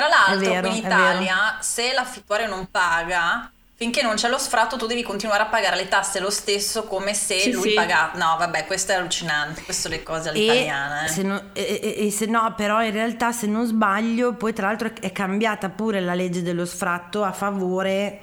Tra 0.00 0.08
l'altro, 0.08 0.50
vero, 0.50 0.68
qui 0.68 0.78
in 0.78 0.84
Italia, 0.84 1.56
se 1.60 1.92
l'affittuario 1.92 2.48
non 2.48 2.68
paga, 2.70 3.50
finché 3.74 4.02
non 4.02 4.14
c'è 4.14 4.28
lo 4.28 4.38
sfratto, 4.38 4.76
tu 4.76 4.86
devi 4.86 5.02
continuare 5.02 5.42
a 5.42 5.46
pagare 5.46 5.76
le 5.76 5.88
tasse 5.88 6.20
lo 6.20 6.30
stesso 6.30 6.84
come 6.84 7.12
se 7.14 7.38
Sì, 7.40 7.52
lui 7.52 7.68
sì. 7.70 7.74
pagasse. 7.74 8.16
No, 8.18 8.36
vabbè, 8.38 8.64
questo 8.66 8.92
è 8.92 8.94
allucinante. 8.94 9.62
Queste 9.62 9.82
sono 9.82 9.94
le 9.94 10.02
cose 10.02 10.28
E 10.28 10.30
all'italiana. 10.32 11.04
Eh. 11.04 11.08
se, 11.08 11.22
no- 11.22 11.42
e- 11.52 11.80
e- 11.82 12.06
e 12.06 12.10
se 12.10 12.26
no, 12.26 12.52
però 12.56 12.82
in 12.82 12.92
realtà 12.92 13.32
se 13.32 13.46
non 13.46 13.66
sbaglio, 13.66 14.34
poi 14.34 14.52
tra 14.52 14.66
l'altro 14.68 14.90
è 15.00 15.12
cambiata 15.12 15.68
pure 15.68 16.00
la 16.00 16.14
legge 16.14 16.42
dello 16.42 16.64
sfratto 16.64 17.22
a 17.22 17.32
favore 17.32 18.20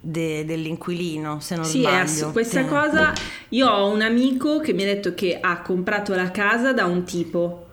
de- 0.00 0.44
dell'inquilino, 0.44 1.40
se 1.40 1.56
non 1.56 1.64
Sì, 1.64 1.80
sbaglio. 1.80 2.02
ass- 2.02 2.32
questa 2.32 2.62
Sì. 2.62 2.68
cosa. 2.68 3.12
Io 3.50 3.68
ho 3.68 3.88
un 3.88 4.02
amico 4.02 4.58
che 4.60 4.72
mi 4.72 4.82
ha 4.82 4.86
detto 4.86 5.14
che 5.14 5.38
ha 5.40 5.60
comprato 5.60 6.14
la 6.14 6.30
casa 6.30 6.72
da 6.72 6.86
un 6.86 7.04
tipo. 7.04 7.66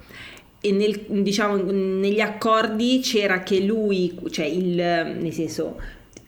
E 0.68 0.72
nel- 0.72 1.05
diciamo, 1.24 1.55
negli 1.72 2.20
accordi 2.20 2.99
c'era 3.01 3.41
che 3.43 3.59
lui, 3.61 4.18
cioè 4.30 4.45
il, 4.45 4.76
nel 4.76 5.32
senso, 5.34 5.80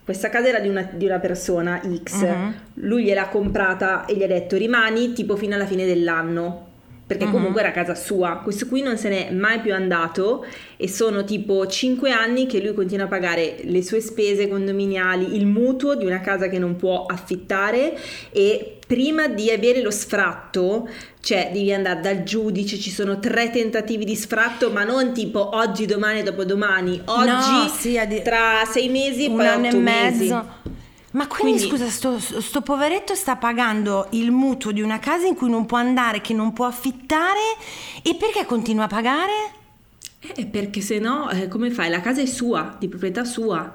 questa 0.03 0.29
casa 0.29 0.47
era 0.47 0.59
di 0.59 0.67
una, 0.69 0.89
di 0.93 1.05
una 1.05 1.19
persona 1.19 1.81
X, 2.03 2.21
Mhm. 2.23 2.53
lui 2.75 3.03
gliel'ha 3.03 3.27
comprata 3.27 4.05
e 4.05 4.15
gli 4.15 4.23
ha 4.23 4.27
detto 4.27 4.55
rimani 4.55 5.13
tipo 5.13 5.35
fino 5.35 5.55
alla 5.55 5.65
fine 5.65 5.85
dell'anno, 5.85 6.67
perché 7.09 7.25
Mhm. 7.25 7.31
comunque 7.31 7.61
era 7.61 7.71
casa 7.71 7.95
sua. 7.95 8.39
Questo 8.43 8.67
qui 8.67 8.83
non 8.83 8.95
se 8.95 9.09
n'è 9.09 9.31
mai 9.31 9.61
più 9.61 9.73
andato 9.73 10.45
e 10.77 10.87
sono 10.87 11.23
tipo 11.23 11.65
5 11.65 12.11
anni 12.11 12.45
che 12.45 12.61
lui 12.61 12.75
continua 12.75 13.05
a 13.05 13.07
pagare 13.07 13.55
le 13.63 13.81
sue 13.81 13.99
spese 13.99 14.47
condominiali, 14.47 15.35
il 15.35 15.47
mutuo 15.47 15.95
di 15.95 16.05
una 16.05 16.19
casa 16.21 16.47
che 16.49 16.59
non 16.59 16.75
può 16.75 17.07
affittare 17.07 17.97
e 18.31 18.77
prima 18.85 19.27
di 19.27 19.49
avere 19.49 19.81
lo 19.81 19.89
sfratto, 19.89 20.87
cioè 21.19 21.49
devi 21.51 21.73
andare 21.73 21.99
dal 21.99 22.21
giudice, 22.21 22.77
ci 22.77 22.91
sono 22.91 23.17
tre 23.19 23.49
tentativi 23.49 24.05
di 24.05 24.15
sfratto, 24.15 24.69
ma 24.69 24.83
non 24.83 25.11
tipo 25.11 25.55
oggi, 25.55 25.87
domani, 25.87 26.21
dopodomani, 26.21 27.01
oggi 27.05 27.27
No, 27.27 27.73
sì, 27.75 27.97
addi- 27.97 28.21
tra 28.21 28.61
sei 28.71 28.87
mesi 28.89 29.25
un 29.25 29.35
poi 29.35 29.47
anno 29.47 29.67
e 29.67 29.73
mesi. 29.73 30.35
Ma 31.11 31.25
quindi, 31.27 31.57
Quindi- 31.67 31.77
scusa, 31.77 31.89
sto, 31.89 32.19
sto 32.19 32.61
poveretto 32.61 33.15
sta 33.15 33.35
pagando 33.35 34.07
il 34.11 34.31
mutuo 34.31 34.71
di 34.71 34.81
una 34.81 34.99
casa 34.99 35.25
in 35.25 35.35
cui 35.35 35.49
non 35.49 35.65
può 35.65 35.77
andare, 35.77 36.21
che 36.21 36.33
non 36.33 36.53
può 36.53 36.65
affittare 36.65 37.39
e 38.03 38.15
perché 38.15 38.45
continua 38.45 38.83
a 38.83 38.87
pagare? 38.87 39.31
Eh, 40.35 40.45
perché 40.45 40.81
se 40.81 40.99
no, 40.99 41.29
eh, 41.31 41.47
come 41.47 41.71
fai? 41.71 41.89
La 41.89 42.01
casa 42.01 42.21
è 42.21 42.25
sua, 42.25 42.75
di 42.77 42.87
proprietà 42.87 43.23
sua. 43.23 43.73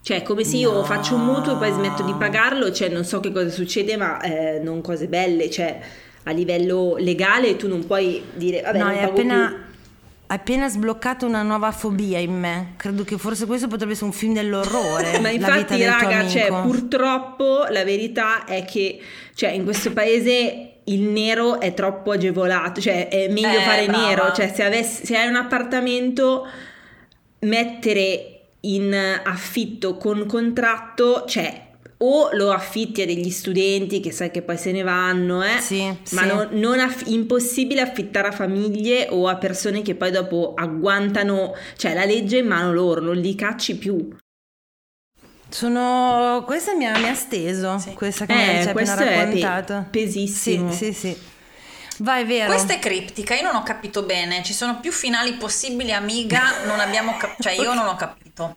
Cioè, 0.00 0.22
come 0.22 0.44
se 0.44 0.56
io 0.56 0.84
faccio 0.84 1.16
un 1.16 1.24
mutuo 1.24 1.54
e 1.54 1.56
poi 1.56 1.72
smetto 1.72 2.02
di 2.04 2.14
pagarlo, 2.14 2.70
cioè 2.72 2.88
non 2.88 3.04
so 3.04 3.18
che 3.20 3.32
cosa 3.32 3.50
succede, 3.50 3.96
ma 3.96 4.20
eh, 4.20 4.60
non 4.62 4.80
cose 4.80 5.08
belle, 5.08 5.50
cioè 5.50 5.80
a 6.22 6.30
livello 6.30 6.96
legale 6.98 7.56
tu 7.56 7.68
non 7.68 7.84
puoi 7.86 8.22
dire 8.34 8.60
vabbè 8.60 8.78
no, 8.78 8.84
non 8.84 8.94
pago 8.94 9.08
appena, 9.10 9.48
più. 9.48 9.56
Appena 10.28 10.68
sbloccato 10.68 11.26
una 11.26 11.42
nuova 11.42 11.70
fobia 11.72 12.18
in 12.18 12.38
me. 12.38 12.74
Credo 12.76 13.04
che 13.04 13.18
forse 13.18 13.46
questo 13.46 13.66
potrebbe 13.68 13.92
essere 13.92 14.06
un 14.06 14.12
film 14.12 14.34
dell'orrore. 14.34 15.18
Ma 15.20 15.22
la 15.22 15.30
vita 15.30 15.56
infatti, 15.56 15.76
del 15.76 15.90
tuo 15.96 16.08
raga, 16.08 16.28
cioè, 16.28 16.48
purtroppo 16.62 17.64
la 17.70 17.84
verità 17.84 18.44
è 18.44 18.64
che 18.64 19.00
cioè, 19.34 19.50
in 19.50 19.64
questo 19.64 19.92
paese 19.92 20.72
il 20.84 21.02
nero 21.02 21.60
è 21.60 21.74
troppo 21.74 22.12
agevolato, 22.12 22.80
cioè 22.80 23.08
è 23.08 23.28
meglio 23.28 23.58
Eh, 23.58 23.62
fare 23.62 23.86
brava. 23.86 24.06
nero, 24.06 24.32
cioè 24.32 24.50
se, 24.54 24.62
avessi- 24.64 25.04
se 25.04 25.16
hai 25.16 25.28
un 25.28 25.36
appartamento 25.36 26.46
mettere 27.40 28.40
in 28.60 28.94
affitto 29.24 29.96
con 29.96 30.26
contratto, 30.26 31.24
cioè 31.26 31.66
o 32.00 32.30
lo 32.32 32.52
affitti 32.52 33.02
a 33.02 33.06
degli 33.06 33.30
studenti 33.30 33.98
che 34.00 34.12
sai 34.12 34.30
che 34.30 34.42
poi 34.42 34.56
se 34.56 34.70
ne 34.72 34.82
vanno, 34.82 35.42
eh? 35.42 35.58
Sì, 35.60 35.84
ma 36.12 36.22
sì. 36.22 36.26
non, 36.26 36.48
non 36.52 36.78
aff- 36.78 37.08
impossibile 37.08 37.80
affittare 37.80 38.28
a 38.28 38.32
famiglie 38.32 39.08
o 39.10 39.26
a 39.26 39.36
persone 39.36 39.82
che 39.82 39.94
poi 39.96 40.10
dopo 40.12 40.54
agguantano, 40.56 41.54
cioè 41.76 41.94
la 41.94 42.04
legge 42.04 42.36
è 42.38 42.40
in 42.40 42.46
mano 42.46 42.72
loro, 42.72 43.00
non 43.00 43.16
li 43.16 43.34
cacci 43.34 43.76
più. 43.76 44.08
Sono... 45.50 46.42
Questa 46.46 46.74
mi 46.74 46.86
ha, 46.86 46.96
mi 46.98 47.08
ha 47.08 47.14
steso, 47.14 47.78
Sì. 47.78 47.94
questa 47.94 48.26
che 48.26 48.32
Eh, 48.32 48.36
mi 48.36 48.42
hai 48.42 48.56
appena 48.58 48.72
questo 48.72 49.00
è 49.02 49.06
pe- 49.06 49.14
raccontato. 49.24 49.86
pesissimo. 49.90 50.70
Sì, 50.70 50.92
sì, 50.92 50.92
sì. 50.92 51.16
Vai, 52.00 52.24
vero. 52.24 52.46
Questa 52.52 52.74
è 52.74 52.78
criptica, 52.78 53.34
io 53.34 53.42
non 53.42 53.56
ho 53.56 53.62
capito 53.64 54.02
bene. 54.04 54.42
Ci 54.44 54.52
sono 54.52 54.78
più 54.78 54.92
finali 54.92 55.32
possibili, 55.32 55.90
amiga. 55.92 56.64
Non 56.66 56.78
abbiamo 56.78 57.16
cap- 57.16 57.40
cioè, 57.40 57.54
io 57.54 57.72
non 57.74 57.86
ho 57.86 57.96
capito. 57.96 58.56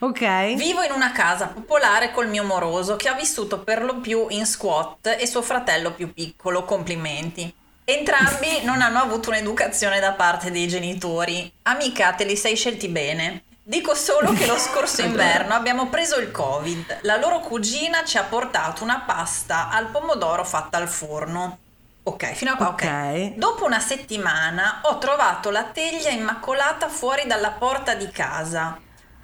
Ok. 0.00 0.54
Vivo 0.54 0.82
in 0.82 0.92
una 0.92 1.12
casa 1.12 1.46
popolare 1.46 2.12
col 2.12 2.28
mio 2.28 2.44
moroso 2.44 2.96
che 2.96 3.08
ha 3.08 3.14
vissuto 3.14 3.60
per 3.60 3.82
lo 3.82 3.96
più 4.00 4.26
in 4.28 4.46
squat 4.46 5.16
e 5.18 5.26
suo 5.26 5.42
fratello 5.42 5.92
più 5.92 6.12
piccolo. 6.12 6.64
Complimenti. 6.64 7.52
Entrambi 7.84 8.62
non 8.64 8.80
hanno 8.80 8.98
avuto 8.98 9.30
un'educazione 9.30 10.00
da 10.00 10.12
parte 10.12 10.50
dei 10.50 10.68
genitori. 10.68 11.50
Amica, 11.62 12.12
te 12.12 12.24
li 12.24 12.36
sei 12.36 12.56
scelti 12.56 12.88
bene. 12.88 13.42
Dico 13.62 13.96
solo 13.96 14.32
che 14.32 14.46
lo 14.46 14.56
scorso 14.58 15.02
inverno 15.06 15.54
abbiamo 15.54 15.88
preso 15.88 16.18
il 16.20 16.30
Covid. 16.30 16.98
La 17.02 17.16
loro 17.16 17.40
cugina 17.40 18.04
ci 18.04 18.16
ha 18.18 18.22
portato 18.22 18.84
una 18.84 19.00
pasta 19.00 19.70
al 19.70 19.86
pomodoro 19.86 20.44
fatta 20.44 20.78
al 20.78 20.88
forno. 20.88 21.58
Ok, 22.04 22.34
fino 22.34 22.52
a 22.52 22.56
qua 22.56 22.68
ok. 22.68 22.82
Ok. 22.82 23.34
Dopo 23.34 23.64
una 23.64 23.80
settimana 23.80 24.82
ho 24.84 24.98
trovato 24.98 25.50
la 25.50 25.64
teglia 25.64 26.10
immacolata 26.10 26.88
fuori 26.88 27.26
dalla 27.26 27.50
porta 27.50 27.94
di 27.94 28.08
casa. 28.10 28.78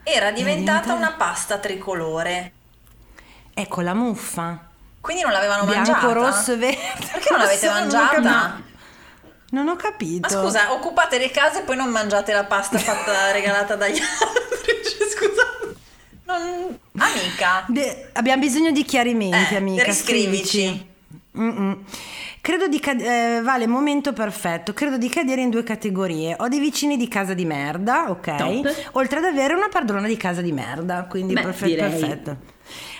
Era 0.04 0.30
diventata 0.32 0.94
una 0.94 1.12
pasta 1.12 1.58
tricolore. 1.58 2.52
Ecco 3.54 3.80
la 3.82 3.94
muffa. 3.94 4.68
Quindi 5.00 5.22
non 5.22 5.32
l'avevano 5.32 5.64
Bianco, 5.64 5.90
mangiata? 5.92 6.12
rosso 6.12 6.52
e 6.52 6.56
verde. 6.56 6.80
Perché 7.12 7.28
non 7.30 7.40
l'avete 7.40 7.66
Non 7.68 7.74
mangiata? 7.74 8.10
capito. 8.12 8.70
Non 9.50 9.68
ho 9.68 9.76
capito. 9.76 10.34
Ma 10.34 10.42
scusa, 10.42 10.72
occupate 10.72 11.18
le 11.18 11.30
case 11.30 11.60
e 11.60 11.62
poi 11.62 11.76
non 11.76 11.90
mangiate 11.90 12.32
la 12.32 12.44
pasta 12.44 12.78
fatta 12.78 13.30
regalata 13.32 13.76
dagli 13.76 13.98
altri. 14.00 14.80
Cioè, 14.82 15.08
scusa. 15.08 15.42
Non... 16.24 16.78
Amica. 16.98 17.64
De- 17.68 18.08
abbiamo 18.12 18.40
bisogno 18.40 18.70
di 18.70 18.84
chiarimenti, 18.84 19.54
Eh, 19.54 19.56
amica. 19.58 19.84
riscrivici. 19.84 20.90
Credo 22.42 22.66
di 22.66 22.80
cad- 22.80 23.00
eh, 23.00 23.40
vale 23.40 23.68
momento 23.68 24.12
perfetto. 24.12 24.72
Credo 24.72 24.98
di 24.98 25.08
cadere 25.08 25.42
in 25.42 25.48
due 25.50 25.62
categorie. 25.62 26.34
Ho 26.36 26.48
dei 26.48 26.58
vicini 26.58 26.96
di 26.96 27.06
casa 27.06 27.34
di 27.34 27.44
merda, 27.44 28.10
ok? 28.10 28.34
Top. 28.36 28.74
Oltre 28.94 29.18
ad 29.18 29.24
avere 29.26 29.54
una 29.54 29.68
padrona 29.68 30.08
di 30.08 30.16
casa 30.16 30.40
di 30.42 30.50
merda, 30.50 31.06
quindi 31.08 31.34
Beh, 31.34 31.42
perfe- 31.42 31.74
perfetto. 31.76 32.36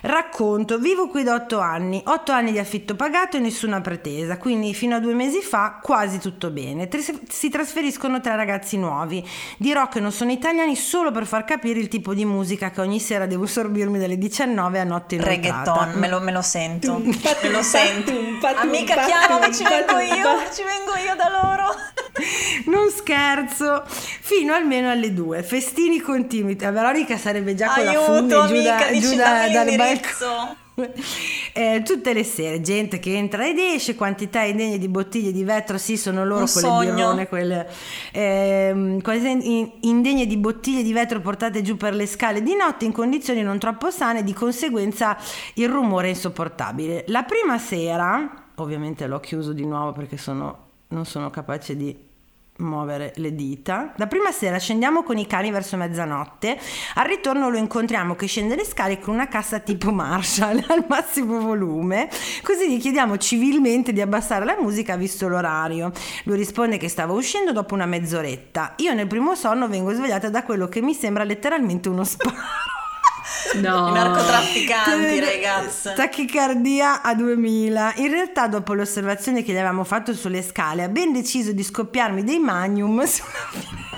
Racconto, 0.03 0.79
vivo 0.79 1.09
qui 1.09 1.23
da 1.23 1.35
otto 1.35 1.59
anni, 1.61 2.03
otto 2.07 2.33
anni 2.33 2.53
di 2.53 2.59
affitto 2.59 2.97
pagato 2.97 3.37
e 3.37 3.41
nessuna 3.41 3.81
pretesa, 3.81 4.37
quindi 4.37 4.75
fino 4.75 4.97
a 4.97 5.01
due 5.01 5.15
mesi 5.15 5.41
fa 5.41 5.79
quasi 5.83 6.19
tutto 6.19 6.51
bene. 6.51 6.89
Si 7.29 7.49
trasferiscono 7.49 8.21
tre 8.21 8.35
ragazzi 8.37 8.77
nuovi, 8.77 9.27
dirò 9.59 9.89
che 9.89 10.01
non 10.01 10.13
sono 10.13 10.33
italiani 10.33 10.77
solo 10.77 11.11
per 11.11 11.27
far 11.27 11.45
capire 11.45 11.79
il 11.79 11.89
tipo 11.89 12.15
di 12.15 12.25
musica 12.25 12.71
che 12.71 12.81
ogni 12.81 13.01
sera 13.01 13.27
devo 13.27 13.47
sorbirmi 13.47 13.99
dalle 13.99 14.19
19 14.19 14.81
a 14.81 14.85
notte 14.85 15.15
inoltrata. 15.15 15.31
Reggaeton, 15.35 15.99
me 15.99 16.09
lo, 16.09 16.21
me 16.21 16.33
lo 16.33 16.43
sento, 16.43 16.95
Tumpa, 16.95 17.37
me 17.43 17.49
lo 17.51 17.63
sento. 17.63 18.11
tumpa, 18.13 18.57
Amica 18.57 18.95
tumpa, 18.95 19.07
chiamami, 19.07 19.55
ci 19.55 19.63
vengo 19.63 19.99
io, 19.99 20.53
ci 20.53 20.63
vengo 20.63 20.97
io 21.05 21.15
da 21.17 21.29
loro. 21.29 21.75
Non 22.67 22.91
scherzo, 22.91 23.85
fino 23.87 24.55
almeno 24.55 24.91
alle 24.91 25.13
due. 25.13 25.43
Festini 25.43 26.01
continui. 26.01 26.57
La 26.59 26.71
Veronica 26.71 27.17
sarebbe 27.17 27.55
già 27.55 27.73
con 27.73 27.85
la 27.85 27.91
Aiuto, 27.91 28.05
fune 28.15 28.29
giù, 28.29 28.39
amica, 28.39 28.77
da, 28.77 28.87
dici 28.91 29.01
giù 29.09 29.17
da, 29.17 29.49
dammi 29.49 29.62
dal 29.65 29.77
balcone. 29.77 30.61
Eh, 31.55 31.83
tutte 31.85 32.15
le 32.15 32.25
sere, 32.25 32.63
gente 32.63 32.99
che 32.99 33.15
entra 33.15 33.47
ed 33.47 33.59
esce, 33.59 33.95
quantità 33.95 34.41
indegne 34.41 34.79
di 34.79 34.89
bottiglie 34.89 35.31
di 35.31 35.45
vetro, 35.45 35.77
sì, 35.77 35.99
sono 35.99 36.25
loro 36.25 36.47
quelle 36.47 36.93
birrone, 36.95 37.29
quelle 37.29 37.69
in- 39.43 39.71
indegne 39.81 40.27
di 40.27 40.39
bottiglie 40.39 40.83
di 40.83 40.93
vetro 40.95 41.21
portate 41.21 41.61
giù 41.61 41.77
per 41.77 41.93
le 41.95 42.07
scale 42.07 42.43
di 42.43 42.55
notte 42.55 42.87
in 42.87 42.93
condizioni 42.93 43.43
non 43.43 43.59
troppo 43.59 43.91
sane, 43.91 44.25
di 44.25 44.33
conseguenza 44.33 45.19
il 45.55 45.69
rumore 45.69 46.07
è 46.07 46.11
insopportabile. 46.11 47.05
La 47.09 47.25
prima 47.25 47.59
sera, 47.59 48.47
ovviamente 48.55 49.07
l'ho 49.07 49.21
chiuso 49.21 49.53
di 49.53 49.67
nuovo 49.67 49.93
perché 49.93 50.17
sono, 50.17 50.69
non 50.89 51.05
sono 51.05 51.29
capace 51.29 51.77
di 51.77 52.11
muovere 52.63 53.13
le 53.17 53.35
dita. 53.35 53.93
La 53.97 54.07
prima 54.07 54.33
sera 54.33 54.59
scendiamo 54.59 55.03
con 55.03 55.19
i 55.19 55.27
cani 55.27 55.51
verso 55.51 55.77
mezzanotte, 55.77 56.59
al 56.95 57.07
ritorno 57.07 57.49
lo 57.49 57.57
incontriamo 57.57 58.15
che 58.15 58.27
scende 58.27 58.57
le 58.57 58.65
scale 58.65 58.99
con 58.99 59.15
una 59.15 59.29
cassa 59.29 59.59
tipo 59.59 59.93
Marshall 59.93 60.65
al 60.69 60.85
massimo 60.89 61.41
volume, 61.41 62.09
così 62.43 62.71
gli 62.71 62.81
chiediamo 62.81 63.17
civilmente 63.19 63.93
di 63.93 64.01
abbassare 64.01 64.45
la 64.45 64.57
musica 64.59 64.97
visto 64.97 65.29
l'orario. 65.29 65.93
Lui 66.25 66.37
risponde 66.37 66.79
che 66.79 66.89
stava 66.89 67.13
uscendo 67.13 67.53
dopo 67.53 67.75
una 67.75 67.87
mezz'oretta. 67.87 68.75
Io 68.77 68.95
nel 68.95 69.07
primo 69.07 69.35
sonno 69.35 69.69
vengo 69.69 69.93
svegliata 69.93 70.29
da 70.29 70.43
quello 70.43 70.69
che 70.69 70.81
mi 70.81 70.95
sembra 70.95 71.25
letteralmente 71.25 71.89
uno 71.89 72.05
sparo. 72.05 72.72
No. 73.55 73.89
I 73.91 73.93
narcotrafficanti, 73.93 75.21
ragazzi. 75.21 75.91
Tachicardia 75.95 77.03
a 77.03 77.15
2000. 77.15 77.95
In 77.97 78.11
realtà, 78.11 78.47
dopo 78.49 78.75
le 78.75 78.83
osservazioni 78.83 79.43
che 79.43 79.53
gli 79.53 79.57
avevamo 79.57 79.85
fatto 79.85 80.13
sulle 80.15 80.43
scale, 80.43 80.83
ha 80.85 80.89
ben 80.89 81.13
deciso 81.13 81.53
di 81.53 81.63
scoppiarmi 81.63 82.25
dei 82.25 82.39
magnum 82.39 83.03
sulla 83.05 83.29
finestra. 83.51 83.91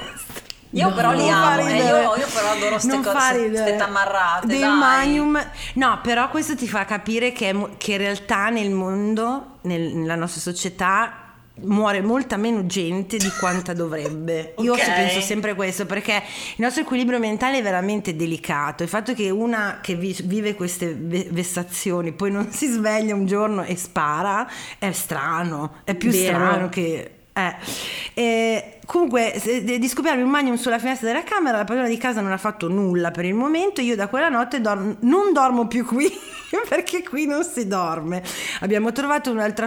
Io 0.71 0.93
però 0.93 1.13
li 1.13 1.29
amo, 1.29 1.69
eh, 1.69 1.77
io, 1.77 2.17
io 2.17 2.27
però 2.35 2.51
adoro 2.51 2.71
queste 2.71 2.89
Non 2.89 3.03
cose, 3.05 3.49
queste 3.49 3.77
tamarrate, 3.77 4.47
Dei 4.49 4.59
dai. 4.59 4.77
magnum. 4.77 5.47
No, 5.75 6.01
però 6.03 6.29
questo 6.29 6.57
ti 6.57 6.67
fa 6.67 6.85
capire 6.85 7.31
che, 7.31 7.55
che 7.79 7.93
in 7.93 7.99
realtà 7.99 8.49
nel 8.49 8.73
mondo, 8.73 9.59
nel- 9.63 9.95
nella 9.95 10.17
nostra 10.17 10.41
società, 10.41 11.24
muore 11.63 12.03
molta 12.03 12.37
meno 12.37 12.67
gente 12.67 13.17
di 13.17 13.31
quanta 13.39 13.73
dovrebbe. 13.73 14.55
Io 14.59 14.73
Ok. 14.73 14.81
ci 14.81 14.91
penso 14.91 15.21
sempre 15.21 15.55
questo 15.55 15.87
perché 15.87 16.15
il 16.15 16.57
nostro 16.63 16.83
equilibrio 16.83 17.19
mentale 17.19 17.59
è 17.59 17.63
veramente 17.63 18.17
delicato. 18.17 18.83
Il 18.83 18.89
fatto 18.89 19.15
che 19.15 19.31
una 19.31 19.79
che 19.81 19.95
vi- 19.95 20.17
vive 20.25 20.55
queste 20.55 20.95
ve- 20.95 21.29
vessazioni 21.31 22.13
poi 22.13 22.31
non 22.31 22.51
si 22.51 22.67
sveglia 22.67 23.15
un 23.15 23.27
giorno 23.27 23.63
e 23.63 23.77
spara 23.77 24.49
è 24.79 24.91
strano, 24.93 25.77
è 25.85 25.95
più 25.95 26.11
Vero. 26.11 26.25
strano 26.25 26.69
che... 26.69 27.14
Eh. 27.37 27.55
E 28.15 28.79
comunque, 28.87 29.35
se- 29.39 29.65
di 29.65 29.89
scoppiarmi 29.89 30.23
un 30.23 30.31
magnum 30.31 30.55
sulla 30.55 30.79
finestra 30.79 31.09
della 31.09 31.25
camera, 31.25 31.57
la 31.59 31.65
padrona 31.65 31.89
di 31.89 31.97
casa 31.97 32.21
non 32.21 32.31
ha 32.31 32.37
fatto 32.39 32.69
nulla 32.69 33.11
per 33.11 33.25
il 33.25 33.35
momento. 33.35 33.81
Io 33.81 33.97
da 33.97 34.07
quella 34.07 34.29
notte 34.29 34.61
dor- 34.61 34.97
non 35.01 35.33
dormo 35.33 35.67
più 35.67 35.85
qui 35.85 36.09
perché 36.69 37.03
qui 37.03 37.27
non 37.27 37.43
si 37.43 37.67
dorme. 37.67 38.23
Abbiamo 38.61 38.93
trovato 38.93 39.33
un 39.33 39.41
altro 39.41 39.67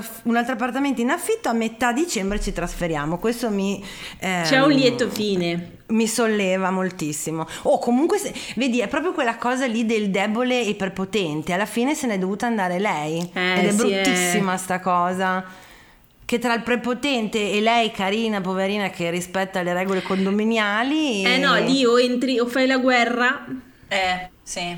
appartamento 0.53 1.01
in 1.01 1.09
affitto. 1.09 1.49
A 1.49 1.53
metà 1.53 1.91
dicembre 1.91 2.39
ci 2.39 2.53
trasferiamo. 2.53 3.18
Questo 3.18 3.49
mi. 3.49 3.84
ehm, 4.20 4.43
C'è 4.43 4.61
un 4.61 4.72
lieto 4.72 5.09
fine. 5.09 5.72
mi 5.88 6.07
solleva 6.07 6.72
moltissimo. 6.72 7.45
O 7.63 7.80
comunque, 7.80 8.18
se- 8.18 8.34
vedi, 8.55 8.80
è 8.80 8.88
proprio 8.88 9.11
quella 9.11 9.36
cosa 9.36 9.65
lì 9.65 9.86
del 9.86 10.09
debole 10.09 10.57
e 10.61 10.70
iperpotente. 10.70 11.51
Alla 11.51 11.65
fine 11.65 11.95
se 11.95 12.07
n'è 12.07 12.18
dovuta 12.18 12.45
andare 12.45 12.80
lei. 12.80 13.30
Eh, 13.34 13.59
Ed 13.59 13.65
è 13.65 13.72
sì, 13.72 13.76
bruttissima 13.76 14.55
sta 14.55 14.80
cosa. 14.80 15.43
Che 16.28 16.39
tra 16.39 16.53
il 16.53 16.61
prepotente 16.61 17.51
e 17.53 17.61
lei, 17.61 17.89
carina, 17.89 18.41
poverina, 18.41 18.89
che 18.89 19.09
rispetta 19.09 19.61
le 19.61 19.71
regole 19.71 20.01
condominiali. 20.01 21.23
Eh 21.23 21.38
no, 21.38 21.55
lì 21.55 21.86
o 21.86 21.97
entri 21.97 22.38
o 22.38 22.45
fai 22.47 22.67
la 22.67 22.75
guerra. 22.80 23.45
Eh, 23.88 24.30
sì. 24.43 24.78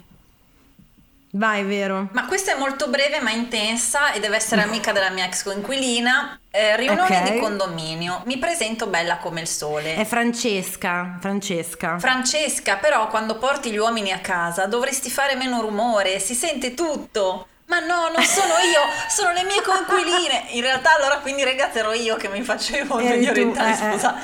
Vai, 1.31 1.63
vero. 1.63 2.09
Ma 2.11 2.27
questa 2.27 2.53
è 2.53 2.59
molto 2.59 2.87
breve 2.89 3.19
ma 3.19 3.31
intensa 3.31 4.13
e 4.13 4.19
deve 4.19 4.35
essere 4.35 4.61
amica 4.61 4.91
della 4.91 5.09
mia 5.09 5.25
ex 5.25 5.41
coinquilina. 5.41 6.39
Eh, 6.51 6.75
riunione 6.75 7.17
Ok. 7.17 7.31
di 7.31 7.39
condominio. 7.39 8.21
Mi 8.25 8.37
presento 8.37 8.85
bella 8.85 9.17
come 9.17 9.41
il 9.41 9.47
sole. 9.47 9.95
È 9.95 10.05
Francesca. 10.05 11.17
Francesca. 11.19 11.97
Francesca, 11.97 12.75
però 12.75 13.07
quando 13.07 13.39
porti 13.39 13.71
gli 13.71 13.77
uomini 13.77 14.11
a 14.11 14.19
casa 14.19 14.67
dovresti 14.67 15.09
fare 15.09 15.33
meno 15.33 15.61
rumore, 15.61 16.19
si 16.19 16.35
sente 16.35 16.75
tutto. 16.75 17.47
Ma 17.69 17.77
no, 17.79 18.09
non 18.09 18.23
sono 18.23 18.53
io, 18.65 18.81
sono 19.09 19.31
le 19.31 19.43
mie 19.43 19.61
coinquiline. 19.61 20.45
In 20.53 20.61
realtà 20.61 20.95
allora 20.95 21.19
quindi 21.19 21.43
ragazzi 21.43 21.77
ero 21.77 21.93
io 21.93 22.15
che 22.15 22.27
mi 22.27 22.41
facevo 22.41 22.97
tu, 22.97 23.05
orientali, 23.29 23.69
eh, 23.69 23.73
eh. 23.73 23.91
scusa. 23.91 24.15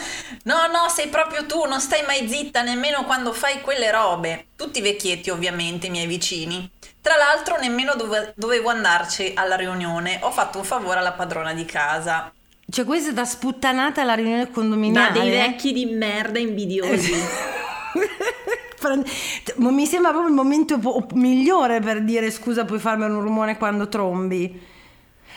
No, 0.44 0.66
no, 0.66 0.90
sei 0.90 1.10
proprio 1.10 1.46
tu, 1.46 1.64
non 1.66 1.80
stai 1.80 2.04
mai 2.08 2.28
zitta 2.28 2.64
nemmeno 2.64 3.04
quando 3.06 3.34
fai 3.34 3.62
quelle 3.62 3.92
robe. 3.92 4.48
Tutti 4.56 4.82
vecchietti 4.82 5.30
ovviamente, 5.30 5.88
i 5.88 5.90
miei 5.92 6.08
vicini. 6.08 6.68
Tra 7.02 7.18
l'altro 7.18 7.58
nemmeno 7.60 7.94
dove- 7.94 8.34
dovevo 8.36 8.70
andarci 8.70 9.34
alla 9.36 9.56
riunione, 9.56 10.18
ho 10.24 10.32
fatto 10.32 10.58
un 10.58 10.64
favore 10.64 10.98
alla 10.98 11.12
padrona 11.14 11.54
di 11.54 11.66
casa. 11.66 12.34
Cioè, 12.68 12.84
questa 12.84 13.12
è 13.12 13.14
da 13.14 13.26
sputtanata 13.26 14.02
alla 14.02 14.16
riunione 14.16 14.46
Da 14.46 14.52
condominiale. 14.52 15.20
dei 15.20 15.30
vecchi 15.30 15.72
di 15.72 15.86
merda 15.86 16.40
invidiosi. 16.40 17.14
Ma 19.58 19.72
mi 19.72 19.86
sembra 19.86 20.12
proprio 20.12 20.30
il 20.30 20.36
momento 20.36 20.80
migliore 21.14 21.80
per 21.80 22.04
dire 22.04 22.30
scusa 22.32 22.66
puoi 22.66 22.80
farmi 22.80 23.06
un 23.06 23.22
rumore 23.22 23.58
quando 23.58 23.88
trombi 23.88 24.74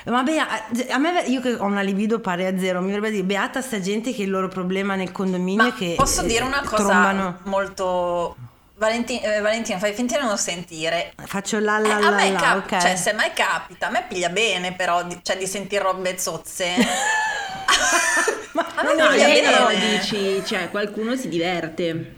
Vabbè, 0.04 0.36
a- 0.36 0.64
a 0.90 0.98
me 0.98 1.24
io 1.26 1.40
che 1.40 1.54
ho 1.54 1.64
una 1.64 1.82
libido 1.82 2.20
pari 2.20 2.46
a 2.46 2.58
zero, 2.58 2.80
mi 2.80 2.88
verrebbe 2.88 3.10
dire 3.10 3.24
beata 3.24 3.60
sta 3.60 3.78
gente 3.80 4.14
che 4.14 4.22
il 4.22 4.30
loro 4.30 4.48
problema 4.48 4.94
nel 4.94 5.12
condominio 5.12 5.62
Ma 5.64 5.68
è 5.68 5.74
che 5.74 5.94
posso 5.96 6.22
eh, 6.22 6.26
dire 6.26 6.44
una 6.44 6.60
cosa 6.64 6.76
trombano. 6.76 7.38
molto... 7.44 8.36
Valenti- 8.76 9.18
eh, 9.20 9.40
Valentina, 9.40 9.76
fai 9.78 9.92
finta 9.92 10.16
di 10.18 10.24
non 10.24 10.38
sentire. 10.38 11.12
Faccio 11.26 11.58
la 11.58 11.78
Eh, 11.78 11.86
la 11.88 11.96
a 11.96 12.00
la 12.00 12.10
me 12.12 12.30
la, 12.30 12.38
cap- 12.40 12.72
ok. 12.72 12.80
cioè, 12.80 12.94
se 12.96 13.12
mai 13.12 13.32
capita, 13.34 13.88
a 13.88 13.90
me 13.90 14.04
piglia 14.08 14.28
bene 14.28 14.72
però 14.72 15.02
di, 15.02 15.18
cioè, 15.20 15.36
di 15.36 15.48
sentire 15.48 15.82
robe 15.82 16.16
zozze. 16.16 16.66
a 18.76 18.82
me 18.84 18.94
No, 18.94 19.08
no, 19.10 19.66
bene. 19.66 19.98
dici, 19.98 20.42
cioè 20.46 20.70
qualcuno 20.70 21.16
si 21.16 21.28
diverte. 21.28 22.14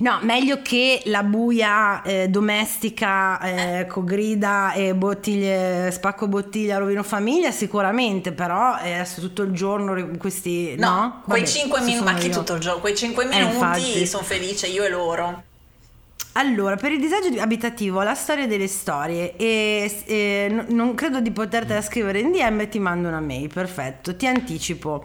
No, 0.00 0.18
meglio 0.22 0.60
che 0.62 1.02
la 1.06 1.22
buia 1.22 2.02
eh, 2.02 2.28
domestica 2.28 3.40
eh, 3.40 3.86
con 3.86 4.04
grida 4.04 4.72
e 4.72 4.94
bottiglie, 4.94 5.90
spacco 5.90 6.28
bottiglia, 6.28 6.78
rovino 6.78 7.02
famiglia, 7.02 7.50
sicuramente, 7.50 8.32
però 8.32 8.78
eh, 8.78 8.92
adesso 8.94 9.20
tutto 9.20 9.42
il 9.42 9.52
giorno 9.52 10.10
questi... 10.18 10.74
No, 10.76 10.88
No, 10.90 11.22
quei 11.24 11.42
Vabbè, 11.42 11.52
5 11.52 11.78
ci 11.78 11.84
minuti, 11.84 11.98
sono 12.04 12.10
ma 12.12 12.18
chi 12.18 12.30
tutto 12.30 12.54
il 12.54 12.60
giorno? 12.60 12.80
Quei 12.80 12.96
5 12.96 13.28
Eh, 13.30 13.44
minuti 13.44 14.06
sono 14.06 14.24
felice 14.24 14.66
io 14.66 14.82
e 14.84 14.88
loro. 14.88 15.44
Allora, 16.34 16.76
per 16.76 16.92
il 16.92 17.00
disagio 17.00 17.28
di- 17.28 17.40
abitativo, 17.40 18.02
la 18.02 18.14
storia 18.14 18.46
delle 18.46 18.68
storie, 18.68 19.36
e, 19.36 20.02
e 20.06 20.46
n- 20.48 20.66
non 20.68 20.94
credo 20.94 21.20
di 21.20 21.32
potertela 21.32 21.82
scrivere 21.82 22.20
in 22.20 22.30
DM, 22.30 22.68
ti 22.68 22.78
mando 22.78 23.08
una 23.08 23.20
mail, 23.20 23.48
perfetto, 23.52 24.14
ti 24.14 24.26
anticipo. 24.28 25.02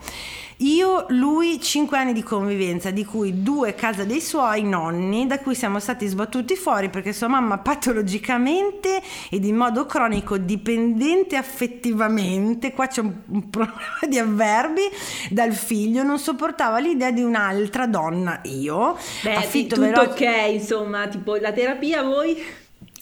Io, 0.60 1.04
lui, 1.10 1.60
5 1.60 1.98
anni 1.98 2.14
di 2.14 2.22
convivenza, 2.22 2.90
di 2.90 3.04
cui 3.04 3.42
due 3.42 3.74
casa 3.74 4.04
dei 4.04 4.22
suoi 4.22 4.62
nonni, 4.62 5.26
da 5.26 5.38
cui 5.40 5.54
siamo 5.54 5.78
stati 5.80 6.06
sbattuti 6.06 6.56
fuori 6.56 6.88
perché 6.88 7.12
sua 7.12 7.28
mamma 7.28 7.58
patologicamente 7.58 9.02
ed 9.28 9.44
in 9.44 9.54
modo 9.54 9.84
cronico 9.84 10.38
dipendente 10.38 11.36
affettivamente, 11.36 12.72
qua 12.72 12.86
c'è 12.86 13.02
un, 13.02 13.12
un 13.26 13.50
problema 13.50 13.98
di 14.08 14.18
avverbi, 14.18 14.80
dal 15.28 15.52
figlio, 15.52 16.02
non 16.02 16.18
sopportava 16.18 16.78
l'idea 16.78 17.10
di 17.10 17.20
un'altra 17.20 17.86
donna, 17.86 18.40
io, 18.44 18.96
Beh, 19.24 19.34
affitto 19.34 19.74
tutto 19.74 19.86
veloce- 19.86 20.26
ok, 20.26 20.52
insomma, 20.54 21.06
la 21.40 21.52
terapia 21.54 22.00
a 22.00 22.04
voi? 22.04 22.36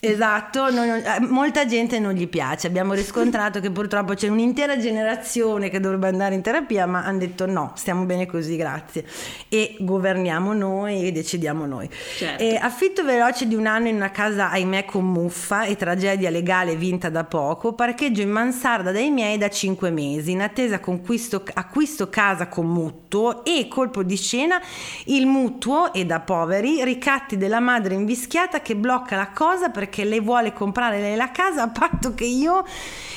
Esatto, 0.01 0.69
non- 0.69 0.89
eh, 0.89 1.19
molta 1.21 1.65
gente 1.65 1.99
non 1.99 2.13
gli 2.13 2.27
piace. 2.27 2.67
Abbiamo 2.67 2.93
riscontrato 2.93 3.59
che 3.59 3.71
purtroppo 3.71 4.13
c'è 4.13 4.27
un'intera 4.27 4.77
generazione 4.77 5.69
che 5.69 5.79
dovrebbe 5.79 6.07
andare 6.07 6.35
in 6.35 6.41
terapia, 6.41 6.85
ma 6.85 7.03
hanno 7.03 7.19
detto 7.19 7.45
no, 7.45 7.71
stiamo 7.75 8.03
bene 8.03 8.25
così, 8.27 8.55
grazie. 8.55 9.05
E 9.49 9.77
governiamo 9.79 10.53
noi 10.53 11.07
e 11.07 11.11
decidiamo 11.11 11.65
noi. 11.65 11.89
Certo. 12.17 12.43
E 12.43 12.55
affitto 12.55 13.03
veloce 13.03 13.47
di 13.47 13.55
un 13.55 13.65
anno 13.65 13.87
in 13.87 13.95
una 13.95 14.11
casa, 14.11 14.51
ahimè, 14.51 14.85
con 14.85 15.05
muffa 15.05 15.63
e 15.63 15.75
tragedia 15.75 16.29
legale 16.29 16.75
vinta 16.75 17.09
da 17.09 17.23
poco. 17.23 17.73
Parcheggio 17.73 18.21
in 18.21 18.29
mansarda 18.29 18.91
dai 18.91 19.09
miei 19.09 19.37
da 19.37 19.49
5 19.49 19.89
mesi. 19.89 20.31
In 20.31 20.41
attesa 20.41 20.79
conquisto, 20.79 21.43
acquisto 21.53 22.09
casa 22.09 22.47
con 22.47 22.67
mutuo 22.67 23.43
e 23.43 23.67
colpo 23.67 24.03
di 24.03 24.17
scena 24.17 24.61
il 25.05 25.25
mutuo 25.25 25.93
e 25.93 26.05
da 26.05 26.19
poveri 26.19 26.83
ricatti 26.83 27.37
della 27.37 27.59
madre 27.59 27.95
invischiata 27.95 28.61
che 28.61 28.75
blocca 28.75 29.15
la 29.15 29.29
cosa 29.29 29.69
perché 29.69 29.94
perché 29.95 30.03
lei 30.03 30.19
vuole 30.19 30.51
comprare 30.51 30.99
lei 30.99 31.15
la 31.15 31.31
casa 31.31 31.63
a 31.63 31.69
patto 31.69 32.13
che 32.13 32.25
io 32.25 32.65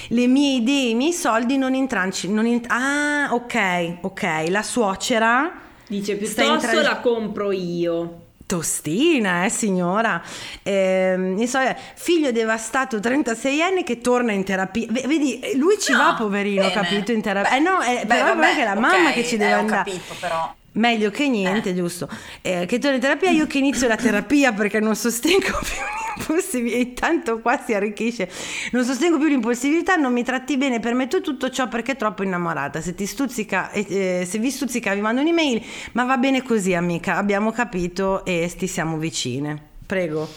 le 0.08 0.26
mie 0.28 0.56
idee, 0.58 0.90
i 0.90 0.94
miei 0.94 1.12
soldi 1.12 1.58
non 1.58 1.74
intranci. 1.74 2.30
Non 2.30 2.46
int- 2.46 2.66
ah, 2.70 3.28
ok, 3.34 3.96
ok. 4.02 4.44
La 4.48 4.62
suocera 4.62 5.52
Dice 5.88 6.16
piuttosto 6.16 6.42
intra- 6.52 6.82
la 6.82 6.98
compro 7.00 7.50
io. 7.50 8.22
Tostina, 8.46 9.44
eh 9.44 9.50
signora. 9.50 10.22
Ehm, 10.62 11.36
insomma, 11.38 11.74
figlio 11.94 12.32
devastato, 12.32 12.98
36 12.98 13.60
anni 13.60 13.82
che 13.82 14.00
torna 14.00 14.32
in 14.32 14.42
terapia. 14.44 14.86
V- 14.88 15.06
Vedi, 15.06 15.40
lui 15.56 15.78
ci 15.78 15.92
No, 15.92 15.98
va, 15.98 16.14
poverino, 16.14 16.62
bene. 16.62 16.72
capito? 16.72 17.12
In 17.12 17.20
terapia. 17.20 17.56
Eh 17.56 17.58
no, 17.60 17.80
è, 17.80 18.04
Beh, 18.06 18.14
però 18.14 18.34
vabbè, 18.34 18.52
è 18.52 18.56
che 18.56 18.64
la 18.64 18.74
mamma 18.74 19.10
che 19.12 19.24
ci 19.24 19.36
deve 19.36 19.50
eh, 19.50 19.54
andare. 19.54 19.90
capito 19.90 20.14
però. 20.18 20.54
Meglio 20.72 21.10
che 21.10 21.28
niente, 21.28 21.74
giusto? 21.74 22.08
Eh, 22.42 22.66
che 22.66 22.78
torna 22.78 22.96
in 22.96 23.02
terapia, 23.02 23.30
io 23.30 23.46
che 23.46 23.58
inizio 23.58 23.88
la 23.88 23.96
terapia 23.96 24.52
perché 24.52 24.80
non 24.80 24.94
sostengo 24.94 25.58
più 25.64 25.98
l'impulsività, 26.18 26.76
intanto 26.76 27.40
qua 27.40 27.58
si 27.64 27.74
arricchisce, 27.74 28.30
non 28.72 28.84
sostengo 28.84 29.18
più 29.18 29.28
l'impulsività, 29.28 29.96
non 29.96 30.12
mi 30.12 30.24
tratti 30.24 30.56
bene, 30.56 30.80
permetto 30.80 31.20
tutto 31.20 31.50
ciò 31.50 31.68
perché 31.68 31.92
è 31.92 31.96
troppo 31.96 32.22
innamorata. 32.22 32.80
Se 32.80 32.94
ti 32.94 33.06
stuzzica, 33.06 33.70
eh, 33.70 33.86
eh, 33.88 34.26
se 34.26 34.38
vi 34.38 34.50
stuzzica 34.50 34.94
vi 34.94 35.00
mando 35.00 35.20
un'email, 35.20 35.62
ma 35.92 36.04
va 36.04 36.16
bene 36.16 36.42
così 36.42 36.74
amica, 36.74 37.16
abbiamo 37.16 37.50
capito 37.52 38.24
e 38.24 38.52
ti 38.56 38.66
siamo 38.66 38.98
vicine. 38.98 39.60
Prego. 39.86 40.28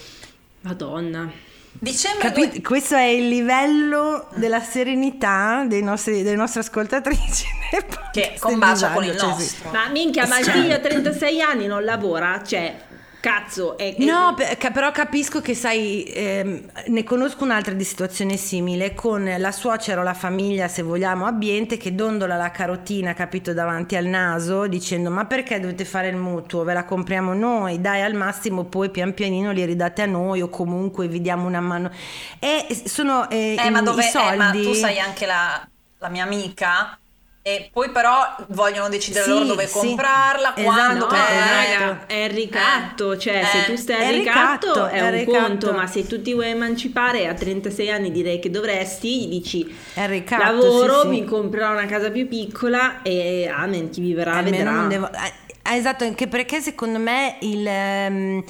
Madonna. 0.62 1.51
Dicembre 1.84 2.28
Capito? 2.28 2.50
due- 2.50 2.62
Questo 2.62 2.94
è 2.94 3.06
il 3.06 3.28
livello 3.28 4.28
della 4.36 4.62
serenità 4.62 5.66
dei 5.66 5.82
nostri- 5.82 6.22
delle 6.22 6.36
nostre 6.36 6.60
ascoltatrici. 6.60 7.46
che 8.14 8.36
combacia 8.40 8.92
con 8.92 9.04
il 9.04 9.14
disagio, 9.14 9.32
cioè, 9.32 9.42
sì. 9.42 9.64
nostro. 9.64 9.72
Ma 9.72 9.90
minchia, 9.90 10.28
ma 10.28 10.38
il 10.38 10.46
figlio 10.46 10.76
a 10.76 10.78
36 10.78 11.42
anni 11.42 11.66
non 11.66 11.84
lavora? 11.84 12.40
Cioè, 12.46 12.76
cazzo, 13.22 13.78
è... 13.78 13.96
è- 13.96 14.04
No, 14.04 14.36
però 14.74 14.92
capisco 14.92 15.40
che 15.42 15.56
sai, 15.56 16.04
ehm, 16.04 16.72
ne 16.88 17.04
conosco 17.04 17.44
un'altra 17.46 17.74
di 17.74 17.84
situazione 17.86 18.36
simile 18.36 18.94
con 18.94 19.24
la 19.38 19.52
suocera 19.52 20.02
o 20.02 20.04
la 20.04 20.14
famiglia, 20.14 20.68
se 20.68 20.82
vogliamo, 20.82 21.26
ambiente 21.26 21.78
che 21.78 21.96
dondola 21.96 22.36
la 22.36 22.52
carotina, 22.52 23.14
capito, 23.14 23.54
davanti 23.54 23.96
al 23.96 24.06
naso 24.06 24.68
dicendo 24.68 25.10
ma 25.12 25.26
perché 25.26 25.60
dovete 25.60 25.86
fare 25.86 26.10
il 26.10 26.18
mutuo? 26.18 26.64
Ve 26.64 26.74
la 26.74 26.84
compriamo 26.84 27.34
noi, 27.34 27.80
dai 27.80 28.02
al 28.02 28.14
massimo 28.16 28.66
poi 28.66 28.90
pian 28.90 29.14
pianino 29.14 29.52
li 29.52 29.64
ridate 29.66 30.02
a 30.02 30.06
noi 30.08 30.42
o 30.42 30.50
comunque 30.50 31.08
vi 31.08 31.22
diamo 31.22 31.48
una 31.48 31.62
mano. 31.62 31.92
E 32.40 32.66
sono 32.86 33.30
eh, 33.30 33.56
Eh, 33.58 33.70
ma 33.70 33.82
dove 33.82 34.04
i 34.04 34.08
eh, 34.08 34.10
soldi... 34.10 34.38
ma 34.38 34.52
tu 34.52 34.74
sei 34.74 35.00
anche 35.00 35.26
la, 35.26 35.66
la 36.00 36.10
mia 36.10 36.24
amica 36.24 36.98
e 37.44 37.70
poi 37.74 37.90
però 37.90 38.36
vogliono 38.50 38.88
decidere 38.90 39.26
Sì, 39.26 39.32
loro 39.32 39.46
dove 39.46 39.66
sì. 39.66 39.80
comprarla, 39.80 40.54
Esatto, 40.54 40.64
quando, 40.64 41.06
No, 41.08 41.16
eh, 41.16 41.20
eh, 41.36 41.48
raga, 41.50 42.06
è 42.06 42.14
il 42.26 42.30
ricatto, 42.30 43.18
cioè 43.18 43.42
Eh, 43.42 43.46
se 43.46 43.64
tu 43.64 43.76
stai 43.76 44.06
al 44.06 44.14
ricatto, 44.14 44.68
ricatto, 44.68 44.86
è 44.88 45.00
è 45.00 45.02
un 45.02 45.12
ricatto. 45.12 45.32
conto, 45.48 45.74
ma 45.74 45.88
se 45.88 46.06
tu 46.08 46.22
ti 46.22 46.34
vuoi 46.34 46.50
emancipare 46.50 47.28
a 47.28 47.34
36 47.34 47.90
anni 47.90 48.12
direi 48.12 48.40
che 48.40 48.50
dovresti, 48.50 49.26
gli 49.26 49.28
dici 49.30 49.76
È 49.94 50.06
ricatto, 50.08 50.70
lavoro, 50.70 51.00
sì, 51.02 51.08
mi 51.08 51.24
comprerò 51.26 51.72
una 51.72 51.86
casa 51.86 52.12
più 52.12 52.28
piccola 52.28 53.02
e 53.02 53.48
amen, 53.48 53.90
chi 53.90 54.02
vivrà 54.02 54.38
Almeno 54.38 54.44
vedrà. 54.44 54.88
devo- 54.88 55.10
eh, 55.12 55.76
esatto, 55.76 56.04
anche 56.06 56.28
perché 56.28 56.62
secondo 56.62 57.00
me 57.00 57.38
il, 57.42 57.66
ehm, 57.68 58.44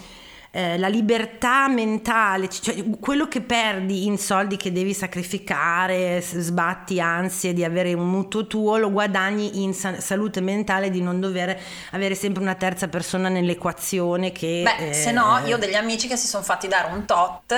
eh, 0.54 0.78
la 0.78 0.88
libertà 0.90 1.70
mentale, 1.70 2.50
cioè 2.50 2.84
quello 3.00 3.28
che 3.28 3.42
perdi 3.42 4.06
in 4.06 4.18
soldi 4.18 4.58
che 4.58 4.72
devi 4.74 4.94
sacrificare, 4.94 6.20
sbatti 6.22 7.00
ansie 7.00 7.54
di 7.54 7.64
avere 7.64 7.94
un 7.94 8.10
mutuo 8.10 8.48
tuo, 8.48 8.78
lo 8.78 8.92
guadagni 8.92 9.64
in 9.64 9.74
sa- 9.74 10.00
salute 10.02 10.42
mentale 10.42 10.90
di 10.90 11.02
non 11.02 11.20
dover 11.22 11.58
avere 11.92 12.16
sempre 12.16 12.42
una 12.44 12.56
terza 12.56 12.88
persona 12.90 13.30
nell'equazione 13.30 14.32
che... 14.34 14.62
Beh, 14.66 14.90
eh, 14.90 14.94
se 14.94 15.12
no, 15.12 15.40
io 15.46 15.56
ho 15.56 15.60
degli 15.60 15.74
amici 15.76 16.08
che 16.08 16.18
si 16.18 16.28
sono 16.28 16.44
fatti 16.44 16.68
dare 16.68 16.92
un 16.92 17.06
tot 17.06 17.54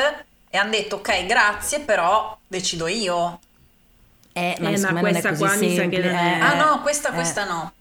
e 0.50 0.58
hanno 0.58 0.72
detto 0.72 0.98
ok, 0.98 1.26
grazie, 1.26 1.80
però 1.80 2.38
decido 2.48 2.86
io. 2.88 3.39
eh, 4.34 4.56
ma, 4.60 4.70
Eh, 4.70 4.78
ma 4.80 4.91
me 4.91 5.02
non 5.02 5.16
è 5.16 5.22
questa 5.22 5.30
così 5.30 5.44
qua 5.44 5.56
mi 5.56 5.70
sa 5.76 5.88
che 5.88 6.02
semplice, 6.02 6.10
è- 6.10 6.14
eh, 6.14 6.39
ah 6.39 6.54
no, 6.56 6.82
questa, 6.82 7.10
eh. 7.10 7.14
questa 7.14 7.46
no. 7.46 7.74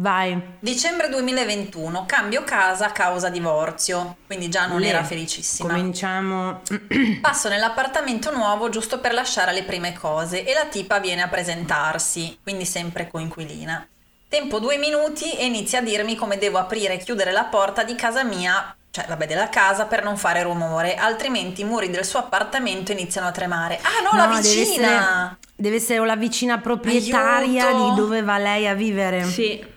Vai. 0.00 0.40
Dicembre 0.60 1.08
2021, 1.08 2.06
cambio 2.06 2.44
casa 2.44 2.86
a 2.86 2.92
causa 2.92 3.30
divorzio, 3.30 4.18
quindi 4.26 4.48
già 4.48 4.66
non 4.66 4.78
Le- 4.78 4.86
era 4.88 5.02
felicissima. 5.02 5.70
Cominciamo... 5.70 6.60
Passo 7.20 7.48
nell'appartamento 7.48 8.32
nuovo 8.32 8.68
giusto 8.68 9.00
per 9.00 9.12
lasciare 9.12 9.52
le 9.52 9.64
prime 9.64 9.92
cose 9.94 10.44
e 10.44 10.54
la 10.54 10.66
tipa 10.66 11.00
viene 11.00 11.22
a 11.22 11.28
presentarsi, 11.28 12.38
quindi 12.44 12.64
sempre 12.64 13.08
coinquilina. 13.10 13.88
Tempo 14.28 14.60
due 14.60 14.76
minuti 14.76 15.32
e 15.32 15.46
inizia 15.46 15.80
a 15.80 15.82
dirmi 15.82 16.14
come 16.14 16.38
devo 16.38 16.58
aprire 16.58 16.94
e 16.94 16.98
chiudere 16.98 17.32
la 17.32 17.44
porta 17.44 17.82
di 17.82 17.96
casa 17.96 18.22
mia, 18.22 18.76
cioè 18.92 19.04
vabbè 19.08 19.26
della 19.26 19.48
casa, 19.48 19.86
per 19.86 20.04
non 20.04 20.16
fare 20.16 20.44
rumore, 20.44 20.94
altrimenti 20.94 21.62
i 21.62 21.64
muri 21.64 21.90
del 21.90 22.04
suo 22.04 22.20
appartamento 22.20 22.92
iniziano 22.92 23.26
a 23.26 23.32
tremare. 23.32 23.80
Ah 23.82 24.08
no, 24.08 24.16
la 24.16 24.26
deve 24.26 24.42
vicina! 24.42 24.86
essere, 24.86 25.36
deve 25.56 25.76
essere 25.76 26.06
la 26.06 26.14
vicina 26.14 26.58
proprietaria 26.58 27.66
Aiuto! 27.66 27.88
di 27.88 28.00
dove 28.00 28.22
va 28.22 28.38
lei 28.38 28.68
a 28.68 28.74
vivere. 28.74 29.24
Sì, 29.24 29.76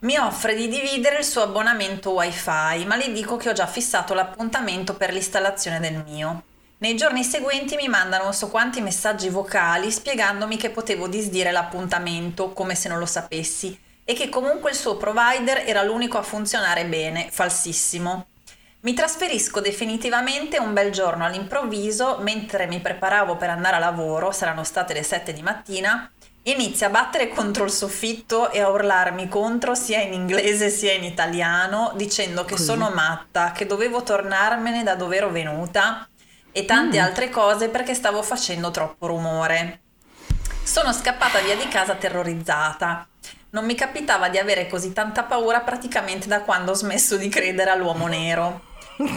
Mi 0.00 0.16
offre 0.16 0.54
di 0.54 0.68
dividere 0.68 1.18
il 1.18 1.24
suo 1.24 1.42
abbonamento 1.42 2.12
wifi, 2.12 2.84
ma 2.86 2.94
le 2.94 3.10
dico 3.10 3.36
che 3.36 3.48
ho 3.48 3.52
già 3.52 3.66
fissato 3.66 4.14
l'appuntamento 4.14 4.94
per 4.94 5.12
l'installazione 5.12 5.80
del 5.80 6.04
mio. 6.06 6.44
Nei 6.78 6.94
giorni 6.94 7.24
seguenti 7.24 7.74
mi 7.74 7.88
mandano 7.88 8.22
non 8.22 8.32
so 8.32 8.48
quanti 8.48 8.80
messaggi 8.80 9.28
vocali 9.28 9.90
spiegandomi 9.90 10.56
che 10.56 10.70
potevo 10.70 11.08
disdire 11.08 11.50
l'appuntamento 11.50 12.52
come 12.52 12.76
se 12.76 12.88
non 12.88 13.00
lo 13.00 13.06
sapessi 13.06 13.76
e 14.04 14.14
che 14.14 14.28
comunque 14.28 14.70
il 14.70 14.76
suo 14.76 14.96
provider 14.96 15.64
era 15.66 15.82
l'unico 15.82 16.16
a 16.16 16.22
funzionare 16.22 16.86
bene, 16.86 17.28
falsissimo. 17.32 18.26
Mi 18.82 18.94
trasferisco 18.94 19.58
definitivamente 19.58 20.58
un 20.58 20.72
bel 20.72 20.92
giorno 20.92 21.24
all'improvviso, 21.24 22.18
mentre 22.20 22.68
mi 22.68 22.78
preparavo 22.78 23.34
per 23.34 23.50
andare 23.50 23.74
a 23.74 23.80
lavoro, 23.80 24.30
saranno 24.30 24.62
state 24.62 24.94
le 24.94 25.02
7 25.02 25.32
di 25.32 25.42
mattina, 25.42 26.08
inizia 26.50 26.86
a 26.86 26.90
battere 26.90 27.28
contro 27.28 27.64
il 27.64 27.70
soffitto 27.70 28.50
e 28.50 28.60
a 28.60 28.68
urlarmi 28.68 29.28
contro 29.28 29.74
sia 29.74 30.00
in 30.00 30.12
inglese 30.12 30.70
sia 30.70 30.92
in 30.92 31.04
italiano, 31.04 31.92
dicendo 31.96 32.44
che 32.44 32.52
Così. 32.52 32.64
sono 32.64 32.90
matta, 32.90 33.52
che 33.52 33.66
dovevo 33.66 34.02
tornarmene 34.02 34.82
da 34.82 34.94
dove 34.94 35.16
ero 35.16 35.30
venuta 35.30 36.08
e 36.52 36.64
tante 36.64 36.98
altre 36.98 37.30
cose 37.30 37.68
perché 37.68 37.94
stavo 37.94 38.22
facendo 38.22 38.70
troppo 38.70 39.06
rumore. 39.06 39.80
Sono 40.62 40.92
scappata 40.92 41.40
via 41.40 41.56
di 41.56 41.68
casa 41.68 41.94
terrorizzata. 41.94 43.06
Non 43.50 43.64
mi 43.64 43.74
capitava 43.74 44.28
di 44.28 44.38
avere 44.38 44.68
così 44.68 44.92
tanta 44.92 45.22
paura 45.22 45.60
praticamente 45.60 46.28
da 46.28 46.42
quando 46.42 46.72
ho 46.72 46.74
smesso 46.74 47.16
di 47.16 47.28
credere 47.28 47.70
all'uomo 47.70 48.06
nero. 48.06 48.67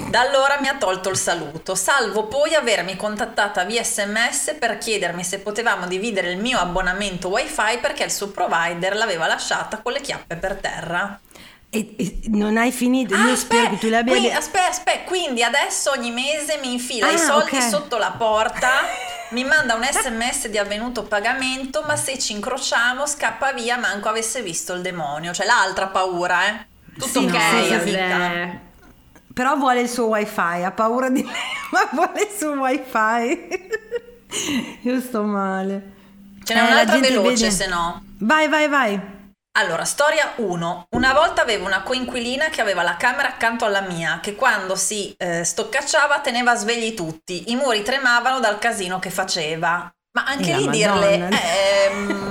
Da 0.04 0.20
allora 0.22 0.60
mi 0.60 0.68
ha 0.68 0.78
tolto 0.78 1.10
il 1.10 1.18
saluto, 1.18 1.74
salvo 1.76 2.28
poi 2.28 2.54
avermi 2.54 2.96
contattata 2.96 3.64
via 3.64 3.84
sms 3.84 4.56
per 4.60 4.78
chiedermi 4.78 5.24
se 5.24 5.40
potevamo 5.40 5.88
dividere 5.88 6.32
il 6.32 6.38
mio 6.38 6.60
abbonamento 6.60 7.30
wifi 7.30 7.78
perché 7.82 8.04
il 8.04 8.12
suo 8.12 8.30
provider 8.30 8.96
l'aveva 8.96 9.28
lasciata 9.28 9.82
con 9.82 9.94
le 9.94 10.02
chiappe 10.02 10.36
per 10.36 10.56
terra. 10.58 11.20
E, 11.70 11.96
e 11.98 12.20
non 12.30 12.58
hai 12.58 12.72
finito, 12.72 13.16
io 13.16 13.34
Ah, 13.34 13.36
spero 13.36 13.68
che 13.70 13.78
tu 13.78 13.88
le 13.88 13.98
abbia 13.98 14.18
qui- 14.18 14.32
aspetta, 14.32 14.68
aspetta, 14.70 15.04
quindi 15.06 15.44
adesso 15.44 15.92
ogni 15.92 16.12
mese 16.12 16.58
mi 16.58 16.74
infila 16.74 17.10
i 17.10 17.18
Ah, 17.18 17.18
soldi 17.18 17.58
ok. 17.58 17.62
sotto 17.62 17.98
la 17.98 18.12
porta, 18.12 18.70
mi 19.32 19.44
manda 19.46 19.76
un 19.76 19.84
sms 19.84 20.48
di 20.48 20.58
avvenuto 20.58 21.04
pagamento, 21.04 21.84
ma 21.84 21.96
se 21.96 22.18
ci 22.20 22.34
incrociamo 22.34 23.06
scappa 23.06 23.54
via 23.54 23.78
manco 23.78 24.10
avesse 24.10 24.42
visto 24.42 24.74
il 24.74 24.82
demonio, 24.82 25.34
cioè 25.34 25.46
l'altra 25.46 25.88
paura, 25.88 26.48
eh. 26.48 26.66
Tutto 26.98 27.20
Sì, 27.20 27.26
ok, 27.26 27.36
no, 27.38 27.80
sì. 27.80 28.70
Però 29.34 29.56
vuole 29.56 29.82
il 29.82 29.90
suo 29.90 30.08
wifi, 30.08 30.40
ha 30.64 30.72
paura 30.72 31.10
di 31.10 31.24
lei, 31.24 31.34
ma 31.72 31.88
vuole 31.92 32.22
il 32.22 32.30
suo 32.38 32.52
wifi. 32.52 33.48
io 34.82 35.00
sto 35.02 35.24
male. 35.24 35.94
Ce 36.44 36.54
n'è 36.54 36.60
Eh, 36.60 36.64
la 36.64 36.72
un'altra 36.72 37.00
veloce, 37.00 37.30
vede- 37.36 37.52
se 37.52 37.68
no. 37.68 38.04
Vai, 38.20 38.48
vai, 38.50 38.68
vai. 38.68 39.00
Allora, 39.58 39.84
storia 39.84 40.32
1. 40.38 40.86
Una 40.92 41.14
volta 41.14 41.42
avevo 41.42 41.66
una 41.66 41.82
coinquilina 41.84 42.46
che 42.46 42.62
aveva 42.62 42.84
la 42.84 42.96
camera 42.96 43.28
accanto 43.28 43.66
alla 43.66 43.82
mia, 43.82 44.20
che 44.22 44.34
quando 44.36 44.76
si 44.76 45.14
eh, 45.18 45.44
stoccacciava 45.44 46.20
teneva 46.22 46.56
svegli 46.56 46.94
tutti. 46.94 47.52
I 47.52 47.56
muri 47.58 47.84
tremavano 47.84 48.40
dal 48.40 48.60
casino 48.60 49.00
che 49.00 49.10
faceva. 49.10 49.92
Ma 50.14 50.24
anche 50.26 50.52
Eh, 50.52 50.58
lì 50.58 50.66
la 50.66 50.72
dirle, 50.72 51.18
Madonna. 51.18 51.38
ehm, 51.42 52.31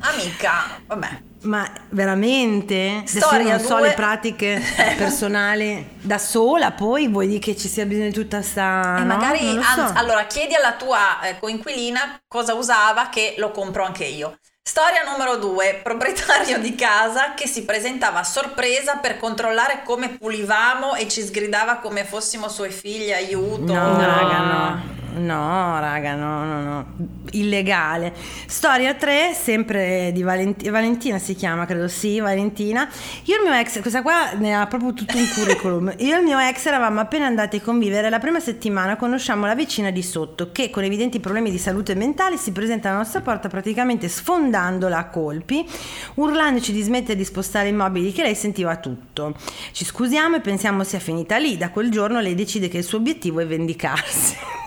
amica, 0.00 0.80
vabbè. 0.86 1.26
Ma 1.42 1.70
veramente? 1.90 2.96
Adesso 2.98 3.18
Storia 3.18 3.46
io 3.46 3.56
non 3.56 3.60
so 3.60 3.76
due. 3.76 3.88
le 3.88 3.94
pratiche 3.94 4.60
personali 4.98 5.96
da 6.00 6.18
sola, 6.18 6.72
poi 6.72 7.08
vuoi 7.08 7.28
dire 7.28 7.38
che 7.38 7.56
ci 7.56 7.68
sia 7.68 7.86
bisogno 7.86 8.08
di 8.08 8.12
tutta 8.12 8.42
sta... 8.42 8.96
E 8.98 9.00
no? 9.00 9.06
magari, 9.06 9.52
so. 9.52 9.80
anzi, 9.80 9.96
allora 9.96 10.24
chiedi 10.26 10.54
alla 10.54 10.72
tua 10.72 11.20
eh, 11.22 11.38
coinquilina 11.38 12.20
cosa 12.26 12.54
usava 12.54 13.08
che 13.08 13.34
lo 13.38 13.50
compro 13.52 13.84
anche 13.84 14.04
io. 14.04 14.38
Storia 14.68 15.02
numero 15.10 15.36
due, 15.36 15.80
proprietario 15.82 16.58
di 16.58 16.74
casa 16.74 17.32
che 17.34 17.46
si 17.46 17.64
presentava 17.64 18.18
a 18.18 18.24
sorpresa 18.24 18.96
per 18.96 19.16
controllare 19.16 19.82
come 19.82 20.10
pulivamo 20.10 20.94
e 20.94 21.08
ci 21.08 21.22
sgridava 21.22 21.76
come 21.76 22.04
fossimo 22.04 22.48
suoi 22.48 22.70
figli, 22.70 23.10
aiuto. 23.10 23.72
No, 23.72 23.96
raga, 23.98 24.38
no. 24.40 24.96
No, 25.20 25.80
raga, 25.80 26.14
no, 26.14 26.44
no, 26.44 26.60
no. 26.60 26.86
Illegale. 27.32 28.12
Storia 28.46 28.94
3, 28.94 29.32
sempre 29.34 30.10
di 30.12 30.22
Valent- 30.22 30.68
Valentina 30.70 31.18
si 31.18 31.34
chiama, 31.34 31.66
credo 31.66 31.88
sì, 31.88 32.20
Valentina. 32.20 32.88
Io 33.24 33.36
e 33.36 33.38
il 33.38 33.44
mio 33.44 33.52
ex, 33.58 33.80
questa 33.80 34.02
qua 34.02 34.32
ne 34.32 34.54
ha 34.54 34.66
proprio 34.66 34.92
tutto 34.92 35.16
un 35.16 35.28
curriculum. 35.34 35.92
Io 35.98 36.14
e 36.14 36.18
il 36.18 36.24
mio 36.24 36.38
ex 36.38 36.66
eravamo 36.66 37.00
appena 37.00 37.26
andati 37.26 37.56
a 37.56 37.60
convivere. 37.60 38.10
La 38.10 38.18
prima 38.18 38.40
settimana 38.40 38.96
conosciamo 38.96 39.46
la 39.46 39.54
vicina 39.54 39.90
di 39.90 40.02
sotto 40.02 40.50
che 40.52 40.70
con 40.70 40.84
evidenti 40.84 41.20
problemi 41.20 41.50
di 41.50 41.58
salute 41.58 41.94
mentale 41.94 42.36
si 42.36 42.52
presenta 42.52 42.88
alla 42.88 42.98
nostra 42.98 43.20
porta 43.20 43.48
praticamente 43.48 44.08
sfondandola 44.08 44.98
a 44.98 45.08
colpi, 45.08 45.66
urlandoci 46.14 46.72
di 46.72 46.82
smettere 46.82 47.16
di 47.16 47.24
spostare 47.24 47.68
i 47.68 47.72
mobili 47.72 48.12
che 48.12 48.22
lei 48.22 48.34
sentiva 48.34 48.76
tutto. 48.76 49.34
Ci 49.72 49.84
scusiamo 49.84 50.36
e 50.36 50.40
pensiamo 50.40 50.84
sia 50.84 50.98
finita 50.98 51.36
lì. 51.36 51.56
Da 51.56 51.70
quel 51.70 51.90
giorno 51.90 52.20
lei 52.20 52.34
decide 52.34 52.68
che 52.68 52.78
il 52.78 52.84
suo 52.84 52.98
obiettivo 52.98 53.40
è 53.40 53.46
vendicarsi. 53.46 54.57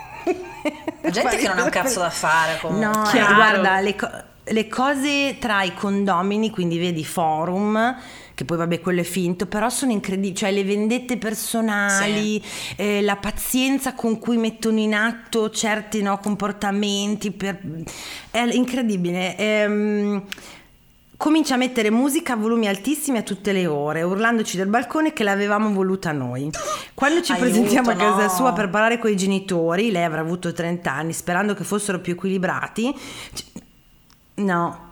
La 1.01 1.09
gente 1.09 1.37
che 1.37 1.47
non 1.47 1.59
ha 1.59 1.63
un 1.63 1.69
cazzo 1.69 1.99
da 1.99 2.09
fare 2.09 2.59
comunque. 2.61 2.85
No, 2.87 3.07
eh, 3.07 3.11
Chiaro. 3.11 3.35
guarda, 3.35 3.79
le, 3.79 3.95
co- 3.95 4.09
le 4.43 4.67
cose 4.67 5.37
tra 5.39 5.63
i 5.63 5.73
condomini, 5.73 6.49
quindi 6.49 6.77
vedi 6.77 7.03
forum, 7.03 7.95
che 8.35 8.45
poi 8.45 8.57
vabbè 8.57 8.79
quello 8.79 9.01
è 9.01 9.03
finto, 9.03 9.45
però 9.47 9.69
sono 9.69 9.91
incredibili, 9.91 10.35
cioè 10.35 10.51
le 10.51 10.63
vendette 10.63 11.17
personali, 11.17 12.41
eh, 12.75 13.01
la 13.01 13.15
pazienza 13.15 13.93
con 13.93 14.19
cui 14.19 14.37
mettono 14.37 14.79
in 14.79 14.93
atto 14.93 15.49
certi 15.49 16.01
no, 16.01 16.17
comportamenti, 16.19 17.31
per- 17.31 17.61
è 18.29 18.41
incredibile. 18.51 19.35
Ehm, 19.37 20.23
Comincia 21.21 21.53
a 21.53 21.57
mettere 21.57 21.91
musica 21.91 22.33
a 22.33 22.35
volumi 22.35 22.67
altissimi 22.67 23.19
a 23.19 23.21
tutte 23.21 23.51
le 23.51 23.67
ore, 23.67 24.01
urlandoci 24.01 24.57
dal 24.57 24.65
balcone 24.65 25.13
che 25.13 25.23
l'avevamo 25.23 25.71
voluta 25.71 26.11
noi. 26.11 26.49
Quando 26.95 27.21
ci 27.21 27.31
Aiuto, 27.31 27.47
presentiamo 27.47 27.91
a 27.91 27.95
casa 27.95 28.23
no. 28.23 28.29
sua 28.29 28.53
per 28.53 28.71
parlare 28.71 28.97
con 28.97 29.11
i 29.11 29.15
genitori, 29.15 29.91
lei 29.91 30.03
avrà 30.03 30.21
avuto 30.21 30.51
30 30.51 30.91
anni, 30.91 31.13
sperando 31.13 31.53
che 31.53 31.63
fossero 31.63 31.99
più 31.99 32.13
equilibrati. 32.13 32.91
No. 34.37 34.90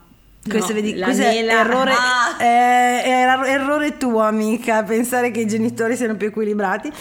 Questo, 0.49 0.73
No, 0.73 0.81
vedi, 0.81 0.95
la 0.95 1.05
questo 1.05 1.23
è 1.23 1.35
errore, 1.47 1.91
Ah. 1.91 2.37
è- 2.37 3.03
è 3.03 3.09
erro- 3.09 3.43
errore 3.45 3.97
tuo, 3.97 4.21
amica, 4.21 4.83
pensare 4.83 5.31
che 5.31 5.41
i 5.41 5.47
genitori 5.47 5.95
siano 5.95 6.15
più 6.15 6.27
equilibrati. 6.27 6.91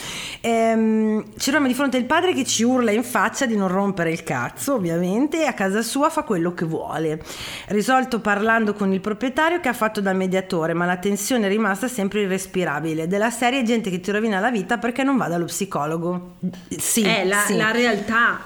Ehm, 0.41 1.25
ci 1.37 1.51
troviamo 1.51 1.67
di 1.67 1.75
fronte 1.75 1.97
al 1.97 2.05
padre 2.05 2.33
che 2.33 2.45
ci 2.45 2.63
urla 2.63 2.91
in 2.91 3.03
faccia 3.03 3.47
di 3.47 3.57
non 3.57 3.69
rompere 3.69 4.11
il 4.11 4.23
cazzo, 4.23 4.75
ovviamente, 4.75 5.43
e 5.43 5.47
a 5.47 5.53
casa 5.53 5.83
sua 5.83 6.09
fa 6.11 6.23
quello 6.23 6.55
che 6.55 6.65
vuole. 6.65 7.21
Risolto 7.69 8.21
parlando 8.21 8.75
con 8.75 8.93
il 8.93 9.01
proprietario 9.01 9.61
che 9.61 9.69
ha 9.69 9.73
fatto 9.73 10.01
da 10.01 10.13
mediatore, 10.13 10.75
ma 10.75 10.85
la 10.87 10.97
tensione 10.97 11.47
è 11.47 11.49
rimasta 11.49 11.89
sempre 11.89 12.21
irrespirabile. 12.23 13.07
Della 13.09 13.31
serie 13.31 13.63
gente 13.63 13.91
che 13.91 14.01
ti 14.01 14.11
rovina 14.11 14.39
la 14.41 14.51
vita 14.51 14.79
perché 14.79 15.03
non 15.03 15.17
va 15.17 15.29
dallo 15.29 15.47
psicologo. 15.47 16.37
Sì, 16.77 17.03
è 17.03 17.25
la, 17.25 17.43
sì. 17.47 17.57
la 17.57 17.71
realtà. 17.71 18.41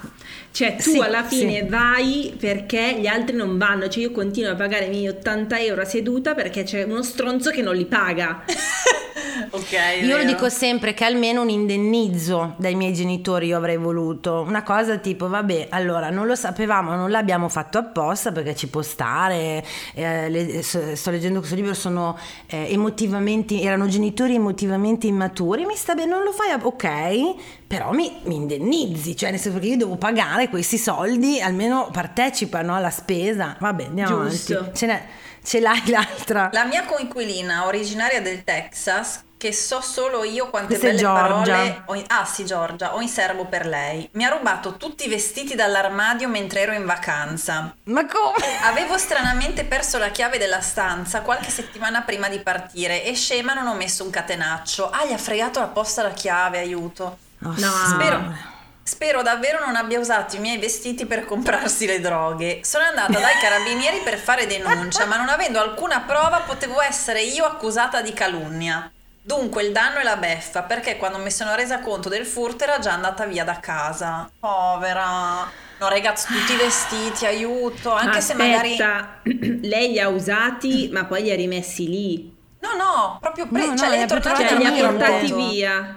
Cioè, 0.52 0.76
tu 0.76 0.90
Sì, 0.90 0.98
alla 0.98 1.24
fine 1.24 1.60
sì. 1.62 1.66
vai 1.68 2.34
perché 2.38 2.98
gli 3.00 3.06
altri 3.06 3.34
non 3.34 3.56
vanno. 3.58 3.88
Cioè, 3.88 4.02
io 4.02 4.10
continuo 4.12 4.50
a 4.52 4.54
pagare 4.54 4.84
i 4.84 4.90
miei 4.90 5.08
80 5.08 5.58
euro 5.60 5.80
a 5.80 5.84
seduta 5.86 6.34
perché 6.34 6.62
c'è 6.62 6.82
uno 6.84 7.02
stronzo 7.02 7.50
che 7.50 7.62
non 7.62 7.74
li 7.74 7.86
paga. 7.86 8.44
ok. 9.50 10.02
Io 10.02 10.16
lo 10.16 10.24
dico 10.24 10.48
sempre 10.50 10.92
che 10.94 11.04
almeno 11.04 11.42
un 11.42 11.48
indennizzo 11.48 12.54
dai 12.58 12.74
miei 12.74 12.92
genitori 12.92 13.46
io 13.46 13.56
avrei 13.56 13.76
voluto. 13.78 14.44
Una 14.46 14.62
cosa 14.62 14.98
tipo, 14.98 15.28
vabbè, 15.28 15.68
allora 15.70 16.10
non 16.10 16.26
lo 16.26 16.34
sapevamo, 16.34 16.94
non 16.94 17.10
l'abbiamo 17.10 17.48
fatto 17.48 17.78
apposta 17.78 18.30
perché 18.32 18.54
ci 18.54 18.68
può 18.68 18.82
stare. 18.82 19.64
eh, 19.94 20.28
le- 20.28 20.62
sto 20.62 20.94
sto 20.94 21.10
leggendo 21.10 21.38
questo 21.38 21.56
libro, 21.56 21.72
sono 21.74 22.18
eh, 22.46 22.66
emotivamente, 22.70 23.58
erano 23.60 23.86
genitori 23.86 24.34
emotivamente 24.34 25.06
immaturi. 25.06 25.64
Mi 25.64 25.76
sta 25.76 25.94
bene, 25.94 26.10
non 26.10 26.22
lo 26.24 26.32
fai, 26.32 26.52
ok, 26.60 27.66
però 27.66 27.92
mi, 27.92 28.12
mi 28.24 28.34
indennizzi, 28.36 29.16
cioè 29.16 29.30
nel 29.30 29.38
senso 29.40 29.58
che 29.58 29.66
io 29.66 29.76
devo 29.76 29.96
pagare 29.96 30.41
questi 30.48 30.78
soldi, 30.78 31.40
almeno 31.40 31.88
partecipano 31.92 32.74
alla 32.74 32.90
spesa. 32.90 33.56
Vabbè, 33.58 33.84
andiamo 33.86 34.28
Giusto. 34.28 34.58
avanti. 34.58 34.78
Ce, 34.78 34.86
n'è- 34.86 35.06
ce 35.44 35.60
l'hai 35.60 35.88
l'altra. 35.90 36.50
La 36.52 36.64
mia 36.64 36.84
coinquilina, 36.84 37.66
originaria 37.66 38.20
del 38.20 38.44
Texas, 38.44 39.24
che 39.42 39.52
so 39.52 39.80
solo 39.80 40.22
io 40.22 40.48
quante 40.50 40.78
Questa 40.78 40.86
belle 40.86 40.98
Giorgia. 41.00 41.20
parole 41.20 41.82
ho 41.86 41.94
in, 41.96 42.04
ah 42.06 42.24
sì 42.24 42.44
Giorgia, 42.44 42.94
ho 42.94 43.00
in 43.00 43.08
serbo 43.08 43.46
per 43.46 43.66
lei. 43.66 44.08
Mi 44.12 44.24
ha 44.24 44.28
rubato 44.28 44.76
tutti 44.76 45.06
i 45.06 45.08
vestiti 45.08 45.56
dall'armadio 45.56 46.28
mentre 46.28 46.60
ero 46.60 46.72
in 46.72 46.86
vacanza. 46.86 47.74
Ma 47.84 48.06
come? 48.06 48.60
Avevo 48.62 48.96
stranamente 48.98 49.64
perso 49.64 49.98
la 49.98 50.10
chiave 50.10 50.38
della 50.38 50.60
stanza 50.60 51.22
qualche 51.22 51.50
settimana 51.50 52.02
prima 52.02 52.28
di 52.28 52.38
partire 52.38 53.02
e 53.02 53.14
scema 53.16 53.52
non 53.52 53.66
ho 53.66 53.74
messo 53.74 54.04
un 54.04 54.10
catenaccio. 54.10 54.88
Ah, 54.90 55.04
gli 55.06 55.12
ha 55.12 55.18
fregato 55.18 55.58
apposta 55.58 56.02
la 56.04 56.10
chiave, 56.12 56.58
aiuto. 56.60 57.18
Oh, 57.44 57.52
No. 57.56 57.72
Spero, 57.88 58.50
spero 58.82 59.22
davvero 59.22 59.64
non 59.64 59.76
abbia 59.76 59.98
usato 59.98 60.36
i 60.36 60.40
miei 60.40 60.58
vestiti 60.58 61.06
per 61.06 61.24
comprarsi 61.24 61.86
le 61.86 62.00
droghe. 62.00 62.60
Sono 62.64 62.84
andata 62.84 63.18
dai 63.18 63.34
carabinieri 63.40 64.00
per 64.00 64.18
fare 64.18 64.46
denuncia, 64.46 65.06
ma 65.06 65.16
non 65.16 65.28
avendo 65.28 65.60
alcuna 65.60 66.00
prova 66.00 66.40
potevo 66.40 66.80
essere 66.80 67.22
io 67.22 67.44
accusata 67.44 68.00
di 68.02 68.12
calunnia. 68.12 68.90
Dunque 69.24 69.62
il 69.62 69.70
danno 69.70 69.98
è 69.98 70.02
la 70.02 70.16
beffa, 70.16 70.62
perché 70.62 70.96
quando 70.96 71.18
mi 71.18 71.30
sono 71.30 71.54
resa 71.54 71.78
conto 71.78 72.08
del 72.08 72.26
furto 72.26 72.64
era 72.64 72.80
già 72.80 72.92
andata 72.92 73.24
via 73.24 73.44
da 73.44 73.60
casa. 73.60 74.28
Povera. 74.40 75.48
No, 75.78 75.88
ragazzi, 75.88 76.26
tutti 76.26 76.52
i 76.52 76.56
vestiti, 76.56 77.26
aiuto, 77.26 77.92
anche 77.92 78.20
se 78.20 78.34
magari... 78.34 78.72
Aspetta, 78.72 79.20
lei 79.62 79.90
li 79.90 80.00
ha 80.00 80.08
usati, 80.08 80.88
ma 80.92 81.04
poi 81.04 81.22
li 81.22 81.30
ha 81.30 81.36
rimessi 81.36 81.88
lì. 81.88 82.36
No, 82.60 82.74
no, 82.74 83.18
proprio 83.20 83.46
pre- 83.48 83.66
No, 83.66 83.76
cioè 83.76 84.00
no, 84.00 84.06
Cioè, 84.06 84.20
Certo, 84.20 84.56
li 84.56 84.64
ha 84.66 84.86
portati 84.86 85.32
via. 85.32 85.96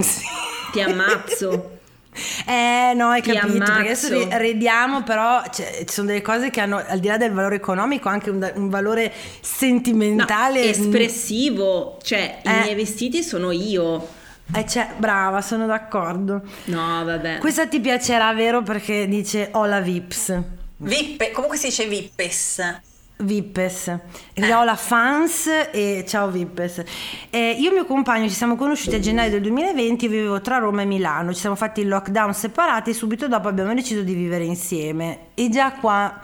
Sì. 0.00 0.24
Ti 0.72 0.80
ammazzo. 0.80 1.78
Eh 2.46 2.92
no, 2.94 3.08
hai 3.08 3.22
Ti 3.22 3.32
capito, 3.32 3.58
perché 3.58 3.72
adesso 3.80 4.06
ammazzo. 4.08 4.28
ri- 4.36 4.36
ridiamo, 4.52 5.02
però 5.02 5.42
cioè, 5.52 5.84
ci 5.86 5.94
sono 5.94 6.08
delle 6.08 6.20
cose 6.22 6.50
che 6.50 6.60
hanno, 6.60 6.82
al 6.86 6.98
di 6.98 7.06
là 7.08 7.16
del 7.16 7.32
valore 7.32 7.56
economico, 7.56 8.08
anche 8.08 8.30
un, 8.30 8.50
un 8.56 8.68
valore 8.68 9.06
No, 9.06 9.12
sentimentale. 9.40 10.68
espressivo. 10.68 11.98
Cioè, 12.02 12.40
i 12.44 12.48
Eh. 12.48 12.52
miei 12.62 12.74
vestiti 12.74 13.22
sono 13.22 13.50
io. 13.50 14.06
Eh, 14.54 14.66
cioè, 14.66 14.88
brava, 14.96 15.40
sono 15.40 15.66
d'accordo. 15.66 16.42
No, 16.64 17.04
vabbè. 17.04 17.38
Questa 17.38 17.66
ti 17.66 17.80
piacerà, 17.80 18.32
vero? 18.34 18.62
Perché 18.62 19.06
dice 19.08 19.48
ho 19.52 19.64
la 19.64 19.80
Vips. 19.80 20.38
Vippe, 20.78 21.30
comunque 21.30 21.56
si 21.56 21.66
dice 21.68 21.86
Vippes. 21.86 22.80
Vippes. 23.22 23.98
E 24.32 24.54
Ho 24.54 24.64
la 24.64 24.76
fans 24.76 25.48
e 25.72 26.04
ciao 26.06 26.30
Vippes. 26.30 26.82
Eh, 27.30 27.56
io 27.58 27.70
e 27.70 27.72
mio 27.72 27.84
compagno 27.84 28.28
ci 28.28 28.34
siamo 28.34 28.56
conosciuti 28.56 28.96
a 28.96 29.00
gennaio 29.00 29.30
del 29.30 29.40
2020, 29.42 30.04
io 30.04 30.10
vivevo 30.10 30.40
tra 30.40 30.58
Roma 30.58 30.82
e 30.82 30.84
Milano, 30.84 31.32
ci 31.32 31.40
siamo 31.40 31.56
fatti 31.56 31.80
il 31.80 31.88
lockdown 31.88 32.34
separati 32.34 32.90
e 32.90 32.94
subito 32.94 33.28
dopo 33.28 33.48
abbiamo 33.48 33.74
deciso 33.74 34.02
di 34.02 34.14
vivere 34.14 34.44
insieme. 34.44 35.18
E 35.34 35.48
già 35.48 35.72
qua... 35.72 36.20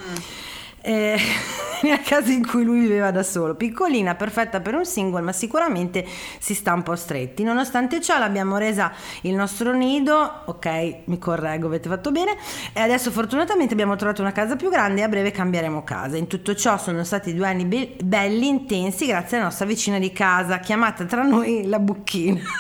eh, 0.89 1.19
nella 1.83 2.01
casa 2.01 2.33
in 2.33 2.47
cui 2.47 2.65
lui 2.65 2.81
viveva 2.81 3.11
da 3.11 3.23
solo, 3.23 3.55
piccolina, 3.55 4.15
perfetta 4.15 4.61
per 4.61 4.75
un 4.75 4.87
single, 4.87 5.21
ma 5.21 5.33
sicuramente 5.33 6.05
si 6.39 6.55
sta 6.55 6.73
un 6.73 6.83
po' 6.83 6.97
stretti. 6.97 7.43
Nonostante 7.43 8.01
ciò, 8.01 8.19
l'abbiamo 8.19 8.57
resa 8.57 8.91
il 9.23 9.35
nostro 9.35 9.75
nido. 9.75 10.43
Ok, 10.47 11.03
mi 11.05 11.19
correggo, 11.19 11.67
avete 11.67 11.89
fatto 11.89 12.11
bene. 12.11 12.37
E 12.73 12.81
adesso, 12.81 13.11
fortunatamente, 13.11 13.75
abbiamo 13.75 13.97
trovato 13.97 14.23
una 14.23 14.33
casa 14.33 14.57
più 14.57 14.71
grande 14.71 15.03
e 15.03 15.05
a 15.05 15.09
breve 15.09 15.31
cambieremo 15.31 15.85
casa. 15.85 16.17
In 16.17 16.27
tutto 16.27 16.55
ciò 16.55 16.79
sono 16.79 17.05
stati 17.05 17.35
due 17.35 17.47
anni 17.47 17.67
be- 17.67 17.97
belli, 18.03 18.49
intensi, 18.49 19.07
grazie 19.07 19.37
alla 19.37 19.47
nostra 19.47 19.67
vicina 19.67 19.99
di 19.99 20.11
casa, 20.11 20.59
chiamata 20.59 21.05
tra 21.05 21.23
noi 21.23 21.67
la 21.67 21.79
Bucchina. 21.79 22.41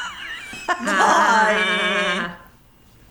Ah. 0.71 2.48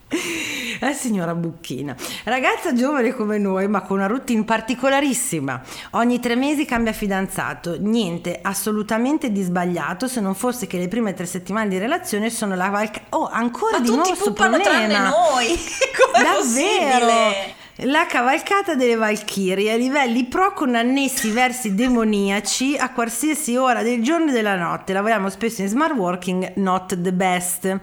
Eh 0.80 0.92
signora 0.92 1.34
Bucchina, 1.34 1.96
ragazza 2.22 2.72
giovane 2.72 3.12
come 3.12 3.36
noi 3.38 3.66
ma 3.66 3.82
con 3.82 3.96
una 3.96 4.06
routine 4.06 4.44
particolarissima, 4.44 5.60
ogni 5.92 6.20
tre 6.20 6.36
mesi 6.36 6.64
cambia 6.64 6.92
fidanzato, 6.92 7.76
niente 7.80 8.38
assolutamente 8.40 9.32
di 9.32 9.42
sbagliato 9.42 10.06
se 10.06 10.20
non 10.20 10.36
fosse 10.36 10.68
che 10.68 10.78
le 10.78 10.86
prime 10.86 11.14
tre 11.14 11.26
settimane 11.26 11.68
di 11.68 11.78
relazione 11.78 12.30
sono 12.30 12.54
la 12.54 12.68
valca... 12.68 13.00
Oh, 13.10 13.28
ancora 13.28 13.78
Ma 13.78 13.82
di 13.82 13.86
tutti 13.86 13.98
nuovo 13.98 14.14
sto 14.14 14.32
puppano 14.32 14.58
tranne 14.60 14.94
problema. 14.94 15.08
noi. 15.08 15.46
Com'è 15.98 16.22
Davvero? 16.22 17.06
possibile? 17.06 17.57
La 17.82 18.06
cavalcata 18.06 18.74
delle 18.74 18.96
Valchirie 18.96 19.72
a 19.72 19.76
livelli 19.76 20.24
pro 20.24 20.52
con 20.52 20.74
annessi 20.74 21.30
versi 21.30 21.76
demoniaci 21.76 22.76
a 22.76 22.90
qualsiasi 22.90 23.54
ora 23.54 23.84
del 23.84 24.02
giorno 24.02 24.30
e 24.30 24.32
della 24.32 24.56
notte. 24.56 24.92
Lavoriamo 24.92 25.30
spesso 25.30 25.62
in 25.62 25.68
smart 25.68 25.94
working, 25.94 26.54
not 26.56 27.00
the 27.00 27.12
best. 27.12 27.78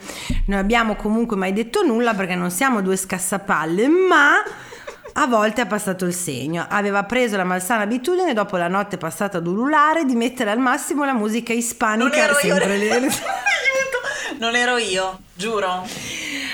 Non 0.48 0.60
abbiamo 0.60 0.98
comunque 0.98 1.38
mai 1.38 1.54
detto 1.54 1.82
nulla 1.82 2.14
perché 2.14 2.36
non 2.36 2.52
siamo 2.52 2.82
due 2.82 2.98
scassapalle, 2.98 3.88
ma 3.88 4.34
a 5.14 5.28
volte 5.28 5.62
ha 5.62 5.66
passato 5.66 6.04
il 6.04 6.14
segno. 6.14 6.66
Aveva 6.68 7.04
preso 7.04 7.38
la 7.38 7.46
malsana 7.46 7.84
abitudine, 7.84 8.34
dopo 8.34 8.58
la 8.58 8.68
notte 8.68 8.98
passata 8.98 9.38
ad 9.38 9.48
ululare, 9.48 10.04
di 10.04 10.16
mettere 10.16 10.52
al 10.52 10.60
massimo 10.60 11.06
la 11.06 11.14
musica 11.14 11.54
Non 11.54 11.62
ispanica. 11.62 12.18
ero 12.18 12.38
io. 12.44 12.58
le-. 12.58 13.10
Non 14.40 14.58
ero 14.58 14.76
io, 14.76 15.20
giuro. 15.34 15.88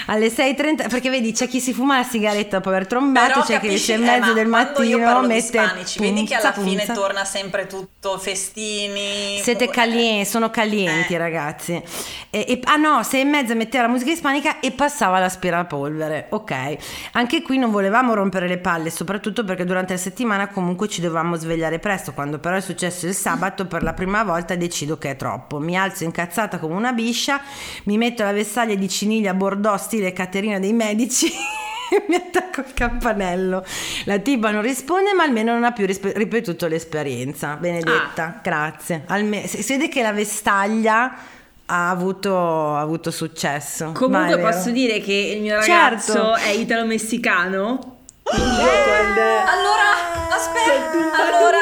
Alle 0.07 0.27
6.30 0.27 0.89
perché 0.89 1.09
vedi 1.09 1.31
c'è 1.31 1.47
chi 1.47 1.59
si 1.59 1.73
fuma 1.73 1.97
la 1.97 2.03
sigaretta 2.03 2.57
dopo 2.57 2.69
aver 2.69 2.87
trombato 2.87 3.41
c'è 3.41 3.59
chi 3.59 3.67
capisci, 3.67 3.93
alle 3.93 4.03
eh, 4.03 4.07
6 4.07 4.15
e 4.15 4.19
mezzo 4.19 4.27
ma 4.27 4.33
del 4.33 4.47
mattino 4.47 5.21
mette 5.21 5.41
spanici, 5.41 5.99
vedi 5.99 6.23
che 6.25 6.35
alla 6.35 6.51
punza, 6.51 6.69
fine 6.69 6.85
punza. 6.85 6.93
torna 7.01 7.25
sempre 7.25 7.67
tutto 7.67 8.17
festini. 8.17 9.39
Siete 9.41 9.65
eh, 9.65 9.69
calienti, 9.69 10.29
sono 10.29 10.49
calienti 10.49 11.13
Eh. 11.13 11.17
ragazzi. 11.17 11.81
E, 12.29 12.45
e- 12.47 12.59
ah 12.63 12.75
no, 12.75 13.03
sei 13.03 13.21
e 13.21 13.25
mezza 13.25 13.53
metteva 13.53 13.83
la 13.83 13.89
musica 13.89 14.11
ispanica 14.11 14.59
e 14.59 14.71
passava 14.71 15.19
l'aspirapolvere. 15.19 16.27
Ok, 16.29 16.77
anche 17.13 17.41
qui 17.41 17.57
non 17.57 17.71
volevamo 17.71 18.13
rompere 18.13 18.47
le 18.47 18.57
palle, 18.57 18.89
soprattutto 18.89 19.43
perché 19.43 19.65
durante 19.65 19.93
la 19.93 19.99
settimana 19.99 20.47
comunque 20.47 20.87
ci 20.87 21.01
dovevamo 21.01 21.35
svegliare 21.35 21.79
presto. 21.79 22.13
Quando 22.13 22.39
però 22.39 22.55
è 22.55 22.61
successo 22.61 23.05
il 23.07 23.13
sabato, 23.13 23.65
per 23.65 23.83
la 23.83 23.93
prima 23.93 24.23
volta 24.23 24.55
decido 24.55 24.97
che 24.97 25.11
è 25.11 25.15
troppo. 25.15 25.59
Mi 25.59 25.77
alzo 25.77 26.03
incazzata 26.03 26.59
come 26.59 26.75
una 26.75 26.91
biscia, 26.93 27.41
mi 27.83 27.97
metto 27.97 28.23
la 28.23 28.31
vestaglia 28.31 28.75
di 28.75 28.89
ciniglia 28.89 29.33
bordeaux 29.33 29.81
stile 29.91 30.13
Caterina 30.13 30.57
dei 30.57 30.71
Medici. 30.71 31.29
Mi 32.07 32.15
attacco 32.15 32.61
il 32.61 32.73
campanello. 32.73 33.65
La 34.05 34.19
tipa 34.19 34.49
non 34.49 34.61
risponde, 34.61 35.13
ma 35.13 35.23
almeno 35.23 35.51
non 35.51 35.65
ha 35.65 35.73
più 35.73 35.85
rispe- 35.85 36.13
ripetuto 36.15 36.67
l'esperienza. 36.67 37.55
Benedetta, 37.55 38.39
grazie. 38.41 39.03
Alme- 39.07 39.47
si 39.47 39.61
vede 39.67 39.89
che 39.89 40.01
la 40.01 40.13
vestaglia 40.13 41.13
ha 41.65 41.89
avuto, 41.89 42.33
ha 42.73 42.79
avuto 42.79 43.11
successo. 43.11 43.91
Comunque 43.91 44.39
posso 44.39 44.69
dire 44.69 45.01
che 45.01 45.33
il 45.35 45.41
mio 45.41 45.61
Certo. 45.61 46.13
ragazzo 46.13 46.35
è 46.35 46.51
italo-messicano. 46.51 47.97
Con... 48.23 48.39
Allora, 48.39 50.29
aspetta, 50.29 51.25
allora... 51.25 51.57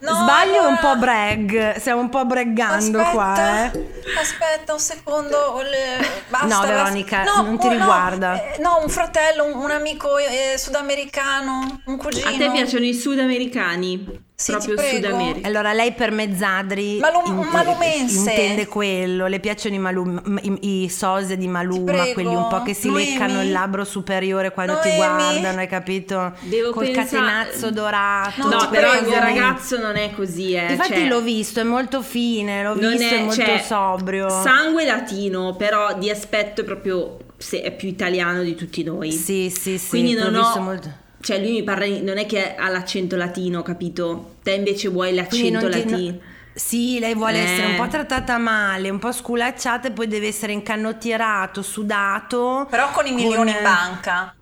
No, 0.00 0.14
Sbaglio 0.14 0.54
è 0.54 0.58
un 0.60 0.64
allora- 0.66 0.76
po' 0.80 0.96
brag, 0.96 1.76
stiamo 1.76 2.00
un 2.00 2.08
po' 2.08 2.24
braggando 2.24 2.98
Aspetta, 3.00 3.10
qua, 3.12 3.64
eh. 3.72 3.88
Aspetta 4.18 4.72
un 4.72 4.78
secondo. 4.80 5.60
le- 5.62 6.06
Basta, 6.28 6.46
No, 6.46 6.58
basta. 6.60 6.66
Veronica, 6.66 7.22
non 7.24 7.58
ti 7.58 7.66
oh, 7.66 7.70
no, 7.72 7.76
riguarda. 7.78 8.34
eh, 8.54 8.58
No, 8.60 8.78
un 8.82 8.88
fratello, 8.88 9.44
un, 9.44 9.56
un 9.62 9.70
amico 9.70 10.16
eh, 10.16 10.56
sudamericano, 10.56 11.82
un 11.84 11.96
cugino. 11.98 12.28
A 12.28 12.32
te 12.36 12.50
piacciono 12.50 12.84
i 12.84 12.94
sudamericani? 12.94 14.28
Sì, 14.40 14.52
Proprio 14.52 14.74
ti 14.76 14.80
prego. 14.80 14.96
Sud 14.96 15.12
America. 15.12 15.46
Allora, 15.48 15.72
lei 15.74 15.92
per 15.92 16.12
mezzadri 16.12 16.98
Malum- 16.98 17.46
malumense. 17.52 18.30
intende 18.30 18.66
quello, 18.66 19.26
le 19.26 19.38
piacciono 19.38 19.74
i, 19.74 19.78
malum- 19.78 20.40
i, 20.62 20.84
i 20.84 20.88
sose 20.88 21.36
di 21.36 21.46
Maluma, 21.46 22.06
quelli 22.14 22.34
un 22.34 22.46
po' 22.48 22.62
che 22.62 22.72
si 22.72 22.88
Noemi. 22.88 23.10
leccano 23.12 23.42
il 23.42 23.50
labbro 23.50 23.84
superiore 23.84 24.50
quando 24.52 24.78
ti 24.80 24.88
Noemi. 24.88 24.96
guardano, 24.96 25.58
hai 25.60 25.66
capito? 25.66 26.32
Devo 26.40 26.70
Col 26.70 26.84
pensare- 26.86 27.06
catenazzo 27.06 27.70
dorato. 27.70 28.48
No, 28.48 28.56
ti 28.60 28.66
però 28.70 28.92
il 28.94 28.98
prego. 29.00 29.10
mio 29.10 29.20
ragazzo 29.20 29.78
non 29.78 29.96
è 29.96 30.10
così, 30.14 30.54
eh. 30.54 30.70
Infatti 30.72 30.94
cioè, 30.94 31.06
l'ho 31.06 31.20
visto, 31.20 31.60
è 31.60 31.64
molto 31.64 32.00
fine, 32.00 32.62
l'ho 32.62 32.74
visto, 32.74 33.04
è, 33.04 33.18
è, 33.18 33.20
molto 33.20 33.34
cioè, 33.42 33.62
sobrio. 33.62 34.30
Sangue 34.30 34.86
latino, 34.86 35.54
però 35.54 35.98
di 35.98 36.08
aspetto 36.08 36.62
è 36.62 36.64
proprio 36.64 37.18
se 37.36 37.60
è 37.60 37.72
più 37.72 37.88
italiano 37.88 38.42
di 38.42 38.54
tutti 38.54 38.82
noi. 38.82 39.12
Sì, 39.12 39.50
sì, 39.54 39.76
sì, 39.76 39.88
Quindi 39.90 40.14
l'ho 40.14 40.30
non 40.30 40.40
visto 40.40 40.58
ho 40.58 40.62
molto. 40.62 40.92
Cioè 41.22 41.38
lui 41.38 41.50
mi 41.52 41.62
parla 41.62 41.86
non 42.00 42.16
è 42.18 42.26
che 42.26 42.54
ha 42.54 42.68
l'accento 42.68 43.16
latino, 43.16 43.62
capito? 43.62 44.36
Te 44.42 44.52
invece 44.52 44.88
vuoi 44.88 45.14
l'accento 45.14 45.68
ti- 45.68 45.78
latino. 45.86 46.10
no- 46.12 46.18
Sì, 46.54 46.98
lei 46.98 47.14
vuole 47.14 47.38
Eh. 47.38 47.42
essere 47.44 47.66
un 47.68 47.76
po' 47.76 47.86
trattata 47.88 48.36
male, 48.38 48.90
un 48.90 48.98
po' 48.98 49.12
sculacciata 49.12 49.88
e 49.88 49.90
poi 49.92 50.08
deve 50.08 50.26
essere 50.26 50.52
incanottierato, 50.52 51.62
sudato. 51.62 52.66
Però 52.70 52.90
con 52.90 53.06
i 53.06 53.12
milioni 53.12 53.36
con- 53.36 53.48
in 53.48 53.62
banca. 53.62 54.34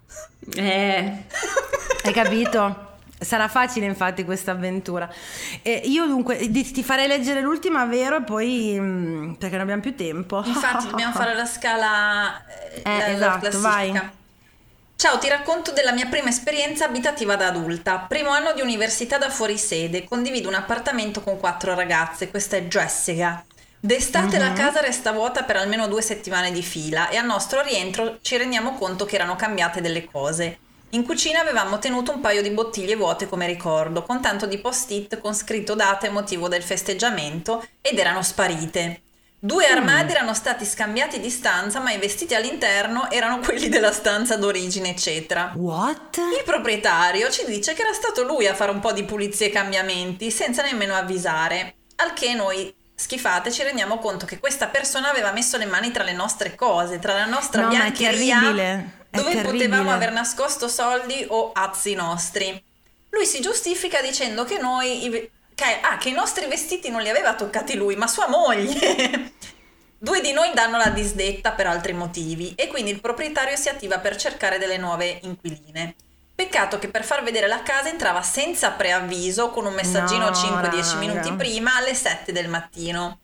Eh, 0.55 1.12
Hai 2.05 2.12
capito? 2.12 2.87
Sarà 3.20 3.49
facile 3.49 3.85
infatti 3.87 4.24
questa 4.24 4.53
avventura. 4.53 5.12
E 5.62 5.83
io 5.85 6.07
dunque 6.07 6.39
ti 6.51 6.83
farei 6.85 7.09
leggere 7.09 7.41
l'ultima, 7.41 7.85
vero? 7.85 8.18
E 8.18 8.22
poi 8.22 8.76
mm, 8.79 9.33
perché 9.33 9.55
non 9.57 9.62
abbiamo 9.64 9.83
più 9.83 9.95
tempo. 9.97 10.43
Infatti 10.47 10.87
dobbiamo 10.89 11.12
fare 11.18 11.35
la 11.35 11.45
scala 11.45 12.47
eh, 12.47 12.83
Eh, 12.83 12.83
la- 12.85 12.99
la 12.99 13.09
esatto, 13.12 13.39
classifica. 13.41 13.68
vai. 13.68 14.11
Ciao, 15.01 15.16
ti 15.18 15.28
racconto 15.28 15.70
della 15.70 15.92
mia 15.92 16.07
prima 16.07 16.28
esperienza 16.28 16.84
abitativa 16.84 17.36
da 17.36 17.46
adulta. 17.46 17.99
Primo 18.09 18.30
anno 18.30 18.53
di 18.53 18.61
università 18.62 19.16
da 19.16 19.30
fuorisede, 19.30 20.03
condivido 20.03 20.49
un 20.49 20.55
appartamento 20.55 21.20
con 21.22 21.38
quattro 21.38 21.76
ragazze, 21.76 22.30
questa 22.30 22.57
è 22.57 22.62
Jessica. 22.66 23.46
D'estate 23.78 24.38
Mhm. 24.38 24.42
la 24.42 24.53
casa 24.55 24.80
resta 24.80 25.12
vuota 25.12 25.44
per 25.44 25.55
almeno 25.57 25.86
due 25.86 26.03
settimane 26.03 26.51
di 26.51 26.62
fila 26.64 27.11
e 27.11 27.16
al 27.16 27.26
nostro 27.26 27.62
rientro 27.62 28.18
ci 28.22 28.36
rendiamo 28.38 28.74
conto 28.74 29.05
che 29.05 29.14
erano 29.14 29.36
cambiate 29.36 29.80
delle 29.80 30.05
cose. 30.05 30.59
In 30.90 31.05
cucina 31.05 31.38
avevamo 31.42 31.78
tenuto 31.78 32.11
un 32.12 32.20
paio 32.20 32.42
di 32.42 32.51
bottiglie 32.51 32.96
vuote 32.96 33.28
come 33.28 33.46
ricordo, 33.46 34.03
con 34.03 34.20
tanto 34.20 34.46
di 34.46 34.59
post-it 34.59 35.20
con 35.20 35.32
scritto 35.32 35.76
data 35.76 36.09
e 36.09 36.11
motivo 36.11 36.49
del 36.49 36.64
festeggiamento 36.64 37.64
ed 37.80 38.01
erano 38.01 38.22
sparite. 38.24 39.03
Due 39.41 39.66
armadi 39.66 40.12
erano 40.12 40.34
stati 40.34 40.64
scambiati 40.64 41.20
di 41.20 41.30
stanza, 41.30 41.78
ma 41.78 41.93
i 41.93 41.99
vestiti 41.99 42.34
all'interno 42.34 43.09
erano 43.09 43.39
quelli 43.45 43.68
della 43.68 43.93
stanza 43.93 44.36
d'origine, 44.36 44.91
eccetera. 44.91 45.53
What? 45.55 46.16
Il 46.16 46.43
proprietario 46.45 47.30
ci 47.30 47.45
dice 47.47 47.72
che 47.72 47.82
era 47.82 47.93
stato 47.93 48.24
lui 48.24 48.49
a 48.49 48.55
fare 48.55 48.72
un 48.72 48.80
po' 48.80 48.93
di 48.93 49.05
pulizie 49.05 49.47
e 49.47 49.51
cambiamenti 49.51 50.32
senza 50.32 50.62
nemmeno 50.62 50.95
avvisare, 50.95 51.74
al 51.97 52.12
che 52.14 52.34
noi 52.34 52.74
schifate 52.97 53.53
ci 53.53 53.62
rendiamo 53.62 53.99
conto 53.99 54.26
che 54.26 54.41
questa 54.41 54.66
persona 54.66 55.09
aveva 55.09 55.30
messo 55.30 55.57
le 55.57 55.66
mani 55.66 55.93
tra 55.93 56.03
le 56.03 56.14
nostre 56.14 56.57
cose, 56.57 56.99
tra 56.99 57.14
la 57.14 57.26
nostra 57.26 57.62
No, 57.62 57.68
ma 57.68 57.74
è 57.74 57.93
biancheria 57.93 58.41
dove 59.11 59.30
terribile. 59.30 59.43
potevamo 59.43 59.93
aver 59.93 60.11
nascosto 60.11 60.66
soldi 60.66 61.24
o 61.28 61.53
azzi 61.53 61.95
nostri. 61.95 62.61
Lui 63.11 63.24
si 63.24 63.41
giustifica 63.41 64.03
dicendo 64.03 64.45
che 64.45 64.59
noi 64.59 65.30
che, 65.59 65.80
ah, 65.82 65.96
che 65.96 66.11
i 66.11 66.12
nostri 66.12 66.46
vestiti 66.46 66.88
non 66.88 67.02
li 67.02 67.09
aveva 67.09 67.34
toccati 67.34 67.74
lui, 67.74 67.96
ma 67.96 68.06
sua 68.06 68.28
moglie. 68.28 69.32
Due 69.98 70.20
di 70.20 70.30
noi 70.30 70.52
danno 70.54 70.78
la 70.78 70.90
disdetta 70.90 71.50
per 71.50 71.66
altri 71.66 71.92
motivi 71.92 72.54
e 72.54 72.68
quindi 72.68 72.92
il 72.92 73.00
proprietario 73.00 73.56
si 73.56 73.68
attiva 73.68 73.98
per 73.98 74.14
cercare 74.14 74.59
delle 74.59 74.76
nuove 74.76 75.18
inquiline. 75.22 75.96
Peccato 76.32 76.78
che 76.78 76.88
per 76.88 77.02
far 77.02 77.24
vedere 77.24 77.48
la 77.48 77.64
casa 77.64 77.88
entrava 77.88 78.22
senza 78.22 78.70
preavviso 78.70 79.50
con 79.50 79.66
un 79.66 79.74
messaggino 79.74 80.26
No, 80.26 80.30
5-10 80.30 80.61
raga. 80.61 80.94
minuti 80.94 81.32
prima 81.32 81.74
alle 81.74 81.94
7 81.94 82.30
del 82.30 82.46
mattino. 82.48 83.18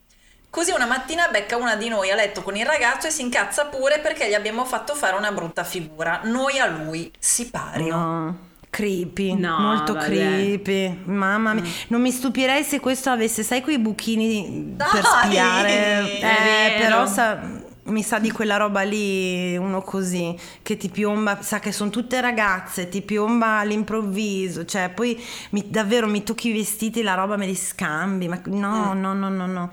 Così 0.51 0.73
una 0.73 0.87
mattina 0.87 1.29
becca 1.29 1.57
una 1.57 1.77
di 1.77 1.89
noi 1.89 2.11
a 2.11 2.17
letto 2.17 2.43
con 2.43 2.57
il 2.57 2.67
ragazzo 2.67 3.07
e 3.07 3.11
si 3.11 3.23
incazza 3.23 3.67
pure 3.67 4.01
perché 4.01 4.29
gli 4.29 4.35
abbiamo 4.35 4.65
fatto 4.65 4.97
fare 4.97 5.15
una 5.15 5.31
brutta 5.31 5.63
figura. 5.63 6.23
Noi 6.25 6.59
a 6.59 6.67
lui, 6.67 7.13
sipario. 7.17 7.95
No. 7.95 8.39
Creepy, 8.75 9.35
No, 9.35 9.57
molto 9.61 9.93
vabbè. 9.93 10.05
creepy. 10.07 10.99
Mamma 11.05 11.53
mia, 11.55 11.63
non 11.89 12.01
mi 12.01 12.11
stupirei 12.11 12.65
se 12.65 12.81
questo 12.81 13.09
avesse, 13.09 13.45
sai, 13.45 13.61
quei 13.63 13.79
buchini 13.79 14.75
per 14.77 15.01
Dai! 15.01 15.29
spiare. 15.29 16.19
È 16.19 16.75
Eh, 16.77 16.81
però 16.81 17.07
sa- 17.07 17.39
mi 17.85 18.03
sa 18.03 18.19
di 18.19 18.33
quella 18.33 18.57
roba 18.57 18.81
lì, 18.83 19.57
uno 19.57 19.81
così, 19.83 20.35
che 20.63 20.77
ti 20.77 20.89
piomba, 20.89 21.41
sa 21.43 21.61
che 21.61 21.71
sono 21.71 21.91
tutte 21.91 22.21
ragazze, 22.21 22.89
ti 22.89 23.01
piomba 23.03 23.59
all'improvviso, 23.59 24.65
cioè 24.65 24.89
poi 24.93 25.23
mi- 25.51 25.67
davvero 25.69 26.09
mi 26.09 26.25
tocchi 26.25 26.49
i 26.49 26.53
vestiti, 26.53 27.03
la 27.03 27.15
roba 27.15 27.37
me 27.37 27.47
li 27.47 27.55
scambi, 27.55 28.27
ma 28.27 28.41
no, 28.47 28.93
Mm. 28.95 29.01
no, 29.01 29.13
no, 29.15 29.29
no, 29.29 29.47
no. 29.47 29.63
A 29.63 29.71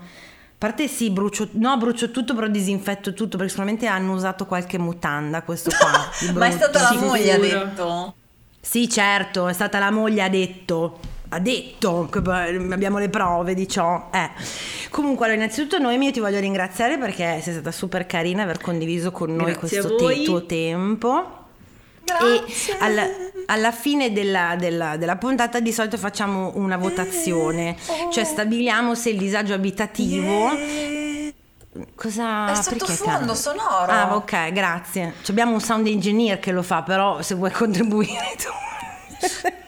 parte 0.58 0.86
sì, 0.86 1.10
brucio, 1.10 1.48
no, 1.54 1.76
brucio 1.76 2.12
tutto, 2.12 2.36
però 2.36 2.46
disinfetto 2.46 3.14
tutto, 3.14 3.36
perché 3.36 3.48
sicuramente 3.50 3.86
hanno 3.88 4.12
usato 4.12 4.46
qualche 4.46 4.78
mutanda 4.78 5.42
questo 5.42 5.70
qua. 5.76 5.90
Ma 6.38 6.46
è 6.46 6.50
stata 6.52 6.82
la 6.82 7.00
moglie, 7.00 7.32
ha 7.32 7.38
detto. 7.38 8.14
Sì, 8.64 8.88
certo, 8.88 9.48
è 9.48 9.52
stata 9.52 9.78
la 9.80 9.90
moglie, 9.90 10.22
ha 10.22 10.28
detto. 10.28 11.00
Ha 11.30 11.38
detto 11.38 12.10
abbiamo 12.12 12.98
le 12.98 13.08
prove 13.08 13.54
di 13.54 13.66
ciò. 13.66 14.10
Eh. 14.12 14.28
Comunque, 14.90 15.24
allora, 15.24 15.40
innanzitutto, 15.40 15.78
Noemi, 15.78 16.06
io 16.06 16.12
ti 16.12 16.20
voglio 16.20 16.38
ringraziare 16.38 16.98
perché 16.98 17.40
sei 17.42 17.54
stata 17.54 17.72
super 17.72 18.04
carina 18.06 18.42
aver 18.42 18.58
condiviso 18.58 19.10
con 19.10 19.34
noi 19.34 19.52
Grazie 19.54 19.80
questo 19.80 19.96
te- 19.96 20.22
tuo 20.24 20.44
tempo. 20.44 21.38
Grazie. 22.04 22.74
E 22.74 22.76
alla, 22.80 23.06
alla 23.46 23.72
fine 23.72 24.12
della, 24.12 24.56
della- 24.58 24.98
della 24.98 25.16
puntata 25.16 25.58
di 25.58 25.72
solito 25.72 25.96
facciamo 25.96 26.52
una 26.56 26.76
votazione, 26.76 27.76
cioè 28.12 28.24
stabiliamo 28.24 28.94
se 28.94 29.08
il 29.10 29.16
disagio 29.18 29.54
abitativo. 29.54 30.50
Cosa 31.94 32.50
È 32.50 32.54
sottofondo 32.54 33.34
sonoro. 33.34 33.90
Ah, 33.90 34.14
ok, 34.14 34.52
grazie. 34.52 35.14
Abbiamo 35.28 35.54
un 35.54 35.60
sound 35.60 35.86
engineer 35.86 36.38
che 36.38 36.52
lo 36.52 36.62
fa, 36.62 36.82
però 36.82 37.22
se 37.22 37.34
vuoi 37.34 37.50
contribuire 37.50 38.36
tu. 38.36 38.50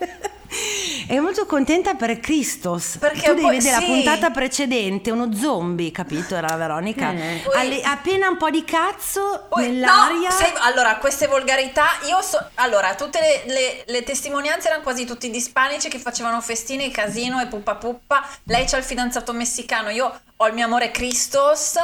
È 1.07 1.19
molto 1.19 1.45
contenta 1.47 1.95
per 1.95 2.19
Christos. 2.19 2.97
Perché 2.99 3.21
tu 3.23 3.35
devi 3.35 3.41
poi- 3.43 3.57
vedere 3.59 3.75
sì. 3.77 3.81
la 3.81 3.87
puntata 3.95 4.31
precedente, 4.31 5.11
uno 5.11 5.35
zombie, 5.35 5.91
capito? 5.91 6.35
Era 6.35 6.49
la 6.49 6.57
Veronica. 6.57 7.11
Poi- 7.11 7.43
Alle- 7.55 7.83
appena 7.83 8.29
un 8.29 8.37
po' 8.39 8.49
di 8.51 8.65
cazzo 8.65 9.47
Poi- 9.51 9.67
nell'aria. 9.69 10.29
no, 10.31 10.35
sai- 10.35 10.53
allora, 10.61 10.97
queste 10.97 11.27
volgarità, 11.27 11.85
io 12.09 12.21
so, 12.23 12.43
allora, 12.55 12.95
tutte 12.95 13.21
le, 13.21 13.53
le- 13.53 13.83
le 13.87 14.03
testimonianze 14.03 14.69
erano 14.69 14.83
quasi 14.83 15.05
tutti 15.05 15.29
di 15.31 15.37
ispanici 15.37 15.89
che 15.89 15.99
facevano 15.99 16.41
festine, 16.41 16.91
casino 16.91 17.41
e 17.41 17.47
puppa 17.47 17.75
puppa. 17.75 18.27
Lei 18.45 18.65
c'ha 18.65 18.79
il 18.79 18.85
fidanzato 18.85 19.33
messicano, 19.33 19.91
io 19.91 20.21
ho 20.37 20.47
il 20.47 20.55
mio 20.55 20.65
amore 20.65 20.91
Christos, 20.91 21.75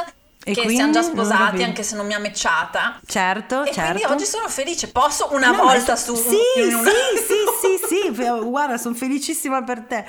E 0.43 0.53
che 0.53 0.61
quindi? 0.61 0.75
siamo 0.75 0.91
già 0.91 1.03
sposati 1.03 1.61
anche 1.63 1.83
se 1.83 1.95
non 1.95 2.05
mi 2.07 2.13
ha 2.15 2.19
matchata. 2.19 2.99
Certo, 3.05 3.63
E 3.63 3.71
certo. 3.71 3.91
quindi 3.91 4.11
oggi 4.11 4.25
sono 4.25 4.47
felice, 4.47 4.87
posso 4.87 5.29
una 5.33 5.51
No, 5.51 5.57
volta 5.63 5.95
so- 5.95 6.15
su 6.15 6.29
Sì, 6.29 6.63
una- 6.63 6.81
sì, 6.83 6.89
sì, 7.27 7.77
sì, 7.87 8.13
sì, 8.13 8.23
guarda, 8.43 8.77
sono 8.77 8.95
felicissima 8.95 9.61
per 9.63 9.81
te. 9.81 10.03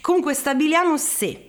Comunque 0.00 0.34
stabiliamo 0.34 0.96
se 0.96 1.42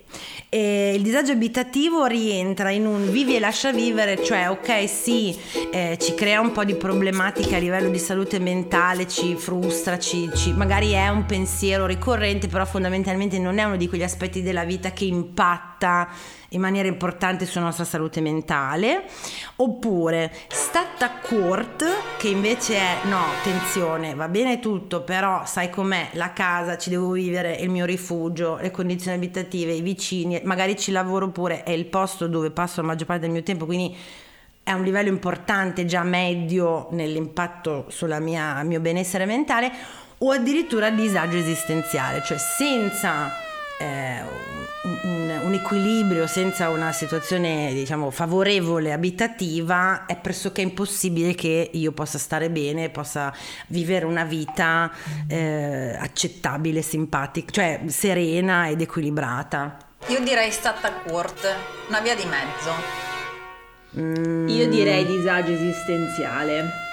E 0.51 0.93
il 0.95 1.03
disagio 1.03 1.31
abitativo 1.33 2.05
rientra 2.05 2.71
in 2.71 2.87
un 2.87 3.11
vivi 3.11 3.35
e 3.35 3.39
lascia 3.39 3.71
vivere, 3.71 4.23
cioè 4.23 4.49
ok 4.49 4.89
sì, 4.89 5.37
eh, 5.69 5.95
ci 6.01 6.15
crea 6.15 6.39
un 6.41 6.51
po' 6.51 6.63
di 6.63 6.73
problematiche 6.73 7.55
a 7.55 7.59
livello 7.59 7.89
di 7.89 7.99
salute 7.99 8.39
mentale, 8.39 9.07
ci 9.07 9.35
frustra, 9.35 9.99
ci, 9.99 10.27
ci- 10.35 10.53
magari 10.53 10.93
è 10.93 11.07
un 11.09 11.27
pensiero 11.27 11.85
ricorrente, 11.85 12.47
però 12.47 12.65
fondamentalmente 12.65 13.37
non 13.37 13.59
è 13.59 13.63
uno 13.63 13.75
di 13.77 13.87
quegli 13.87 14.01
aspetti 14.01 14.41
della 14.41 14.63
vita 14.63 14.91
che 14.91 15.05
impatta 15.05 16.07
in 16.49 16.61
maniera 16.61 16.87
importante 16.87 17.45
sulla 17.45 17.65
nostra 17.65 17.83
salute 17.83 18.21
mentale, 18.21 19.03
oppure 19.57 20.31
stata 20.47 21.11
court 21.21 21.85
che 22.17 22.29
invece 22.29 22.75
è 22.75 22.95
no, 23.03 23.19
attenzione, 23.39 24.15
va 24.15 24.27
bene 24.27 24.59
tutto, 24.59 25.01
però 25.03 25.45
sai 25.45 25.69
com'è, 25.69 26.09
la 26.13 26.33
casa, 26.33 26.77
ci 26.77 26.89
devo 26.89 27.11
vivere, 27.11 27.55
il 27.55 27.69
mio 27.69 27.85
rifugio, 27.85 28.57
le 28.57 28.71
condizioni 28.71 29.17
abitative, 29.17 29.73
i 29.73 29.81
vicini, 29.81 30.41
magari 30.43 30.77
ci 30.77 30.91
lavoro 30.91 31.29
pure, 31.29 31.63
è 31.63 31.71
il 31.71 31.85
posto 31.85 32.27
dove 32.27 32.51
passo 32.51 32.81
la 32.81 32.87
maggior 32.87 33.07
parte 33.07 33.21
del 33.21 33.31
mio 33.31 33.43
tempo, 33.43 33.65
quindi 33.65 33.95
è 34.63 34.71
un 34.71 34.83
livello 34.83 35.09
importante 35.09 35.85
già 35.85 36.03
medio 36.03 36.87
nell'impatto 36.91 37.85
sul 37.89 38.15
mio 38.19 38.79
benessere 38.79 39.25
mentale 39.25 39.71
o 40.19 40.31
addirittura 40.31 40.89
disagio 40.89 41.37
esistenziale, 41.37 42.21
cioè 42.23 42.37
senza 42.37 43.31
eh, 43.79 44.58
un, 44.83 45.39
un- 45.43 45.53
equilibrio, 45.53 46.25
senza 46.27 46.69
una 46.69 46.91
situazione 46.91 47.73
diciamo 47.73 48.11
favorevole 48.11 48.93
abitativa, 48.93 50.05
è 50.05 50.15
pressoché 50.15 50.61
impossibile 50.61 51.35
che 51.35 51.69
io 51.73 51.91
possa 51.91 52.17
stare 52.17 52.49
bene, 52.49 52.89
possa 52.89 53.33
vivere 53.67 54.05
una 54.05 54.23
vita 54.23 54.91
eh, 55.27 55.95
accettabile, 55.99 56.81
simpatica, 56.81 57.51
cioè 57.51 57.81
serena 57.87 58.69
ed 58.69 58.81
equilibrata. 58.81 59.77
Io 60.07 60.21
direi 60.21 60.51
stata 60.51 60.91
court, 61.05 61.45
una 61.89 61.99
via 61.99 62.15
di 62.15 62.25
mezzo. 62.25 63.07
Io 64.51 64.69
direi 64.69 65.05
disagio 65.05 65.51
esistenziale. 65.51 66.88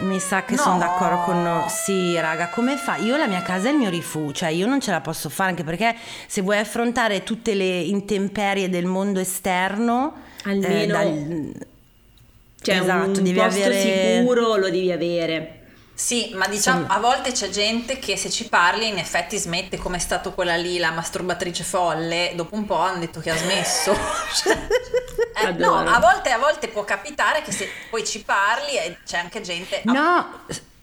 Mi 0.00 0.18
sa 0.18 0.44
che 0.44 0.56
No. 0.56 0.60
sono 0.62 0.78
d'accordo 0.78 1.18
con 1.22 1.64
Sì, 1.68 2.18
raga, 2.18 2.48
come 2.48 2.76
fa? 2.76 2.96
Io 2.96 3.16
la 3.16 3.26
mia 3.28 3.42
casa 3.42 3.68
è 3.68 3.70
il 3.72 3.78
mio 3.78 3.90
rifugio, 3.90 4.32
cioè 4.34 4.48
io 4.48 4.66
non 4.66 4.80
ce 4.80 4.90
la 4.90 5.00
posso 5.00 5.28
fare 5.28 5.50
anche 5.50 5.62
perché 5.62 5.94
se 6.26 6.40
vuoi 6.40 6.58
affrontare 6.58 7.22
tutte 7.22 7.54
le 7.54 7.78
intemperie 7.80 8.68
del 8.68 8.86
mondo 8.86 9.20
esterno, 9.20 10.14
eh, 10.44 10.50
Almeno- 10.50 10.92
dal- 10.92 11.52
Cioè 12.60 12.80
Esatto, 12.80 13.06
un 13.06 13.12
devi 13.12 13.32
posto 13.34 13.60
avere- 13.60 14.18
sicuro 14.20 14.56
lo 14.56 14.70
devi 14.70 14.90
avere. 14.90 15.63
Sì, 15.96 16.32
ma 16.34 16.48
diciamo 16.48 16.86
a 16.88 16.98
volte 16.98 17.30
c'è 17.30 17.48
gente 17.50 18.00
che 18.00 18.16
se 18.16 18.28
ci 18.28 18.48
parli 18.48 18.88
in 18.88 18.98
effetti 18.98 19.38
smette 19.38 19.78
come 19.78 19.98
è 19.98 20.00
stato 20.00 20.32
quella 20.32 20.56
lì, 20.56 20.78
la 20.78 20.90
masturbatrice 20.90 21.62
folle, 21.62 22.32
dopo 22.34 22.56
un 22.56 22.66
po' 22.66 22.78
hanno 22.78 22.98
detto 22.98 23.20
che 23.20 23.30
ha 23.30 23.36
smesso. 23.36 23.96
Cioè, 24.34 25.48
eh, 25.48 25.52
no, 25.52 25.76
a 25.76 25.98
volte, 26.00 26.30
a 26.30 26.38
volte 26.38 26.68
può 26.68 26.84
capitare 26.84 27.42
che 27.42 27.52
se 27.52 27.68
poi 27.90 28.04
ci 28.04 28.22
parli 28.22 28.76
e 28.76 28.98
c'è 29.04 29.18
anche 29.18 29.40
gente... 29.40 29.82
No, 29.84 30.40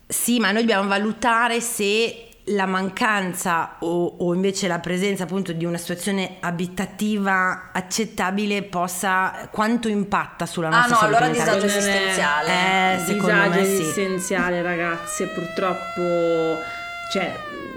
sì, 0.07 0.39
ma 0.39 0.51
noi 0.51 0.61
dobbiamo 0.61 0.87
valutare 0.87 1.59
se 1.59 2.30
la 2.45 2.65
mancanza 2.65 3.77
o, 3.79 4.15
o 4.17 4.33
invece 4.33 4.67
la 4.67 4.79
presenza 4.79 5.23
appunto 5.23 5.51
di 5.51 5.63
una 5.63 5.77
situazione 5.77 6.37
abitativa 6.39 7.69
accettabile 7.71 8.63
possa 8.63 9.47
quanto 9.51 9.87
impatta 9.87 10.45
sulla 10.45 10.69
Ah 10.69 10.87
nostra 10.87 10.93
no, 10.93 10.99
salute 10.99 11.17
allora 11.17 11.31
mentale. 11.31 11.59
disagio 11.59 11.77
esistenziale. 11.77 12.49
Eh, 12.49 12.97
secondo 13.05 13.33
disagio 13.33 13.49
me 13.59 13.65
sì. 13.65 13.71
esistenziale, 13.71 14.61
ragazze, 14.61 15.27
purtroppo, 15.27 16.59
cioè, 17.11 17.35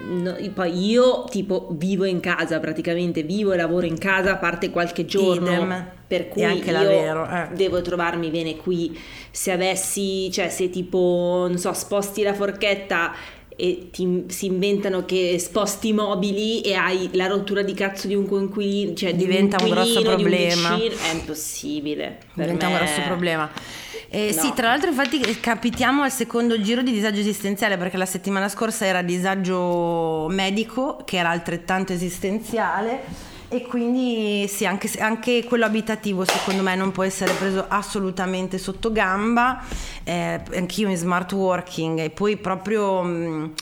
no, 0.08 0.36
poi 0.54 0.86
io 0.86 1.24
tipo 1.24 1.68
vivo 1.72 2.04
in 2.04 2.20
casa 2.20 2.58
praticamente, 2.58 3.22
vivo 3.22 3.52
e 3.52 3.56
lavoro 3.56 3.84
in 3.84 3.98
casa 3.98 4.32
a 4.32 4.36
parte 4.36 4.70
qualche 4.70 5.04
giorno, 5.04 5.52
Idem. 5.52 5.90
per 6.06 6.28
cui 6.28 6.44
anche 6.44 6.70
io 6.70 6.72
lavoro, 6.72 7.28
eh. 7.28 7.48
devo 7.52 7.82
trovarmi 7.82 8.30
bene 8.30 8.56
qui. 8.56 8.98
Se 9.30 9.50
avessi, 9.50 10.30
cioè, 10.30 10.48
se 10.48 10.70
tipo, 10.70 11.46
non 11.48 11.58
so, 11.58 11.72
sposti 11.72 12.22
la 12.22 12.32
forchetta 12.32 13.12
e 13.56 13.88
ti, 13.92 14.24
si 14.28 14.46
inventano 14.46 15.04
che 15.04 15.38
sposti 15.38 15.88
i 15.88 15.92
mobili 15.92 16.60
e 16.62 16.74
hai 16.74 17.10
la 17.12 17.26
rottura 17.26 17.62
di 17.62 17.74
cazzo 17.74 18.06
di 18.06 18.14
un 18.14 18.26
coinquilino, 18.26 18.94
cioè 18.94 19.14
di 19.14 19.24
Diventa 19.24 19.62
un 19.62 19.70
grosso 19.70 20.00
inquilino, 20.00 20.16
di 20.16 20.22
un 20.22 20.30
problema. 20.30 20.74
vicino, 20.76 20.94
è 21.02 21.12
impossibile. 21.14 22.18
Diventa 22.34 22.66
un 22.66 22.72
me- 22.72 22.78
grosso 22.78 23.00
problema. 23.02 23.50
Eh, 24.10 24.32
No. 24.34 24.42
Sì, 24.42 24.52
tra 24.54 24.68
l'altro 24.68 24.90
infatti 24.90 25.20
eh, 25.20 25.40
capitiamo 25.40 26.02
al 26.02 26.12
secondo 26.12 26.60
giro 26.60 26.82
di 26.82 26.92
disagio 26.92 27.18
esistenziale 27.20 27.76
perché 27.76 27.96
la 27.96 28.06
settimana 28.06 28.48
scorsa 28.48 28.86
era 28.86 29.02
disagio 29.02 30.26
medico 30.30 31.02
che 31.04 31.16
era 31.16 31.30
altrettanto 31.30 31.92
esistenziale 31.92 33.32
e 33.48 33.62
quindi 33.62 34.46
sì, 34.48 34.66
anche, 34.66 34.90
anche 34.98 35.44
quello 35.44 35.64
abitativo 35.64 36.24
secondo 36.24 36.62
me 36.62 36.74
non 36.74 36.92
può 36.92 37.02
essere 37.04 37.32
preso 37.34 37.64
assolutamente 37.68 38.58
sotto 38.58 38.90
gamba, 38.92 39.62
eh, 40.02 40.40
anch'io 40.54 40.88
in 40.88 40.96
smart 40.96 41.32
working 41.32 41.98
e 42.00 42.10
poi 42.10 42.36
proprio... 42.36 43.02
mh, 43.02 43.52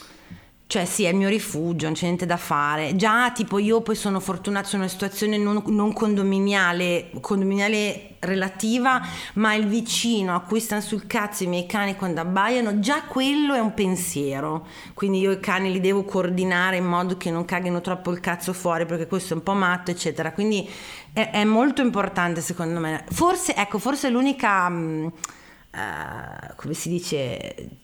cioè 0.72 0.86
sì, 0.86 1.04
è 1.04 1.10
il 1.10 1.16
mio 1.16 1.28
rifugio, 1.28 1.84
non 1.84 1.94
c'è 1.94 2.06
niente 2.06 2.24
da 2.24 2.38
fare. 2.38 2.96
Già, 2.96 3.30
tipo, 3.32 3.58
io 3.58 3.82
poi 3.82 3.94
sono 3.94 4.20
fortunata, 4.20 4.66
sono 4.66 4.82
in 4.82 4.88
una 4.88 4.98
situazione 4.98 5.36
non, 5.36 5.62
non 5.66 5.92
condominiale, 5.92 7.10
condominiale 7.20 8.14
relativa, 8.20 9.06
ma 9.34 9.52
il 9.52 9.66
vicino 9.66 10.34
a 10.34 10.40
cui 10.40 10.60
stanno 10.60 10.80
sul 10.80 11.06
cazzo 11.06 11.42
i 11.42 11.46
miei 11.46 11.66
cani 11.66 11.94
quando 11.94 12.22
abbaiano, 12.22 12.78
già 12.78 13.02
quello 13.02 13.52
è 13.52 13.58
un 13.58 13.74
pensiero. 13.74 14.66
Quindi 14.94 15.18
io 15.18 15.32
i 15.32 15.40
cani 15.40 15.70
li 15.70 15.78
devo 15.78 16.04
coordinare 16.04 16.78
in 16.78 16.86
modo 16.86 17.18
che 17.18 17.30
non 17.30 17.44
caghino 17.44 17.82
troppo 17.82 18.10
il 18.10 18.20
cazzo 18.20 18.54
fuori, 18.54 18.86
perché 18.86 19.06
questo 19.06 19.34
è 19.34 19.36
un 19.36 19.42
po' 19.42 19.52
matto, 19.52 19.90
eccetera. 19.90 20.32
Quindi 20.32 20.66
è, 21.12 21.32
è 21.32 21.44
molto 21.44 21.82
importante 21.82 22.40
secondo 22.40 22.80
me. 22.80 23.04
Forse, 23.10 23.54
ecco, 23.54 23.78
forse 23.78 24.08
l'unica... 24.08 24.70
eh, 24.70 26.54
come 26.56 26.72
si 26.72 26.88
dice 26.88 27.80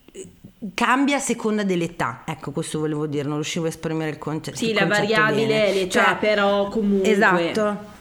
cambia 0.74 1.16
a 1.16 1.20
seconda 1.20 1.62
dell'età. 1.62 2.22
Ecco 2.26 2.50
questo 2.50 2.78
volevo 2.80 3.06
dire 3.06 3.24
non 3.24 3.34
riuscivo 3.36 3.66
a 3.66 3.68
esprimere 3.68 4.10
il 4.10 4.18
concetto 4.18 4.56
Sì, 4.56 4.70
il 4.70 4.74
la 4.74 4.86
variabile 4.86 5.66
è 5.66 5.72
l'età, 5.72 6.04
Cioè, 6.04 6.16
però 6.16 6.68
comunque... 6.68 7.10
esatto. 7.10 7.96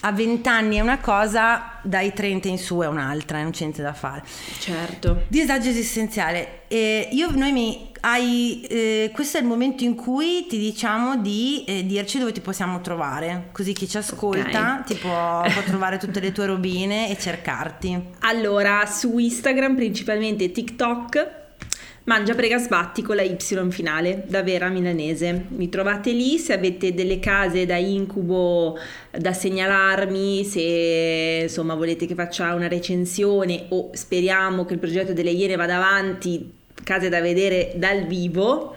A 0.00 0.12
20 0.12 0.48
anni 0.48 0.76
è 0.76 0.80
una 0.80 0.98
cosa 0.98 1.78
dai 1.82 2.12
30 2.12 2.48
in 2.48 2.58
su 2.58 2.78
è 2.78 2.86
un'altra 2.86 3.40
non 3.42 3.50
c'è 3.50 3.62
niente 3.62 3.82
da 3.82 3.94
fare. 3.94 4.22
Certo. 4.60 5.22
disagio 5.26 5.70
esistenziale. 5.70 6.60
Eh, 6.68 7.08
io 7.12 7.30
noi 7.32 7.50
mi 7.50 7.90
hai 8.00 8.60
eh, 8.68 9.10
questo 9.12 9.38
è 9.38 9.40
il 9.40 9.46
momento 9.46 9.82
in 9.82 9.96
cui 9.96 10.46
ti 10.48 10.58
diciamo 10.58 11.16
di 11.16 11.64
eh, 11.66 11.84
dirci 11.86 12.18
dove 12.18 12.30
ti 12.30 12.40
possiamo 12.40 12.80
trovare 12.82 13.48
così 13.52 13.72
chi 13.72 13.88
ci 13.88 13.96
ascolta 13.96 14.80
Ok. 14.80 14.84
ti 14.86 14.94
può, 14.96 15.40
può 15.40 15.62
trovare 15.64 15.96
tutte 15.96 16.20
le 16.20 16.30
tue 16.30 16.46
robine 16.46 17.10
e 17.10 17.18
cercarti. 17.18 18.00
Allora, 18.20 18.84
su 18.86 19.16
Instagram, 19.18 19.74
principalmente 19.74 20.52
TikTok, 20.52 21.44
Mangia 22.04 22.34
prega 22.34 22.58
sbatti 22.58 23.02
con 23.02 23.16
la 23.16 23.22
Y 23.22 23.36
finale, 23.70 24.24
da 24.28 24.44
vera 24.44 24.68
milanese. 24.68 25.46
Mi 25.48 25.68
trovate 25.68 26.12
lì 26.12 26.38
se 26.38 26.52
avete 26.52 26.94
delle 26.94 27.18
case 27.18 27.66
da 27.66 27.76
incubo 27.76 28.78
da 29.10 29.32
segnalarmi, 29.32 30.44
se 30.44 31.40
insomma 31.42 31.74
volete 31.74 32.06
che 32.06 32.14
faccia 32.14 32.54
una 32.54 32.68
recensione 32.68 33.66
o 33.70 33.90
speriamo 33.92 34.64
che 34.64 34.74
il 34.74 34.78
progetto 34.78 35.12
delle 35.12 35.30
Iene 35.30 35.56
vada 35.56 35.76
avanti, 35.76 36.52
case 36.84 37.08
da 37.08 37.20
vedere 37.20 37.72
dal 37.74 38.06
vivo. 38.06 38.76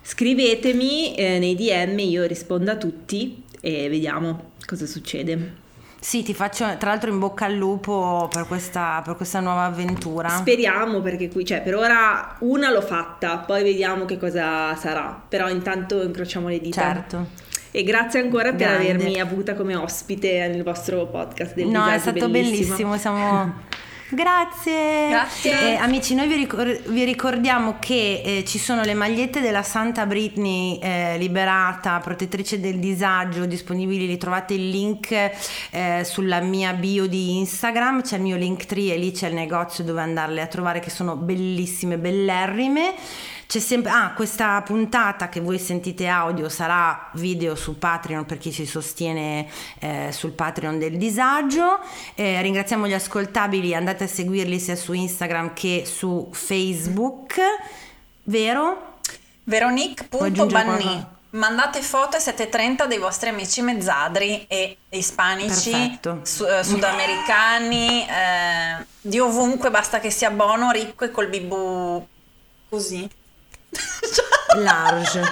Scrivetemi 0.00 1.16
eh, 1.16 1.38
nei 1.40 1.56
DM, 1.56 1.98
io 1.98 2.24
rispondo 2.24 2.70
a 2.70 2.76
tutti 2.76 3.42
e 3.60 3.88
vediamo 3.88 4.52
cosa 4.64 4.86
succede. 4.86 5.68
Sì, 6.02 6.22
ti 6.22 6.32
faccio 6.32 6.64
tra 6.78 6.90
l'altro 6.90 7.10
in 7.10 7.18
bocca 7.18 7.44
al 7.44 7.54
lupo 7.54 8.26
per 8.32 8.46
questa, 8.46 9.02
per 9.04 9.16
questa 9.16 9.40
nuova 9.40 9.64
avventura. 9.64 10.30
Speriamo 10.30 11.00
perché 11.00 11.28
qui, 11.28 11.44
cioè 11.44 11.60
per 11.60 11.74
ora 11.74 12.36
una 12.40 12.70
l'ho 12.70 12.80
fatta, 12.80 13.36
poi 13.38 13.62
vediamo 13.62 14.06
che 14.06 14.16
cosa 14.18 14.74
sarà, 14.76 15.22
però 15.28 15.48
intanto 15.50 16.02
incrociamo 16.02 16.48
le 16.48 16.58
dita. 16.58 16.80
certo. 16.80 17.26
E 17.72 17.84
grazie 17.84 18.18
ancora 18.20 18.50
per 18.50 18.66
Grande. 18.66 18.90
avermi 18.90 19.20
avuta 19.20 19.54
come 19.54 19.76
ospite 19.76 20.48
nel 20.48 20.64
vostro 20.64 21.06
podcast 21.06 21.54
del 21.54 21.68
No, 21.68 21.86
è 21.86 21.98
stato 21.98 22.28
bellissimo. 22.28 22.96
siamo... 22.96 23.68
Grazie. 24.10 25.08
Grazie. 25.08 25.74
Eh, 25.74 25.76
amici, 25.76 26.14
noi 26.14 26.26
vi, 26.26 26.34
ricor- 26.34 26.88
vi 26.88 27.04
ricordiamo 27.04 27.76
che 27.78 28.22
eh, 28.24 28.44
ci 28.44 28.58
sono 28.58 28.82
le 28.82 28.94
magliette 28.94 29.40
della 29.40 29.62
Santa 29.62 30.04
Britney 30.04 30.78
eh, 30.78 31.16
liberata, 31.16 32.00
protettrice 32.00 32.58
del 32.58 32.78
disagio, 32.78 33.46
disponibili, 33.46 34.06
li 34.06 34.16
trovate 34.16 34.54
il 34.54 34.68
link 34.68 35.12
eh, 35.12 36.02
sulla 36.04 36.40
mia 36.40 36.72
bio 36.72 37.06
di 37.06 37.38
Instagram, 37.38 38.02
c'è 38.02 38.16
il 38.16 38.22
mio 38.22 38.36
link 38.36 38.66
tree 38.66 38.94
e 38.94 38.98
lì 38.98 39.12
c'è 39.12 39.28
il 39.28 39.34
negozio 39.34 39.84
dove 39.84 40.00
andarle 40.00 40.40
a 40.40 40.46
trovare 40.46 40.80
che 40.80 40.90
sono 40.90 41.16
bellissime, 41.16 41.96
bellerrime. 41.96 42.94
C'è 43.50 43.58
sempre, 43.58 43.90
ah, 43.90 44.12
questa 44.12 44.62
puntata 44.62 45.28
che 45.28 45.40
voi 45.40 45.58
sentite 45.58 46.06
audio 46.06 46.48
sarà 46.48 47.10
video 47.14 47.56
su 47.56 47.80
Patreon 47.80 48.24
per 48.24 48.38
chi 48.38 48.52
ci 48.52 48.64
sostiene 48.64 49.48
eh, 49.80 50.10
sul 50.12 50.30
Patreon 50.30 50.78
del 50.78 50.96
disagio. 50.96 51.80
Eh, 52.14 52.40
ringraziamo 52.42 52.86
gli 52.86 52.92
ascoltabili, 52.92 53.74
andate 53.74 54.04
a 54.04 54.06
seguirli 54.06 54.60
sia 54.60 54.76
su 54.76 54.92
Instagram 54.92 55.52
che 55.52 55.82
su 55.84 56.28
Facebook, 56.30 57.40
vero? 58.22 58.98
Veronique.banni. 59.42 61.06
Mandate 61.30 61.82
foto 61.82 62.18
alle 62.18 62.24
7.30 62.24 62.86
dei 62.86 62.98
vostri 62.98 63.30
amici 63.30 63.62
mezzadri 63.62 64.44
e 64.46 64.76
ispanici, 64.90 65.98
su- 66.22 66.44
eh, 66.44 66.62
sudamericani, 66.62 68.06
eh, 68.06 68.86
di 69.00 69.18
ovunque, 69.18 69.70
basta 69.70 69.98
che 69.98 70.10
sia 70.12 70.30
buono, 70.30 70.70
ricco 70.70 71.04
e 71.04 71.10
col 71.10 71.26
bibù 71.26 72.06
così. 72.68 73.18
Large. 74.56 75.22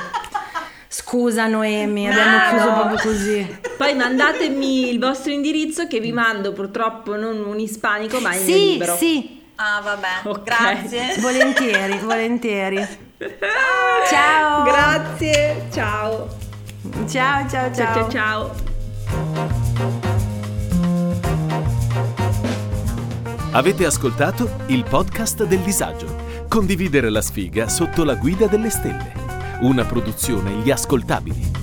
Scusa 0.89 1.47
Noemi, 1.47 2.09
abbiamo 2.09 2.37
No, 2.37 2.49
chiuso 2.51 2.65
no. 2.65 2.75
proprio 2.87 2.99
così. 3.13 3.59
Poi 3.77 3.95
mandatemi 3.95 4.89
il 4.91 4.99
vostro 4.99 5.33
indirizzo 5.33 5.87
che 5.87 6.01
vi 6.01 6.13
mando 6.13 6.53
purtroppo 6.53 7.17
non 7.17 7.45
un 7.45 7.59
ispanico 7.59 8.21
ma 8.21 8.35
il 8.35 8.45
mio 8.45 8.55
Sì, 8.57 8.71
libro. 8.71 8.97
sì, 8.97 9.37
Ah, 9.57 9.81
vabbè, 9.83 10.07
Ok. 10.29 10.43
grazie. 10.45 11.17
volentieri, 11.19 11.99
volentieri. 12.05 12.87
Ciao. 14.09 14.63
Grazie, 14.63 15.67
ciao. 15.73 16.29
Ciao, 17.09 17.49
ciao, 17.49 17.75
Ciao 17.75 17.75
ciao 17.75 18.09
ciao. 18.09 18.11
ciao. 18.11 18.55
Avete 23.53 23.85
ascoltato 23.85 24.49
il 24.67 24.85
podcast 24.85 25.43
del 25.45 25.59
disagio. 25.61 26.27
Condividere 26.49 27.11
la 27.11 27.21
sfiga 27.21 27.69
sotto 27.69 28.05
la 28.05 28.15
guida 28.15 28.47
delle 28.47 28.71
stelle. 28.71 29.13
Una 29.61 29.85
produzione 29.85 30.53
Gli 30.63 30.71
Ascoltabili. 30.71 31.58